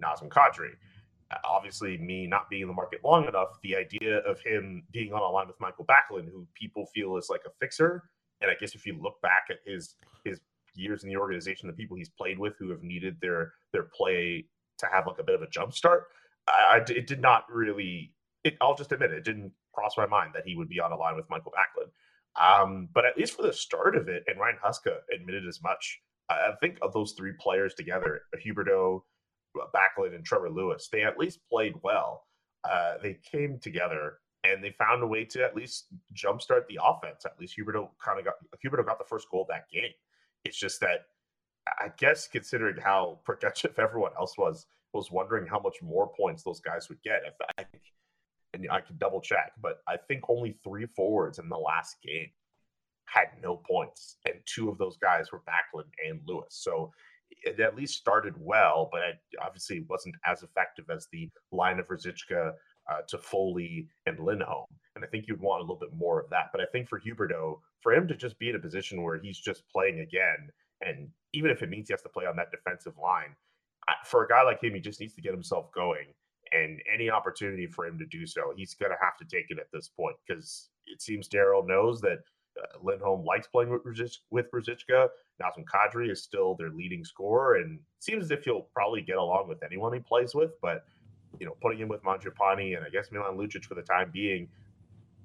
Nazem 0.01 0.29
Kadri? 0.29 0.71
Uh, 1.31 1.37
obviously 1.43 1.97
me 1.97 2.27
not 2.27 2.49
being 2.49 2.63
in 2.63 2.67
the 2.67 2.73
market 2.73 3.01
long 3.03 3.27
enough, 3.27 3.59
the 3.63 3.75
idea 3.75 4.19
of 4.19 4.39
him 4.41 4.83
being 4.91 5.13
on 5.13 5.21
a 5.21 5.29
line 5.29 5.47
with 5.47 5.59
Michael 5.59 5.85
Backlund, 5.85 6.29
who 6.31 6.47
people 6.53 6.85
feel 6.93 7.17
is 7.17 7.29
like 7.29 7.41
a 7.47 7.51
fixer, 7.59 8.03
and 8.41 8.51
I 8.51 8.55
guess 8.59 8.75
if 8.75 8.85
you 8.85 8.97
look 9.01 9.21
back 9.21 9.45
at 9.49 9.57
his 9.65 9.95
his 10.23 10.39
years 10.75 11.03
in 11.03 11.09
the 11.09 11.17
organization, 11.17 11.67
the 11.67 11.73
people 11.73 11.97
he's 11.97 12.09
played 12.09 12.37
with 12.39 12.55
who 12.59 12.69
have 12.69 12.83
needed 12.83 13.17
their 13.21 13.53
their 13.73 13.83
play 13.97 14.45
to 14.77 14.87
have 14.91 15.07
like 15.07 15.19
a 15.19 15.23
bit 15.23 15.35
of 15.35 15.41
a 15.41 15.49
jump 15.49 15.73
start, 15.73 16.05
I, 16.47 16.77
I- 16.79 16.91
it 16.91 17.07
did 17.07 17.21
not 17.21 17.45
really. 17.51 18.14
It, 18.45 18.55
I'll 18.61 18.75
just 18.75 18.91
admit 18.93 19.11
it, 19.11 19.17
it 19.17 19.23
didn't 19.25 19.51
cross 19.73 19.97
my 19.97 20.05
mind 20.05 20.31
that 20.35 20.43
he 20.45 20.55
would 20.55 20.69
be 20.69 20.79
on 20.79 20.93
a 20.93 20.95
line 20.95 21.17
with 21.17 21.29
Michael 21.29 21.51
Backlund. 21.51 21.91
Um, 22.41 22.89
but 22.93 23.05
at 23.05 23.17
least 23.17 23.35
for 23.35 23.43
the 23.43 23.51
start 23.53 23.95
of 23.95 24.07
it, 24.07 24.23
and 24.27 24.39
Ryan 24.39 24.57
Huska 24.63 24.99
admitted 25.13 25.47
as 25.47 25.61
much. 25.61 25.99
I 26.29 26.51
think 26.61 26.77
of 26.81 26.93
those 26.93 27.13
three 27.13 27.33
players 27.39 27.75
together, 27.75 28.21
Huberdeau, 28.45 29.01
Backlund 29.73 30.15
and 30.15 30.25
Trevor 30.25 30.49
Lewis, 30.49 30.89
they 30.91 31.03
at 31.03 31.17
least 31.17 31.39
played 31.51 31.73
well. 31.83 32.23
Uh, 32.63 32.95
they 33.01 33.19
came 33.29 33.59
together 33.59 34.19
and 34.43 34.63
they 34.63 34.71
found 34.71 35.03
a 35.03 35.07
way 35.07 35.25
to 35.25 35.43
at 35.43 35.55
least 35.55 35.87
jumpstart 36.13 36.67
the 36.67 36.79
offense. 36.83 37.25
At 37.25 37.39
least 37.39 37.57
Huberdeau 37.57 37.89
kind 38.03 38.19
of 38.19 38.25
got 38.25 38.35
Huberdeau 38.63 38.85
got 38.85 38.97
the 38.97 39.05
first 39.05 39.29
goal 39.29 39.45
that 39.49 39.69
game. 39.71 39.91
It's 40.43 40.57
just 40.57 40.79
that 40.81 41.05
I 41.79 41.89
guess 41.97 42.27
considering 42.27 42.77
how 42.81 43.19
productive 43.25 43.77
everyone 43.79 44.11
else 44.17 44.37
was, 44.37 44.67
was 44.93 45.11
wondering 45.11 45.47
how 45.47 45.59
much 45.59 45.77
more 45.81 46.11
points 46.15 46.43
those 46.43 46.59
guys 46.59 46.89
would 46.89 47.01
get. 47.03 47.21
I 47.57 47.63
think, 47.63 47.83
and 48.55 48.71
I 48.71 48.81
could 48.81 48.99
double 48.99 49.21
check, 49.21 49.51
but 49.61 49.79
I 49.87 49.97
think 49.97 50.23
only 50.29 50.57
three 50.63 50.85
forwards 50.95 51.39
in 51.39 51.49
the 51.49 51.57
last 51.57 51.97
game 52.03 52.29
had 53.05 53.27
no 53.41 53.57
points, 53.57 54.17
and 54.25 54.35
two 54.45 54.69
of 54.69 54.77
those 54.77 54.97
guys 54.97 55.31
were 55.31 55.41
Backlund 55.41 55.89
and 56.07 56.19
Lewis. 56.25 56.47
So 56.49 56.91
it 57.43 57.59
at 57.59 57.75
least 57.75 57.95
started 57.95 58.33
well, 58.37 58.89
but 58.91 59.01
it 59.01 59.19
obviously 59.41 59.85
wasn't 59.89 60.15
as 60.25 60.43
effective 60.43 60.85
as 60.89 61.07
the 61.11 61.29
line 61.51 61.79
of 61.79 61.87
Ruzicka 61.87 62.53
uh, 62.89 63.01
Toffoli 63.11 63.87
and 64.05 64.19
Lindholm. 64.19 64.67
And 64.95 65.03
I 65.03 65.07
think 65.07 65.25
you'd 65.27 65.41
want 65.41 65.59
a 65.59 65.63
little 65.63 65.79
bit 65.79 65.93
more 65.95 66.19
of 66.19 66.29
that. 66.29 66.47
But 66.51 66.61
I 66.61 66.65
think 66.71 66.87
for 66.87 66.99
Huberdeau, 66.99 67.59
for 67.81 67.93
him 67.93 68.07
to 68.07 68.15
just 68.15 68.39
be 68.39 68.49
in 68.49 68.55
a 68.55 68.59
position 68.59 69.03
where 69.03 69.19
he's 69.19 69.39
just 69.39 69.63
playing 69.69 69.99
again, 69.99 70.49
and 70.81 71.09
even 71.33 71.51
if 71.51 71.61
it 71.61 71.69
means 71.69 71.89
he 71.89 71.93
has 71.93 72.01
to 72.03 72.09
play 72.09 72.25
on 72.25 72.35
that 72.37 72.51
defensive 72.51 72.93
line, 73.01 73.35
for 74.05 74.23
a 74.23 74.27
guy 74.27 74.43
like 74.43 74.63
him, 74.63 74.73
he 74.73 74.79
just 74.79 74.99
needs 74.99 75.13
to 75.15 75.21
get 75.21 75.33
himself 75.33 75.71
going. 75.73 76.07
And 76.55 76.79
any 76.91 77.09
opportunity 77.09 77.67
for 77.67 77.85
him 77.85 77.97
to 77.99 78.05
do 78.05 78.25
so, 78.25 78.53
he's 78.55 78.73
going 78.73 78.91
to 78.91 78.97
have 79.01 79.17
to 79.17 79.25
take 79.25 79.47
it 79.49 79.59
at 79.59 79.67
this 79.73 79.89
point 79.89 80.15
because 80.25 80.69
it 80.87 81.01
seems 81.01 81.27
Daryl 81.27 81.67
knows 81.67 81.99
that 82.01 82.19
uh, 82.57 82.77
Lindholm 82.81 83.25
likes 83.25 83.47
playing 83.47 83.71
with, 84.31 84.51
Ruzicka. 84.51 85.09
Nazem 85.41 85.65
Kadri 85.65 86.09
is 86.09 86.23
still 86.23 86.55
their 86.55 86.69
leading 86.69 87.03
scorer 87.03 87.57
and 87.57 87.79
seems 87.99 88.25
as 88.25 88.31
if 88.31 88.45
he'll 88.45 88.67
probably 88.73 89.01
get 89.01 89.17
along 89.17 89.49
with 89.49 89.61
anyone 89.63 89.93
he 89.93 89.99
plays 89.99 90.33
with. 90.33 90.51
But, 90.61 90.85
you 91.39 91.45
know, 91.45 91.57
putting 91.61 91.79
him 91.79 91.89
with 91.89 92.01
Mangiapane 92.03 92.77
and 92.77 92.85
I 92.85 92.89
guess 92.89 93.11
Milan 93.11 93.37
Lucic 93.37 93.65
for 93.65 93.75
the 93.75 93.81
time 93.81 94.11
being, 94.13 94.47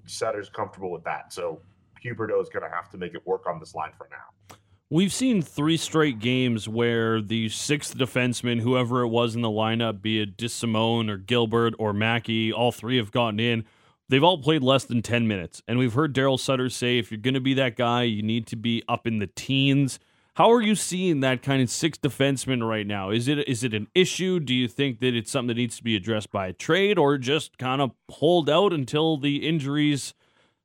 Sutter's 0.06 0.48
comfortable 0.48 0.90
with 0.90 1.04
that. 1.04 1.32
So 1.32 1.60
Huberdeau 2.04 2.42
is 2.42 2.48
going 2.48 2.68
to 2.68 2.74
have 2.74 2.90
to 2.90 2.98
make 2.98 3.14
it 3.14 3.24
work 3.26 3.46
on 3.46 3.60
this 3.60 3.74
line 3.74 3.92
for 3.96 4.08
now. 4.10 4.56
We've 4.92 5.12
seen 5.12 5.40
three 5.40 5.76
straight 5.76 6.18
games 6.18 6.68
where 6.68 7.22
the 7.22 7.48
sixth 7.48 7.96
defenseman, 7.96 8.60
whoever 8.60 9.02
it 9.02 9.08
was 9.08 9.36
in 9.36 9.40
the 9.40 9.48
lineup, 9.48 10.02
be 10.02 10.20
it 10.20 10.36
DeSimone 10.36 11.08
or 11.08 11.16
Gilbert 11.16 11.74
or 11.78 11.92
Mackey, 11.92 12.52
all 12.52 12.72
three 12.72 12.96
have 12.96 13.12
gotten 13.12 13.38
in. 13.38 13.64
They've 14.08 14.24
all 14.24 14.38
played 14.38 14.64
less 14.64 14.82
than 14.82 15.00
10 15.00 15.28
minutes. 15.28 15.62
And 15.68 15.78
we've 15.78 15.92
heard 15.92 16.12
Daryl 16.12 16.40
Sutter 16.40 16.68
say 16.68 16.98
if 16.98 17.12
you're 17.12 17.20
going 17.20 17.34
to 17.34 17.40
be 17.40 17.54
that 17.54 17.76
guy, 17.76 18.02
you 18.02 18.20
need 18.24 18.48
to 18.48 18.56
be 18.56 18.82
up 18.88 19.06
in 19.06 19.20
the 19.20 19.28
teens. 19.28 20.00
How 20.34 20.50
are 20.50 20.60
you 20.60 20.74
seeing 20.74 21.20
that 21.20 21.40
kind 21.40 21.62
of 21.62 21.70
six 21.70 21.96
defenseman 21.96 22.68
right 22.68 22.86
now? 22.86 23.10
Is 23.10 23.28
it 23.28 23.46
is 23.48 23.62
it 23.62 23.74
an 23.74 23.86
issue? 23.94 24.40
Do 24.40 24.52
you 24.52 24.66
think 24.66 24.98
that 24.98 25.14
it's 25.14 25.30
something 25.30 25.54
that 25.54 25.60
needs 25.60 25.76
to 25.76 25.84
be 25.84 25.94
addressed 25.94 26.32
by 26.32 26.48
a 26.48 26.52
trade 26.52 26.98
or 26.98 27.16
just 27.16 27.58
kind 27.58 27.80
of 27.80 27.92
hold 28.10 28.50
out 28.50 28.72
until 28.72 29.16
the 29.16 29.46
injuries 29.46 30.14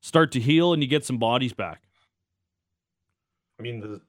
start 0.00 0.32
to 0.32 0.40
heal 0.40 0.72
and 0.72 0.82
you 0.82 0.88
get 0.88 1.04
some 1.04 1.18
bodies 1.18 1.52
back? 1.52 1.82
I 3.60 3.62
mean, 3.62 3.80
the 3.80 4.00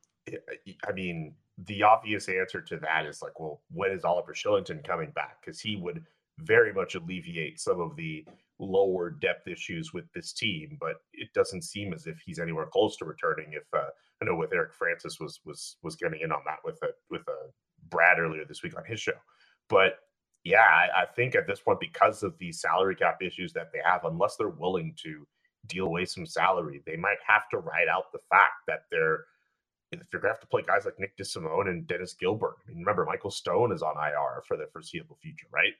I 0.87 0.91
mean, 0.93 1.35
the 1.65 1.83
obvious 1.83 2.29
answer 2.29 2.61
to 2.61 2.77
that 2.77 3.05
is 3.05 3.21
like, 3.21 3.39
well, 3.39 3.61
when 3.71 3.91
is 3.91 4.03
Oliver 4.03 4.33
Kylington 4.33 4.85
coming 4.85 5.11
back? 5.11 5.37
Because 5.41 5.59
he 5.59 5.75
would 5.75 6.03
very 6.39 6.71
much 6.73 6.95
alleviate 6.95 7.59
some 7.59 7.79
of 7.79 7.95
the 7.95 8.25
lower 8.59 9.09
depth 9.09 9.47
issues 9.47 9.93
with 9.93 10.05
this 10.13 10.33
team, 10.33 10.77
but 10.79 10.97
it 11.13 11.29
doesn't 11.33 11.63
seem 11.63 11.93
as 11.93 12.07
if 12.07 12.19
he's 12.25 12.39
anywhere 12.39 12.67
close 12.67 12.97
to 12.97 13.05
returning. 13.05 13.53
If 13.53 13.63
uh, 13.73 13.89
I 14.21 14.25
know 14.25 14.35
with 14.35 14.53
Eric 14.53 14.73
Francis 14.73 15.19
was 15.19 15.39
was 15.45 15.77
was 15.83 15.95
getting 15.95 16.21
in 16.21 16.31
on 16.31 16.41
that 16.45 16.59
with 16.63 16.79
a 16.83 16.89
with 17.09 17.27
a 17.27 17.51
Brad 17.89 18.19
earlier 18.19 18.45
this 18.45 18.63
week 18.63 18.77
on 18.77 18.83
his 18.85 18.99
show, 18.99 19.13
but 19.69 19.99
yeah, 20.43 20.61
I, 20.61 21.01
I 21.01 21.05
think 21.05 21.35
at 21.35 21.47
this 21.47 21.59
point 21.59 21.79
because 21.79 22.23
of 22.23 22.37
the 22.39 22.51
salary 22.51 22.95
cap 22.95 23.17
issues 23.21 23.53
that 23.53 23.71
they 23.73 23.79
have, 23.83 24.05
unless 24.05 24.35
they're 24.35 24.49
willing 24.49 24.95
to 25.03 25.27
deal 25.67 25.85
away 25.85 26.05
some 26.05 26.25
salary, 26.25 26.81
they 26.85 26.95
might 26.95 27.17
have 27.27 27.49
to 27.49 27.57
ride 27.57 27.87
out 27.91 28.11
the 28.13 28.19
fact 28.29 28.53
that 28.67 28.81
they're 28.91 29.25
if 29.91 30.07
you're 30.11 30.21
gonna 30.21 30.33
have 30.33 30.41
to 30.41 30.47
play 30.47 30.63
guys 30.65 30.85
like 30.85 30.99
Nick 30.99 31.17
DeSimone 31.17 31.69
and 31.69 31.87
Dennis 31.87 32.13
Gilbert. 32.13 32.55
I 32.65 32.69
mean, 32.69 32.79
remember 32.79 33.05
Michael 33.05 33.31
Stone 33.31 33.71
is 33.71 33.81
on 33.81 33.95
IR 33.95 34.43
for 34.47 34.57
the 34.57 34.67
foreseeable 34.71 35.17
future, 35.21 35.47
right? 35.51 35.73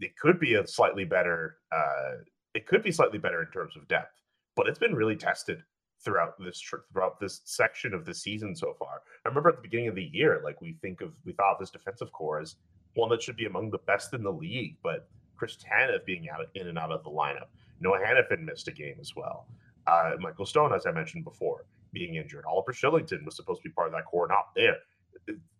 it 0.00 0.16
could 0.16 0.40
be 0.40 0.54
a 0.54 0.66
slightly 0.66 1.04
better. 1.04 1.58
Uh, 1.72 2.22
it 2.54 2.66
could 2.66 2.82
be 2.82 2.92
slightly 2.92 3.18
better 3.18 3.42
in 3.42 3.50
terms 3.50 3.76
of 3.76 3.86
depth, 3.88 4.20
but 4.56 4.68
it's 4.68 4.78
been 4.78 4.94
really 4.94 5.16
tested 5.16 5.62
throughout 6.04 6.34
this 6.38 6.62
throughout 6.92 7.18
this 7.20 7.40
section 7.44 7.94
of 7.94 8.04
the 8.04 8.14
season 8.14 8.54
so 8.54 8.74
far. 8.78 9.02
I 9.24 9.28
remember 9.28 9.50
at 9.50 9.56
the 9.56 9.62
beginning 9.62 9.88
of 9.88 9.94
the 9.94 10.10
year, 10.12 10.40
like 10.44 10.60
we 10.60 10.76
think 10.82 11.00
of 11.00 11.12
we 11.24 11.32
thought 11.32 11.54
of 11.54 11.60
this 11.60 11.70
defensive 11.70 12.12
core 12.12 12.40
as 12.40 12.56
one 12.94 13.10
that 13.10 13.22
should 13.22 13.36
be 13.36 13.46
among 13.46 13.70
the 13.70 13.78
best 13.78 14.14
in 14.14 14.22
the 14.22 14.32
league, 14.32 14.76
but 14.82 15.08
Chris 15.36 15.56
Tanev 15.56 16.04
being 16.04 16.28
out 16.28 16.46
in 16.54 16.68
and 16.68 16.78
out 16.78 16.92
of 16.92 17.02
the 17.02 17.10
lineup. 17.10 17.48
Noah 17.80 17.98
Hanifin 17.98 18.44
missed 18.44 18.68
a 18.68 18.72
game 18.72 18.96
as 19.00 19.16
well. 19.16 19.46
Uh, 19.86 20.12
Michael 20.20 20.46
Stone, 20.46 20.72
as 20.72 20.86
I 20.86 20.92
mentioned 20.92 21.24
before, 21.24 21.66
being 21.94 22.16
injured. 22.16 22.44
Oliver 22.46 22.72
Kylington 22.72 23.24
was 23.24 23.36
supposed 23.36 23.62
to 23.62 23.68
be 23.68 23.72
part 23.72 23.88
of 23.88 23.92
that 23.94 24.04
core, 24.04 24.28
not 24.28 24.48
there. 24.54 24.76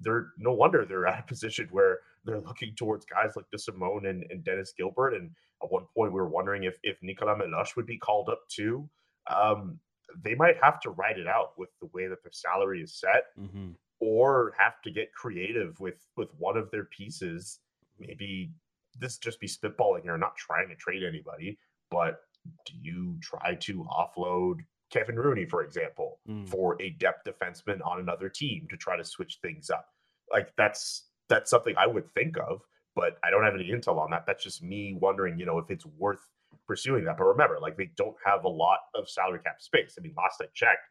They're 0.01 0.33
no 0.37 0.53
wonder 0.53 0.85
they're 0.85 1.07
at 1.15 1.21
a 1.21 1.27
position 1.27 1.69
where 1.71 2.01
they're 2.25 2.41
looking 2.41 2.75
towards 2.75 3.07
guys 3.07 3.37
like 3.37 3.47
DeSimone 3.55 4.09
and, 4.09 4.25
and 4.31 4.45
Dennis 4.45 4.75
Gilbert. 4.77 5.15
And 5.15 5.31
at 5.63 5.71
one 5.71 5.85
point, 5.97 6.13
we 6.13 6.21
were 6.21 6.29
wondering 6.29 6.65
if 6.65 6.77
if 6.83 6.99
Nicolas 7.03 7.39
Meloche 7.41 7.77
would 7.77 7.87
be 7.87 7.99
called 7.99 8.29
up 8.29 8.41
too. 8.49 8.89
Um, 9.27 9.79
they 10.23 10.35
might 10.35 10.57
have 10.63 10.81
to 10.81 10.91
write 10.91 11.19
it 11.19 11.27
out 11.27 11.53
with 11.57 11.71
the 11.81 11.89
way 11.95 12.07
that 12.09 12.23
their 12.23 12.33
salary 12.33 12.83
is 12.83 12.95
set, 12.95 13.25
mm-hmm. 13.41 13.71
or 14.01 14.53
have 14.59 14.83
to 14.83 14.91
get 14.91 15.15
creative 15.15 15.81
with 15.81 16.07
with 16.17 16.29
one 16.39 16.57
of 16.57 16.71
their 16.71 16.85
pieces. 16.85 17.61
Maybe 17.99 18.53
this 18.99 19.19
just 19.19 19.41
be 19.41 19.49
spitballing 19.49 20.03
here, 20.03 20.19
not 20.19 20.37
trying 20.37 20.69
to 20.69 20.75
trade 20.75 21.03
anybody, 21.03 21.59
but 21.91 22.21
do 22.67 22.75
you 22.81 23.17
try 23.21 23.55
to 23.55 23.85
offload 23.85 24.59
Kevin 24.95 25.17
Rooney, 25.17 25.45
for 25.45 25.63
example, 25.63 26.21
mm. 26.29 26.49
for 26.49 26.81
a 26.81 26.91
depth 26.91 27.27
defenseman 27.27 27.85
on 27.85 27.99
another 27.99 28.29
team 28.29 28.69
to 28.71 28.77
try 28.77 28.97
to 28.97 29.05
switch 29.05 29.39
things 29.43 29.69
up? 29.69 29.89
Like 30.33 30.53
that's 30.57 31.09
that's 31.29 31.51
something 31.51 31.75
I 31.77 31.89
would 31.89 32.09
think 32.15 32.37
of, 32.39 32.63
but 32.95 33.19
I 33.25 33.31
don't 33.31 33.43
have 33.43 33.55
any 33.55 33.71
intel 33.71 33.99
on 33.99 34.11
that. 34.13 34.25
That's 34.25 34.45
just 34.45 34.63
me 34.63 34.97
wondering, 35.01 35.39
you 35.39 35.47
know, 35.47 35.59
if 35.59 35.69
it's 35.69 35.85
worth 35.85 36.21
pursuing 36.67 37.05
that. 37.07 37.19
But 37.19 37.25
remember, 37.25 37.59
like 37.61 37.77
they 37.77 37.91
don't 37.97 38.17
have 38.25 38.45
a 38.45 38.49
lot 38.49 38.79
of 38.95 39.09
salary 39.09 39.41
cap 39.45 39.61
space. 39.61 39.97
I 39.99 40.03
mean, 40.03 40.15
last 40.17 40.41
I 40.41 40.47
checked, 40.55 40.87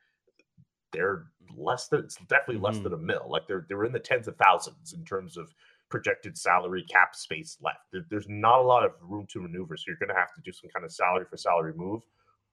they're 0.91 1.27
less 1.55 1.87
than 1.87 2.01
it's 2.01 2.17
definitely 2.27 2.61
less 2.61 2.75
mm-hmm. 2.75 2.83
than 2.83 2.93
a 2.93 2.97
mil. 2.97 3.27
Like 3.29 3.47
they're 3.47 3.65
they're 3.69 3.85
in 3.85 3.93
the 3.93 3.99
tens 3.99 4.27
of 4.27 4.35
thousands 4.35 4.91
in 4.91 5.05
terms 5.05 5.37
of 5.37 5.53
projected 5.89 6.37
salary 6.37 6.83
cap 6.89 7.15
space 7.15 7.57
left. 7.61 7.79
There, 7.93 8.05
there's 8.09 8.27
not 8.27 8.59
a 8.59 8.63
lot 8.63 8.83
of 8.83 8.91
room 9.01 9.27
to 9.31 9.39
maneuver, 9.39 9.77
so 9.77 9.85
you're 9.87 9.97
going 9.97 10.09
to 10.09 10.19
have 10.19 10.33
to 10.35 10.41
do 10.41 10.51
some 10.51 10.69
kind 10.73 10.85
of 10.85 10.91
salary 10.91 11.25
for 11.29 11.37
salary 11.37 11.73
move, 11.75 12.01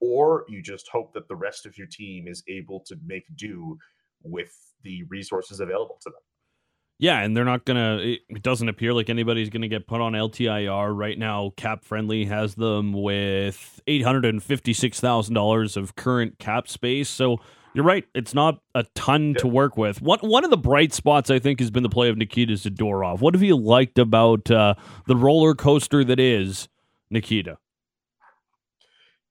or 0.00 0.44
you 0.48 0.62
just 0.62 0.88
hope 0.88 1.12
that 1.14 1.28
the 1.28 1.36
rest 1.36 1.66
of 1.66 1.76
your 1.76 1.86
team 1.86 2.26
is 2.26 2.42
able 2.48 2.80
to 2.86 2.96
make 3.04 3.24
do 3.36 3.78
with 4.22 4.54
the 4.82 5.02
resources 5.04 5.60
available 5.60 5.98
to 6.02 6.10
them. 6.10 6.20
Yeah, 6.98 7.22
and 7.22 7.34
they're 7.34 7.46
not 7.46 7.64
gonna. 7.64 7.98
It 8.02 8.42
doesn't 8.42 8.68
appear 8.68 8.92
like 8.92 9.08
anybody's 9.08 9.48
gonna 9.48 9.68
get 9.68 9.86
put 9.86 10.02
on 10.02 10.12
LTIR 10.12 10.94
right 10.94 11.18
now. 11.18 11.52
Cap 11.56 11.82
Friendly 11.82 12.26
has 12.26 12.56
them 12.56 12.92
with 12.92 13.80
eight 13.86 14.02
hundred 14.02 14.26
and 14.26 14.42
fifty-six 14.42 15.00
thousand 15.00 15.34
dollars 15.34 15.78
of 15.78 15.96
current 15.96 16.38
cap 16.38 16.68
space. 16.68 17.08
So 17.08 17.38
you're 17.72 17.86
right; 17.86 18.04
it's 18.14 18.34
not 18.34 18.60
a 18.74 18.84
ton 18.94 19.34
to 19.38 19.48
work 19.48 19.78
with. 19.78 20.02
One 20.02 20.18
one 20.18 20.44
of 20.44 20.50
the 20.50 20.58
bright 20.58 20.92
spots 20.92 21.30
I 21.30 21.38
think 21.38 21.60
has 21.60 21.70
been 21.70 21.82
the 21.82 21.88
play 21.88 22.10
of 22.10 22.18
Nikita 22.18 22.52
Zadorov. 22.52 23.20
What 23.20 23.32
have 23.32 23.42
you 23.42 23.56
liked 23.56 23.98
about 23.98 24.50
uh, 24.50 24.74
the 25.06 25.16
roller 25.16 25.54
coaster 25.54 26.04
that 26.04 26.20
is 26.20 26.68
Nikita? 27.10 27.56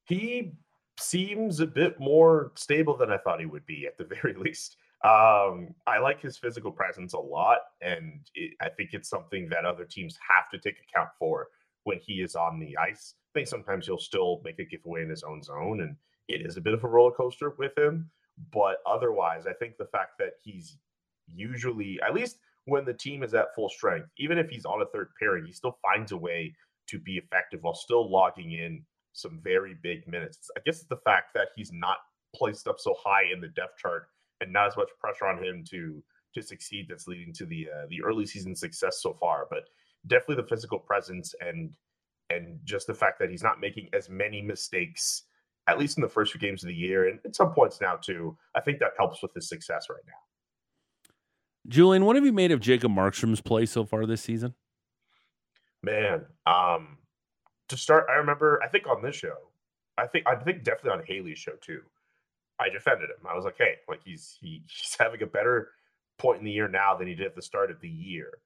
He 0.10 0.53
seems 0.99 1.60
a 1.60 1.68
bit 1.68 1.99
more 1.99 2.51
stable 2.55 2.97
than 2.97 3.12
I 3.12 3.20
thought 3.20 3.39
he 3.39 3.45
would 3.45 3.66
be, 3.68 3.86
at 3.86 3.97
the 3.97 4.03
very 4.22 4.34
least. 4.34 4.76
Um, 5.05 5.76
I 5.88 5.99
like 5.99 6.20
his 6.20 6.38
physical 6.38 6.72
presence 6.72 7.14
a 7.14 7.20
lot, 7.20 7.60
and 7.82 8.20
it, 8.34 8.53
I 8.60 8.70
think 8.70 8.89
it's 8.93 9.07
something 9.07 9.47
that 9.49 9.66
other 9.66 9.86
teams 9.86 10.18
have 10.28 10.49
to 10.49 10.57
take 10.57 10.78
account 10.82 11.10
for 11.18 11.47
when 11.84 11.99
he 11.99 12.16
is 12.16 12.36
on 12.36 12.60
the 12.60 12.76
ice. 12.76 13.14
I 13.30 13.39
think 13.39 13.47
sometimes 13.47 13.86
he'll 13.86 13.99
still 13.99 14.41
make 14.43 14.60
a 14.60 14.66
giveaway 14.66 15.03
in 15.03 15.10
his 15.10 15.24
own 15.24 15.41
zone, 15.43 15.82
and 15.82 15.95
it 16.28 16.45
is 16.45 16.57
a 16.57 16.62
bit 16.62 16.74
of 16.74 16.84
a 16.84 16.88
roller 16.88 17.12
coaster 17.12 17.53
with 17.57 17.78
him. 17.78 18.10
But 18.51 18.78
otherwise, 18.86 19.45
I 19.47 19.53
think 19.53 19.78
the 19.78 19.86
fact 19.86 20.14
that 20.18 20.34
he's 20.41 20.78
usually, 21.28 21.99
at 22.05 22.16
least 22.16 22.39
when 22.66 22.84
the 22.84 22.93
team 22.93 23.22
is 23.24 23.34
at 23.36 23.53
full 23.55 23.70
strength, 23.70 24.10
even 24.18 24.38
if 24.38 24.49
he's 24.49 24.66
on 24.66 24.82
a 24.82 24.86
third 24.88 25.10
pairing, 25.20 25.45
he 25.45 25.53
still 25.53 25.78
finds 25.84 26.12
a 26.12 26.18
way 26.18 26.55
to 26.88 26.99
be 26.99 27.18
effective 27.18 27.62
while 27.62 27.76
still 27.76 28.10
logging 28.12 28.53
in 28.53 28.84
some 29.14 29.39
very 29.43 29.76
big 29.82 30.07
minutes. 30.07 30.49
I 30.57 30.62
guess 30.66 30.80
it's 30.80 30.88
the 30.88 30.97
fact 30.97 31.34
that 31.34 31.47
he's 31.55 31.72
not 31.72 31.97
placed 32.36 32.68
up 32.68 32.80
so 32.80 32.95
high 33.03 33.24
in 33.34 33.41
the 33.41 33.47
depth 33.49 33.78
chart 33.78 34.07
and 34.41 34.53
not 34.53 34.68
as 34.68 34.78
much 34.78 34.89
pressure 34.99 35.26
on 35.26 35.43
him 35.43 35.64
to 35.72 36.03
to 36.36 36.43
succeed 36.43 36.86
that's 36.88 37.07
leading 37.07 37.34
to 37.34 37.45
the 37.45 37.68
uh, 37.74 37.86
the 37.89 38.03
early 38.03 38.26
season 38.26 38.55
success 38.55 38.99
so 39.01 39.18
far. 39.20 39.47
But 39.49 39.64
definitely 40.07 40.43
the 40.43 40.47
physical 40.47 40.80
presence 40.80 41.34
and 41.41 41.72
and 42.30 42.60
just 42.64 42.88
the 42.88 42.93
fact 42.93 43.20
that 43.20 43.30
he's 43.30 43.43
not 43.43 43.60
making 43.60 43.89
as 43.93 44.10
many 44.10 44.41
mistakes 44.41 45.24
at 45.68 45.78
least 45.78 45.97
in 45.97 46.01
the 46.01 46.10
first 46.10 46.32
few 46.32 46.39
games 46.39 46.64
of 46.64 46.68
the 46.68 46.76
year 46.76 47.07
and 47.07 47.20
at 47.26 47.36
some 47.36 47.51
points 47.51 47.82
now 47.82 47.95
too 47.95 48.38
i 48.55 48.62
think 48.62 48.80
that 48.80 48.91
helps 48.97 49.22
with 49.22 49.34
his 49.34 49.49
success 49.49 49.88
right 49.89 50.03
now. 50.07 50.14
Julian 51.68 52.05
what 52.05 52.16
have 52.16 52.26
you 52.26 52.34
made 52.34 52.51
of 52.51 52.60
jacob 52.60 52.91
markstrom's 52.91 53.41
play 53.41 53.66
so 53.66 53.86
far 53.86 54.05
this 54.05 54.22
season? 54.22 54.53
Man 55.84 56.26
um 56.45 56.97
to 57.70 57.78
start 57.78 58.05
i 58.09 58.15
remember 58.15 58.59
i 58.63 58.67
think 58.67 58.86
on 58.88 59.01
this 59.01 59.15
show 59.15 59.38
i 59.97 60.05
think 60.05 60.28
i 60.28 60.36
think 60.36 60.63
definitely 60.63 60.99
on 60.99 61.05
haley's 61.07 61.39
show 61.39 61.53
too 61.61 61.82
I 62.59 62.70
defended 62.70 63.09
him. 63.09 63.26
I 63.30 63.36
was 63.36 63.45
like, 63.45 63.57
hey, 63.57 63.76
like 63.88 64.01
he's 64.03 64.38
he, 64.39 64.61
he's 64.67 64.95
having 64.99 65.24
a 65.24 65.28
better 65.28 65.70
point 66.17 66.39
in 66.39 66.45
the 66.45 66.51
year 66.51 66.67
now 66.67 66.95
than 66.95 67.07
he 67.07 67.15
did 67.15 67.28
at 67.28 67.36
the 67.36 67.41
start 67.41 67.72
of 67.72 67.80
the 67.80 67.89
year. 67.89 68.39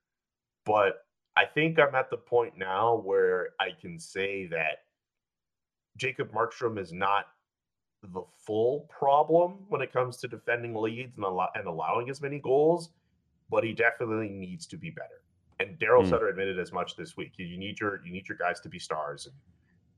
But 0.65 1.05
I 1.35 1.45
think 1.45 1.79
I'm 1.79 1.95
at 1.95 2.11
the 2.11 2.17
point 2.17 2.57
now 2.57 2.97
where 2.97 3.49
I 3.59 3.69
can 3.79 3.99
say 3.99 4.45
that 4.47 4.83
Jacob 5.97 6.31
Markstrom 6.31 6.79
is 6.79 6.93
not 6.93 7.25
the 8.03 8.21
full 8.45 8.81
problem 8.89 9.65
when 9.69 9.81
it 9.81 9.91
comes 9.91 10.17
to 10.17 10.27
defending 10.27 10.75
leads 10.75 11.15
and, 11.15 11.25
allow- 11.25 11.49
and 11.55 11.67
allowing 11.67 12.09
as 12.09 12.21
many 12.21 12.39
goals, 12.39 12.89
but 13.49 13.63
he 13.63 13.73
definitely 13.73 14.29
needs 14.29 14.67
to 14.67 14.77
be 14.77 14.89
better. 14.89 15.21
And 15.59 15.77
Daryl 15.79 16.03
Hmm. 16.03 16.09
Sutter 16.09 16.27
admitted 16.27 16.59
as 16.59 16.71
much 16.71 16.95
this 16.95 17.15
week. 17.15 17.33
You 17.37 17.57
need 17.57 17.79
your 17.79 18.03
you 18.05 18.11
need 18.11 18.27
your 18.27 18.37
guys 18.37 18.59
to 18.61 18.69
be 18.69 18.79
stars. 18.79 19.27
And, 19.27 19.35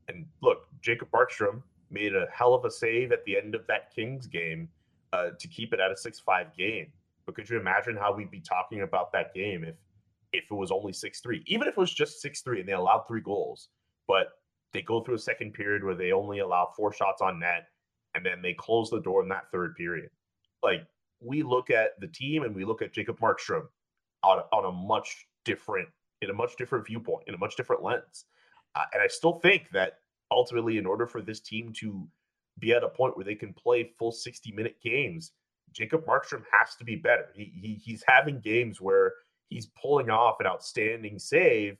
and 0.08 0.26
look, 0.42 0.66
Jacob 0.82 1.10
Markstrom 1.10 1.62
made 1.90 2.14
a 2.14 2.26
hell 2.32 2.54
of 2.54 2.64
a 2.64 2.70
save 2.70 3.12
at 3.12 3.24
the 3.24 3.36
end 3.36 3.54
of 3.54 3.66
that 3.66 3.94
Kings 3.94 4.26
game 4.26 4.68
uh, 5.12 5.30
to 5.38 5.48
keep 5.48 5.72
it 5.72 5.80
at 5.80 5.90
a 5.90 5.96
six-five 5.96 6.54
game. 6.56 6.92
But 7.24 7.34
could 7.34 7.48
you 7.48 7.58
imagine 7.58 7.96
how 7.96 8.14
we'd 8.14 8.30
be 8.30 8.40
talking 8.40 8.82
about 8.82 9.12
that 9.12 9.34
game 9.34 9.64
if 9.64 9.76
if 10.32 10.44
it 10.50 10.54
was 10.54 10.70
only 10.70 10.92
six 10.92 11.20
three, 11.20 11.42
even 11.46 11.66
if 11.68 11.72
it 11.72 11.80
was 11.80 11.94
just 11.94 12.20
six 12.20 12.42
three 12.42 12.60
and 12.60 12.68
they 12.68 12.74
allowed 12.74 13.04
three 13.08 13.20
goals, 13.22 13.70
but 14.06 14.28
they 14.72 14.82
go 14.82 15.00
through 15.00 15.14
a 15.14 15.18
second 15.18 15.54
period 15.54 15.82
where 15.82 15.94
they 15.94 16.12
only 16.12 16.40
allow 16.40 16.70
four 16.76 16.92
shots 16.92 17.22
on 17.22 17.38
net, 17.40 17.68
and 18.14 18.26
then 18.26 18.42
they 18.42 18.52
close 18.52 18.90
the 18.90 19.00
door 19.00 19.22
in 19.22 19.28
that 19.28 19.50
third 19.50 19.74
period. 19.76 20.10
Like 20.62 20.86
we 21.20 21.42
look 21.42 21.70
at 21.70 21.98
the 22.00 22.08
team 22.08 22.42
and 22.42 22.54
we 22.54 22.64
look 22.64 22.82
at 22.82 22.92
Jacob 22.92 23.18
Markstrom 23.20 23.66
on 24.22 24.40
a, 24.40 24.42
on 24.54 24.66
a 24.66 24.72
much 24.72 25.26
different 25.46 25.88
in 26.20 26.28
a 26.28 26.34
much 26.34 26.56
different 26.56 26.86
viewpoint 26.86 27.24
in 27.26 27.34
a 27.34 27.38
much 27.38 27.56
different 27.56 27.82
lens, 27.82 28.26
uh, 28.74 28.84
and 28.92 29.02
I 29.02 29.06
still 29.06 29.40
think 29.40 29.70
that 29.72 30.00
ultimately, 30.30 30.76
in 30.76 30.84
order 30.84 31.06
for 31.06 31.22
this 31.22 31.40
team 31.40 31.72
to 31.80 32.06
be 32.58 32.72
at 32.72 32.84
a 32.84 32.88
point 32.88 33.16
where 33.16 33.24
they 33.24 33.34
can 33.34 33.54
play 33.54 33.92
full 33.98 34.12
sixty 34.12 34.52
minute 34.52 34.76
games, 34.82 35.32
Jacob 35.72 36.04
Markstrom 36.04 36.42
has 36.52 36.74
to 36.76 36.84
be 36.84 36.96
better. 36.96 37.28
He, 37.34 37.52
he 37.62 37.74
he's 37.74 38.04
having 38.06 38.40
games 38.40 38.80
where 38.80 39.12
he's 39.48 39.70
pulling 39.80 40.10
off 40.10 40.40
an 40.40 40.46
outstanding 40.46 41.18
save, 41.18 41.76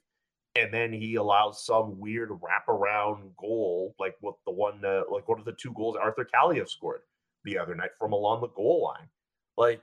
and 0.54 0.72
then 0.72 0.92
he 0.92 1.16
allows 1.16 1.64
some 1.64 1.98
weird 1.98 2.30
wraparound 2.30 3.34
goal, 3.36 3.94
like 3.98 4.16
what 4.20 4.36
the 4.46 4.52
one, 4.52 4.84
uh, 4.84 5.02
like 5.10 5.28
one 5.28 5.38
of 5.38 5.44
the 5.44 5.56
two 5.60 5.72
goals 5.72 5.96
Arthur 5.96 6.28
Kaliev 6.32 6.68
scored 6.68 7.00
the 7.44 7.58
other 7.58 7.74
night 7.74 7.90
from 7.98 8.12
along 8.12 8.40
the 8.40 8.48
goal 8.48 8.84
line. 8.84 9.08
Like 9.56 9.80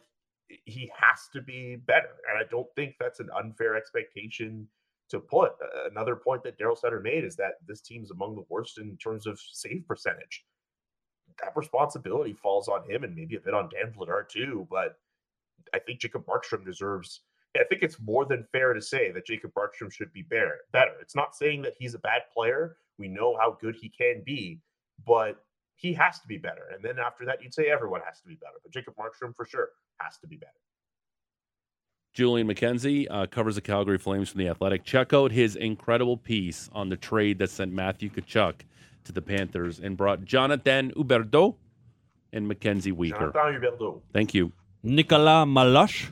he 0.66 0.92
has 0.98 1.28
to 1.34 1.42
be 1.42 1.76
better, 1.76 2.16
and 2.30 2.38
I 2.38 2.48
don't 2.50 2.68
think 2.76 2.96
that's 3.00 3.20
an 3.20 3.30
unfair 3.38 3.76
expectation 3.76 4.68
to 5.10 5.20
put. 5.20 5.54
Another 5.92 6.16
point 6.16 6.44
that 6.44 6.58
Daryl 6.58 6.78
Sutter 6.78 7.00
made 7.00 7.24
is 7.24 7.36
that 7.36 7.54
this 7.68 7.82
team's 7.82 8.12
among 8.12 8.36
the 8.36 8.46
worst 8.50 8.78
in 8.78 8.98
terms 8.98 9.28
of 9.28 9.40
save 9.40 9.86
percentage. 9.88 10.46
That 11.42 11.56
responsibility 11.56 12.34
falls 12.34 12.68
on 12.68 12.90
him 12.90 13.04
and 13.04 13.16
maybe 13.16 13.36
a 13.36 13.40
bit 13.40 13.54
on 13.54 13.70
Dan 13.70 13.94
Vladar 13.94 14.28
too, 14.28 14.68
but 14.70 14.98
I 15.74 15.80
think 15.80 16.00
Jacob 16.00 16.26
Markstrom 16.26 16.66
deserves. 16.66 17.22
I 17.56 17.64
think 17.70 17.84
it's 17.84 18.00
more 18.00 18.26
than 18.26 18.48
fair 18.52 18.74
to 18.74 18.82
say 18.82 19.12
that 19.12 19.26
Jacob 19.28 19.52
Markstrom 19.54 19.92
should 19.92 20.12
be 20.14 20.24
better. 20.24 20.58
Better. 20.72 20.94
It's 21.02 21.16
not 21.16 21.36
saying 21.36 21.62
that 21.64 21.76
he's 21.78 21.94
a 21.94 22.00
bad 22.00 22.22
player. 22.34 22.78
We 22.98 23.08
know 23.08 23.38
how 23.40 23.58
good 23.62 23.76
he 23.76 23.90
can 23.90 24.24
be, 24.26 24.60
but 25.06 25.44
he 25.76 25.94
has 25.94 26.20
to 26.20 26.28
be 26.28 26.38
better. 26.38 26.64
And 26.74 26.84
then 26.84 27.00
after 27.00 27.26
that, 27.26 27.42
you'd 27.44 27.54
say 27.54 27.70
everyone 27.70 28.02
has 28.06 28.20
to 28.22 28.28
be 28.28 28.36
better. 28.36 28.56
But 28.64 28.72
Jacob 28.72 28.96
Markstrom 28.96 29.36
for 29.36 29.46
sure 29.46 29.70
has 30.00 30.18
to 30.20 30.28
be 30.28 30.38
better. 30.38 30.52
Julian 32.14 32.48
McKenzie 32.48 33.08
uh, 33.10 33.26
covers 33.26 33.56
the 33.56 33.62
Calgary 33.62 33.98
Flames 33.98 34.30
from 34.30 34.40
the 34.40 34.48
Athletic. 34.48 34.84
Check 34.84 35.14
out 35.14 35.32
his 35.32 35.56
incredible 35.56 36.16
piece 36.16 36.70
on 36.72 36.88
the 36.90 36.96
trade 36.96 37.40
that 37.40 37.50
sent 37.50 37.74
Matthew 37.74 38.10
Tkachuk 38.12 38.54
to 39.06 39.12
the 39.12 39.22
Panthers 39.22 39.80
and 39.80 39.98
brought 39.98 40.24
Jonathan 40.24 40.92
Huberdeau 40.96 41.56
and 42.32 42.50
MacKenzie 42.50 42.94
Weegar. 42.94 43.34
Jonathan 43.34 43.62
Huberdeau, 43.62 44.02
Thank 44.14 44.34
you. 44.36 44.52
Nicolas 44.84 45.48
Malache, 45.48 46.12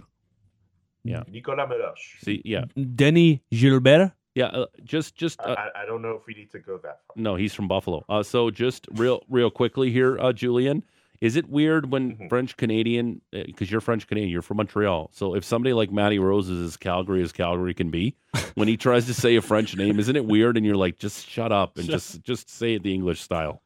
Yeah. 1.04 1.24
Nicolas 1.30 1.68
Meloche. 1.70 2.24
See, 2.24 2.42
yeah, 2.46 2.66
Denny 2.96 3.44
Gilbert. 3.52 4.12
Yeah. 4.36 4.46
Uh, 4.46 4.66
just, 4.84 5.16
just 5.16 5.40
uh, 5.42 5.56
I, 5.58 5.84
I 5.84 5.86
don't 5.86 6.02
know 6.02 6.12
if 6.12 6.26
we 6.28 6.34
need 6.34 6.52
to 6.52 6.60
go 6.60 6.78
that 6.84 7.00
far. 7.08 7.14
no, 7.16 7.36
he's 7.36 7.54
from 7.54 7.68
Buffalo. 7.68 8.06
Uh, 8.10 8.24
so 8.24 8.50
just 8.52 8.88
real, 8.94 9.24
real 9.30 9.50
quickly 9.52 9.92
here, 9.92 10.18
uh, 10.20 10.32
Julian. 10.34 10.84
Is 11.22 11.36
it 11.36 11.48
weird 11.50 11.92
when 11.92 12.16
Mhm. 12.18 12.30
French 12.30 12.58
Canadian, 12.58 13.22
because 13.32 13.70
you're 13.70 13.80
French 13.80 14.08
Canadian, 14.08 14.32
you're 14.32 14.42
from 14.42 14.58
Montreal. 14.58 15.12
So 15.14 15.36
if 15.36 15.44
somebody 15.44 15.72
like 15.74 15.92
Matty 15.92 16.18
Rose 16.18 16.50
is 16.50 16.60
as 16.66 16.78
Calgary 16.78 17.22
as 17.22 17.32
Calgary 17.32 17.76
can 17.76 17.92
be, 17.92 18.16
when 18.56 18.68
he 18.68 18.76
tries 18.76 19.06
to 19.06 19.14
say 19.14 19.36
a 19.36 19.42
French 19.42 19.76
name, 19.78 20.00
isn't 20.00 20.16
it 20.16 20.26
weird? 20.26 20.58
And 20.58 20.66
you're 20.66 20.76
like, 20.76 20.98
just 20.98 21.28
shut 21.28 21.52
up 21.52 21.78
and 21.78 21.88
just 21.88 22.24
just 22.24 22.50
say 22.50 22.74
it 22.74 22.82
the 22.82 22.92
English 22.92 23.22
style. 23.22 23.62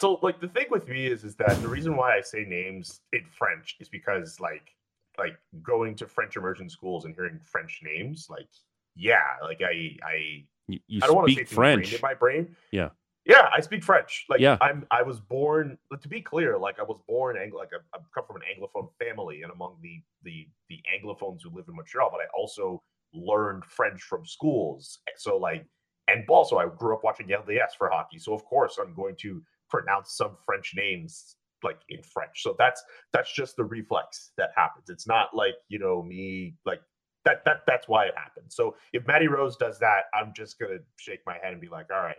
So 0.00 0.18
like 0.22 0.40
the 0.40 0.48
thing 0.48 0.64
with 0.70 0.88
me 0.88 1.06
is 1.08 1.24
is 1.24 1.36
that 1.36 1.60
the 1.60 1.68
reason 1.68 1.94
why 1.94 2.16
I 2.16 2.22
say 2.22 2.44
names 2.48 3.02
in 3.12 3.24
French 3.38 3.76
is 3.80 3.90
because 3.90 4.40
like 4.40 4.74
like 5.18 5.36
going 5.62 5.94
to 5.96 6.06
French 6.06 6.36
immersion 6.38 6.70
schools 6.70 7.04
and 7.04 7.14
hearing 7.14 7.38
French 7.38 7.80
names, 7.82 8.28
like 8.30 8.48
yeah, 8.94 9.36
like 9.42 9.60
I 9.62 9.96
I 10.04 10.44
You, 10.68 10.78
you 10.86 11.00
I 11.02 11.06
don't 11.06 11.16
want 11.16 11.28
to 11.28 11.34
say 11.34 11.44
speak 11.44 11.54
French. 11.54 11.92
in 11.94 12.00
my 12.02 12.14
brain. 12.14 12.54
Yeah. 12.70 12.90
Yeah, 13.26 13.48
I 13.54 13.60
speak 13.60 13.84
French. 13.84 14.24
Like 14.28 14.40
Yeah. 14.40 14.56
I'm 14.60 14.86
I 14.90 15.02
was 15.02 15.20
born 15.20 15.78
to 16.00 16.08
be 16.08 16.20
clear, 16.20 16.58
like 16.58 16.78
I 16.78 16.82
was 16.82 17.00
born 17.06 17.36
Anglo 17.36 17.58
like 17.60 17.70
I, 17.72 17.96
I 17.96 18.00
come 18.14 18.24
from 18.26 18.36
an 18.36 18.42
anglophone 18.42 18.88
family 18.98 19.42
and 19.42 19.52
among 19.52 19.76
the 19.82 20.02
the 20.22 20.48
the 20.68 20.80
anglophones 20.94 21.40
who 21.42 21.50
live 21.54 21.66
in 21.68 21.76
Montreal, 21.76 22.10
but 22.10 22.20
I 22.20 22.28
also 22.36 22.82
learned 23.12 23.64
French 23.64 24.02
from 24.02 24.24
schools. 24.24 24.98
So 25.16 25.36
like 25.36 25.66
and 26.08 26.24
also 26.28 26.56
I 26.58 26.66
grew 26.66 26.94
up 26.94 27.04
watching 27.04 27.26
RDS 27.28 27.74
for 27.76 27.88
hockey. 27.90 28.18
So 28.18 28.32
of 28.34 28.44
course 28.44 28.78
I'm 28.80 28.94
going 28.94 29.16
to 29.20 29.42
pronounce 29.68 30.16
some 30.16 30.36
French 30.44 30.72
names 30.76 31.36
like 31.62 31.78
in 31.88 32.02
French. 32.02 32.42
So 32.42 32.56
that's 32.58 32.82
that's 33.12 33.32
just 33.32 33.56
the 33.56 33.64
reflex 33.64 34.32
that 34.38 34.50
happens. 34.56 34.88
It's 34.88 35.06
not 35.06 35.34
like, 35.34 35.54
you 35.68 35.78
know, 35.78 36.02
me 36.02 36.54
like 36.64 36.80
that 37.24 37.44
that 37.44 37.62
that's 37.66 37.88
why 37.88 38.06
it 38.06 38.14
happens. 38.16 38.54
So 38.54 38.76
if 38.92 39.06
Matty 39.06 39.28
Rose 39.28 39.56
does 39.56 39.78
that, 39.80 40.04
I'm 40.14 40.32
just 40.34 40.58
gonna 40.58 40.78
shake 40.96 41.20
my 41.26 41.36
head 41.42 41.52
and 41.52 41.60
be 41.60 41.68
like, 41.68 41.86
all 41.92 42.00
right, 42.02 42.16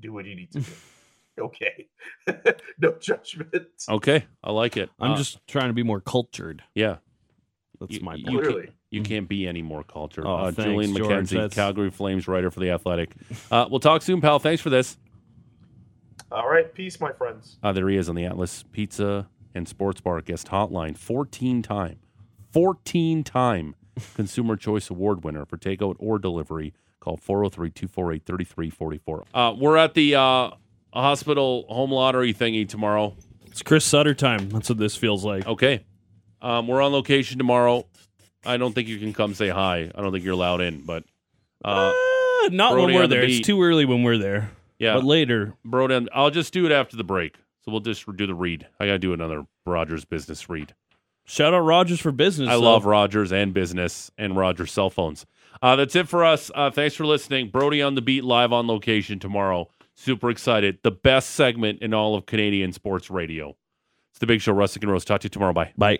do 0.00 0.12
what 0.12 0.24
you 0.26 0.34
need 0.36 0.52
to 0.52 0.60
do. 0.60 0.72
okay. 1.40 1.88
no 2.80 2.92
judgment. 3.00 3.66
Okay, 3.88 4.26
I 4.44 4.52
like 4.52 4.76
it. 4.76 4.90
I'm 5.00 5.12
Uh, 5.12 5.16
just 5.16 5.46
trying 5.46 5.68
to 5.68 5.74
be 5.74 5.82
more 5.82 6.00
cultured. 6.00 6.62
yeah. 6.74 6.96
That's 7.80 7.94
You- 7.94 8.00
my 8.00 8.14
you 8.16 8.24
point. 8.24 8.36
can't- 8.42 8.52
Clearly. 8.54 8.72
You 8.90 9.02
can't 9.02 9.28
be 9.28 9.46
any 9.46 9.60
more 9.60 9.84
cultured. 9.84 10.24
Oh, 10.26 10.34
uh, 10.36 10.44
thanks, 10.50 10.64
Julian 10.64 10.94
McKenzie, 10.94 11.28
That's- 11.34 11.54
Calgary 11.54 11.90
Flames 11.90 12.26
writer 12.26 12.50
for 12.50 12.58
the 12.60 12.70
Athletic. 12.70 13.10
Uh, 13.50 13.66
we'll 13.70 13.80
talk 13.80 14.00
soon, 14.02 14.20
pal. 14.22 14.38
Thanks 14.38 14.62
for 14.62 14.70
this. 14.70 14.96
All 16.32 16.48
right, 16.48 16.72
peace, 16.74 16.98
my 17.00 17.12
friends. 17.12 17.58
Uh, 17.62 17.72
there 17.72 17.88
he 17.88 17.96
is 17.96 18.08
on 18.08 18.14
the 18.14 18.24
Atlas 18.24 18.64
Pizza 18.72 19.28
and 19.54 19.68
Sports 19.68 20.00
Bar 20.00 20.20
guest 20.22 20.48
hotline. 20.48 20.96
14 20.96 21.62
time, 21.62 21.98
14 22.52 23.22
time 23.24 23.74
Consumer 24.14 24.56
Choice 24.56 24.90
Award 24.90 25.24
winner 25.24 25.44
for 25.44 25.56
takeout 25.56 25.96
or 25.98 26.18
delivery. 26.18 26.74
Call 27.00 27.16
403 27.16 27.70
248 27.70 28.24
3344. 28.24 29.24
Uh, 29.34 29.54
We're 29.58 29.76
at 29.76 29.94
the 29.94 30.14
uh, 30.16 30.50
hospital 30.92 31.64
home 31.68 31.90
lottery 31.92 32.34
thingy 32.34 32.68
tomorrow. 32.68 33.14
It's 33.46 33.62
Chris 33.62 33.84
Sutter 33.84 34.14
time. 34.14 34.48
That's 34.50 34.68
what 34.68 34.78
this 34.78 34.96
feels 34.96 35.24
like. 35.24 35.46
Okay. 35.46 35.84
Um, 36.42 36.66
we're 36.68 36.82
on 36.82 36.92
location 36.92 37.38
tomorrow. 37.38 37.86
I 38.44 38.56
don't 38.56 38.72
think 38.74 38.88
you 38.88 38.98
can 38.98 39.12
come 39.12 39.34
say 39.34 39.48
hi. 39.48 39.90
I 39.94 40.00
don't 40.02 40.12
think 40.12 40.24
you're 40.24 40.34
allowed 40.34 40.60
in, 40.60 40.82
but 40.82 41.04
uh, 41.64 41.92
Uh, 41.92 42.48
not 42.50 42.72
Brody 42.72 42.86
when 42.86 42.94
we're 42.94 43.02
on 43.04 43.10
the 43.10 43.16
there. 43.16 43.24
It's 43.24 43.46
too 43.46 43.60
early 43.62 43.84
when 43.84 44.02
we're 44.04 44.18
there. 44.18 44.50
yeah. 44.78 44.94
But 44.94 45.04
later, 45.04 45.54
Bro, 45.64 45.88
down- 45.88 46.08
I'll 46.12 46.30
just 46.30 46.52
do 46.52 46.64
it 46.66 46.72
after 46.72 46.96
the 46.96 47.04
break. 47.04 47.36
So 47.64 47.72
we'll 47.72 47.80
just 47.80 48.04
do 48.16 48.26
the 48.26 48.34
read. 48.34 48.66
I 48.78 48.86
got 48.86 48.92
to 48.92 48.98
do 48.98 49.12
another 49.12 49.44
Rogers 49.66 50.04
business 50.04 50.48
read. 50.48 50.74
Shout 51.28 51.54
out 51.54 51.60
Rogers 51.60 52.00
for 52.00 52.10
business. 52.12 52.48
I 52.48 52.52
though. 52.54 52.60
love 52.60 52.84
Rogers 52.84 53.32
and 53.32 53.54
business 53.54 54.10
and 54.18 54.36
Rogers 54.36 54.72
cell 54.72 54.90
phones. 54.90 55.26
Uh, 55.62 55.76
that's 55.76 55.94
it 55.96 56.08
for 56.08 56.24
us. 56.24 56.50
Uh, 56.54 56.70
thanks 56.70 56.94
for 56.94 57.04
listening. 57.06 57.50
Brody 57.50 57.82
on 57.82 57.94
the 57.94 58.02
beat 58.02 58.24
live 58.24 58.52
on 58.52 58.66
location 58.66 59.18
tomorrow. 59.18 59.68
Super 59.94 60.30
excited. 60.30 60.78
The 60.82 60.92
best 60.92 61.30
segment 61.30 61.82
in 61.82 61.92
all 61.92 62.14
of 62.14 62.26
Canadian 62.26 62.72
sports 62.72 63.10
radio. 63.10 63.56
It's 64.10 64.20
the 64.20 64.26
Big 64.26 64.40
Show. 64.40 64.54
Russick 64.54 64.82
and 64.82 64.90
Rose. 64.92 65.04
Talk 65.04 65.20
to 65.22 65.26
you 65.26 65.30
tomorrow. 65.30 65.52
Bye. 65.52 65.72
Bye. 65.76 65.98